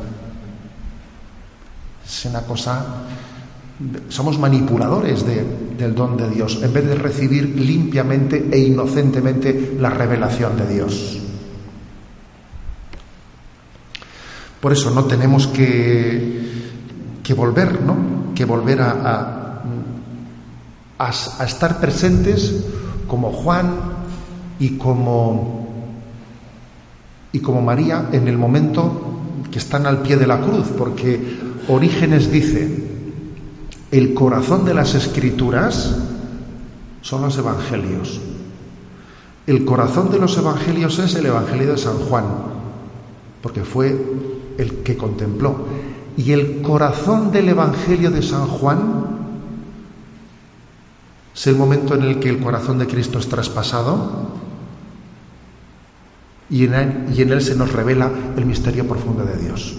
Es 2.06 2.26
una 2.26 2.42
cosa 2.42 2.86
somos 4.08 4.40
manipuladores 4.40 5.26
del 5.26 5.96
don 5.96 6.16
de 6.16 6.30
Dios 6.30 6.60
en 6.64 6.72
vez 6.72 6.88
de 6.88 6.96
recibir 6.96 7.60
limpiamente 7.60 8.48
e 8.52 8.60
inocentemente 8.60 9.76
la 9.80 9.90
revelación 9.90 10.56
de 10.56 10.68
Dios. 10.68 11.20
Por 14.62 14.72
eso 14.72 14.92
no 14.92 15.04
tenemos 15.06 15.48
que, 15.48 16.72
que 17.22 17.34
volver, 17.34 17.82
¿no? 17.82 18.34
Que 18.34 18.46
volver 18.46 18.82
a, 18.82 19.45
a 20.98 21.10
estar 21.46 21.80
presentes 21.80 22.66
como 23.08 23.32
Juan 23.32 23.76
y 24.60 24.78
como, 24.78 25.68
y 27.32 27.40
como 27.40 27.62
María 27.62 28.10
en 28.12 28.28
el 28.28 28.38
momento 28.38 29.02
que 29.52 29.60
están 29.60 29.86
al 29.86 30.02
pie 30.02 30.18
de 30.18 30.28
la 30.28 30.42
cruz, 30.42 30.68
porque 30.78 31.40
Orígenes 31.68 32.32
dice, 32.32 32.86
el 33.92 34.14
corazón 34.14 34.66
de 34.66 34.74
las 34.74 34.96
escrituras 34.96 35.96
son 37.02 37.22
los 37.22 37.38
evangelios. 37.38 38.20
El 39.48 39.64
corazón 39.64 40.12
de 40.12 40.20
los 40.20 40.38
evangelios 40.38 40.98
es 41.00 41.16
el 41.16 41.28
Evangelio 41.28 41.72
de 41.72 41.78
San 41.78 42.00
Juan, 42.00 42.26
porque 43.44 43.64
fue 43.64 43.96
el 44.58 44.78
que 44.84 44.98
contempló. 44.98 45.56
Y 46.18 46.32
el 46.32 46.62
corazón 46.64 47.32
del 47.32 47.50
Evangelio 47.50 48.10
de 48.10 48.24
San 48.24 48.48
Juan 48.48 49.15
es 51.36 51.48
el 51.48 51.56
momento 51.56 51.96
en 51.96 52.04
el 52.04 52.20
que 52.20 52.30
el 52.30 52.40
corazón 52.40 52.80
de 52.80 52.88
Cristo 52.88 53.20
es 53.20 53.28
traspasado 53.28 54.34
y 56.50 56.64
en 56.66 56.74
él, 56.74 57.42
se 57.42 57.56
nos 57.56 57.72
revela 57.74 58.10
el 58.38 58.46
misterio 58.46 58.88
profundo 58.88 59.26
de 59.26 59.38
Dios 59.38 59.76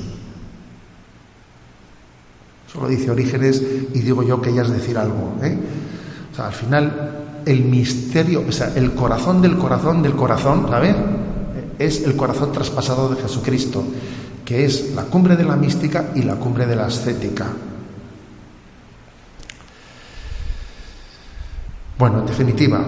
lo 2.81 2.89
dice 2.89 3.11
Orígenes 3.11 3.63
y 3.95 4.01
digo 4.01 4.23
yo 4.23 4.41
que 4.41 4.51
ellas 4.51 4.71
decir 4.71 4.99
algo. 4.99 5.35
¿eh? 5.43 5.59
O 6.33 6.35
sea, 6.35 6.47
al 6.47 6.53
final, 6.53 7.43
el 7.45 7.65
misterio, 7.65 8.45
o 8.47 8.53
sea, 8.53 8.73
el 8.75 8.93
corazón 8.93 9.43
del 9.43 9.57
corazón 9.57 10.03
del 10.03 10.15
corazón, 10.15 10.67
¿sabes? 10.69 10.95
Es 11.79 12.03
el 12.05 12.17
corazón 12.17 12.53
traspasado 12.53 13.09
de 13.09 13.21
Jesucristo, 13.21 13.85
que 14.45 14.65
es 14.65 14.95
la 14.95 15.05
cumbre 15.05 15.37
de 15.37 15.45
la 15.45 15.57
mística 15.57 16.11
y 16.15 16.23
la 16.23 16.37
cumbre 16.37 16.67
de 16.67 16.77
la 16.77 16.87
ascética. 16.87 17.47
Bueno, 21.99 22.21
en 22.21 22.27
definitiva, 22.27 22.85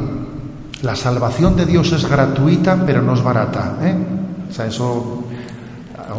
la 0.83 0.95
salvación 0.95 1.57
de 1.57 1.67
Dios 1.67 1.93
es 1.93 2.09
gratuita, 2.09 2.85
pero 2.85 3.03
no 3.03 3.15
es 3.15 3.23
barata. 3.23 3.79
¿eh? 3.83 3.97
O 4.51 4.53
sea, 4.53 4.67
eso 4.67 5.25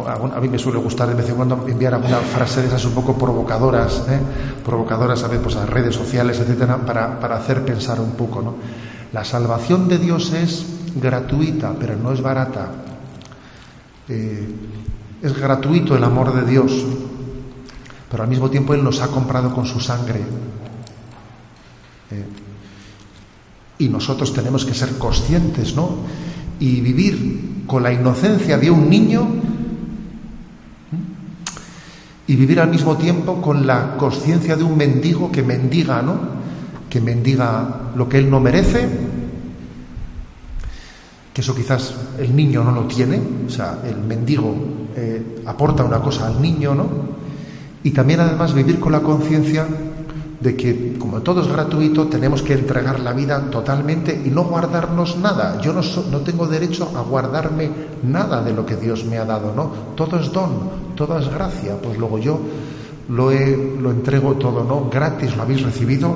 a, 0.06 0.40
mí 0.40 0.48
me 0.48 0.58
suele 0.58 0.78
gustar 0.78 1.08
de 1.08 1.14
vez 1.14 1.28
en 1.28 1.36
cuando 1.36 1.66
enviar 1.68 1.94
alguna 1.94 2.18
frase 2.18 2.62
de 2.62 2.68
esas 2.68 2.84
un 2.84 2.92
poco 2.92 3.16
provocadoras, 3.16 4.04
¿eh? 4.08 4.20
provocadoras 4.64 5.22
a 5.24 5.28
veces 5.28 5.42
pues, 5.42 5.56
a 5.56 5.66
redes 5.66 5.94
sociales, 5.94 6.38
etcétera, 6.38 6.78
para, 6.78 7.36
hacer 7.36 7.64
pensar 7.64 8.00
un 8.00 8.12
poco. 8.12 8.56
La 9.12 9.24
salvación 9.24 9.88
de 9.88 9.98
Dios 9.98 10.32
es 10.32 10.66
gratuita, 10.94 11.74
pero 11.78 11.96
no 11.96 12.12
es 12.12 12.22
barata. 12.22 12.68
Eh, 14.08 14.48
es 15.22 15.38
gratuito 15.38 15.96
el 15.96 16.04
amor 16.04 16.34
de 16.34 16.50
Dios, 16.50 16.72
pero 18.10 18.22
al 18.22 18.28
mismo 18.28 18.48
tiempo 18.50 18.74
Él 18.74 18.82
nos 18.82 19.00
ha 19.00 19.08
comprado 19.08 19.52
con 19.54 19.66
su 19.66 19.80
sangre. 19.80 20.20
Eh, 22.10 22.24
y 23.80 23.88
nosotros 23.88 24.32
tenemos 24.32 24.64
que 24.64 24.74
ser 24.74 24.98
conscientes, 24.98 25.74
¿no? 25.74 25.96
Y 26.60 26.80
vivir 26.82 27.64
con 27.66 27.82
la 27.82 27.92
inocencia 27.92 28.58
de 28.58 28.70
un 28.70 28.88
niño 28.90 29.26
y 32.26 32.36
vivir 32.36 32.60
al 32.60 32.70
mismo 32.70 32.96
tiempo 32.96 33.40
con 33.40 33.66
la 33.66 33.96
conciencia 33.96 34.54
de 34.54 34.64
un 34.64 34.76
mendigo 34.76 35.32
que 35.32 35.42
mendiga, 35.42 36.02
¿no? 36.02 36.20
Que 36.90 37.00
mendiga 37.00 37.92
lo 37.96 38.06
que 38.06 38.18
él 38.18 38.30
no 38.30 38.38
merece, 38.38 38.86
que 41.32 41.40
eso 41.40 41.54
quizás 41.54 41.94
el 42.18 42.36
niño 42.36 42.62
no 42.62 42.72
lo 42.72 42.82
tiene, 42.82 43.18
o 43.46 43.50
sea, 43.50 43.78
el 43.88 43.96
mendigo 43.96 44.54
eh, 44.94 45.42
aporta 45.46 45.84
una 45.84 46.00
cosa 46.00 46.26
al 46.26 46.40
niño, 46.42 46.74
¿no? 46.74 46.86
Y 47.82 47.92
también 47.92 48.20
además 48.20 48.52
vivir 48.52 48.78
con 48.78 48.92
la 48.92 49.00
conciencia 49.00 49.66
de 50.40 50.56
que 50.56 50.96
como 50.98 51.20
todo 51.20 51.42
es 51.42 51.48
gratuito 51.48 52.06
tenemos 52.06 52.42
que 52.42 52.54
entregar 52.54 52.98
la 53.00 53.12
vida 53.12 53.38
totalmente 53.50 54.20
y 54.24 54.30
no 54.30 54.44
guardarnos 54.44 55.18
nada. 55.18 55.60
Yo 55.60 55.72
no, 55.72 55.82
no 56.10 56.18
tengo 56.20 56.46
derecho 56.46 56.90
a 56.96 57.02
guardarme 57.02 57.70
nada 58.02 58.42
de 58.42 58.52
lo 58.52 58.64
que 58.64 58.76
Dios 58.76 59.04
me 59.04 59.18
ha 59.18 59.24
dado, 59.24 59.54
¿no? 59.54 59.70
Todo 59.94 60.18
es 60.18 60.32
don, 60.32 60.70
todo 60.96 61.18
es 61.18 61.28
gracia. 61.28 61.76
Pues 61.76 61.98
luego 61.98 62.18
yo 62.18 62.40
lo, 63.10 63.30
lo 63.30 63.90
entrego 63.90 64.34
todo, 64.34 64.64
¿no? 64.64 64.88
Gratis 64.90 65.36
lo 65.36 65.42
habéis 65.42 65.62
recibido, 65.62 66.14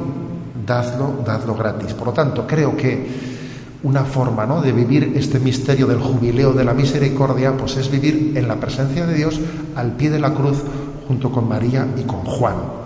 dadlo, 0.66 1.16
dadlo 1.24 1.54
gratis. 1.54 1.92
Por 1.92 2.08
lo 2.08 2.12
tanto, 2.14 2.46
creo 2.46 2.74
que 2.74 3.34
una 3.82 4.04
forma 4.04 4.46
¿no? 4.46 4.62
de 4.62 4.72
vivir 4.72 5.12
este 5.14 5.38
misterio 5.38 5.86
del 5.86 6.00
jubileo 6.00 6.54
de 6.54 6.64
la 6.64 6.72
misericordia, 6.72 7.54
pues 7.54 7.76
es 7.76 7.90
vivir 7.90 8.32
en 8.34 8.48
la 8.48 8.56
presencia 8.56 9.06
de 9.06 9.14
Dios 9.14 9.38
al 9.76 9.92
pie 9.92 10.08
de 10.08 10.18
la 10.18 10.32
cruz 10.32 10.62
junto 11.06 11.30
con 11.30 11.46
María 11.46 11.86
y 11.96 12.02
con 12.04 12.20
Juan. 12.20 12.83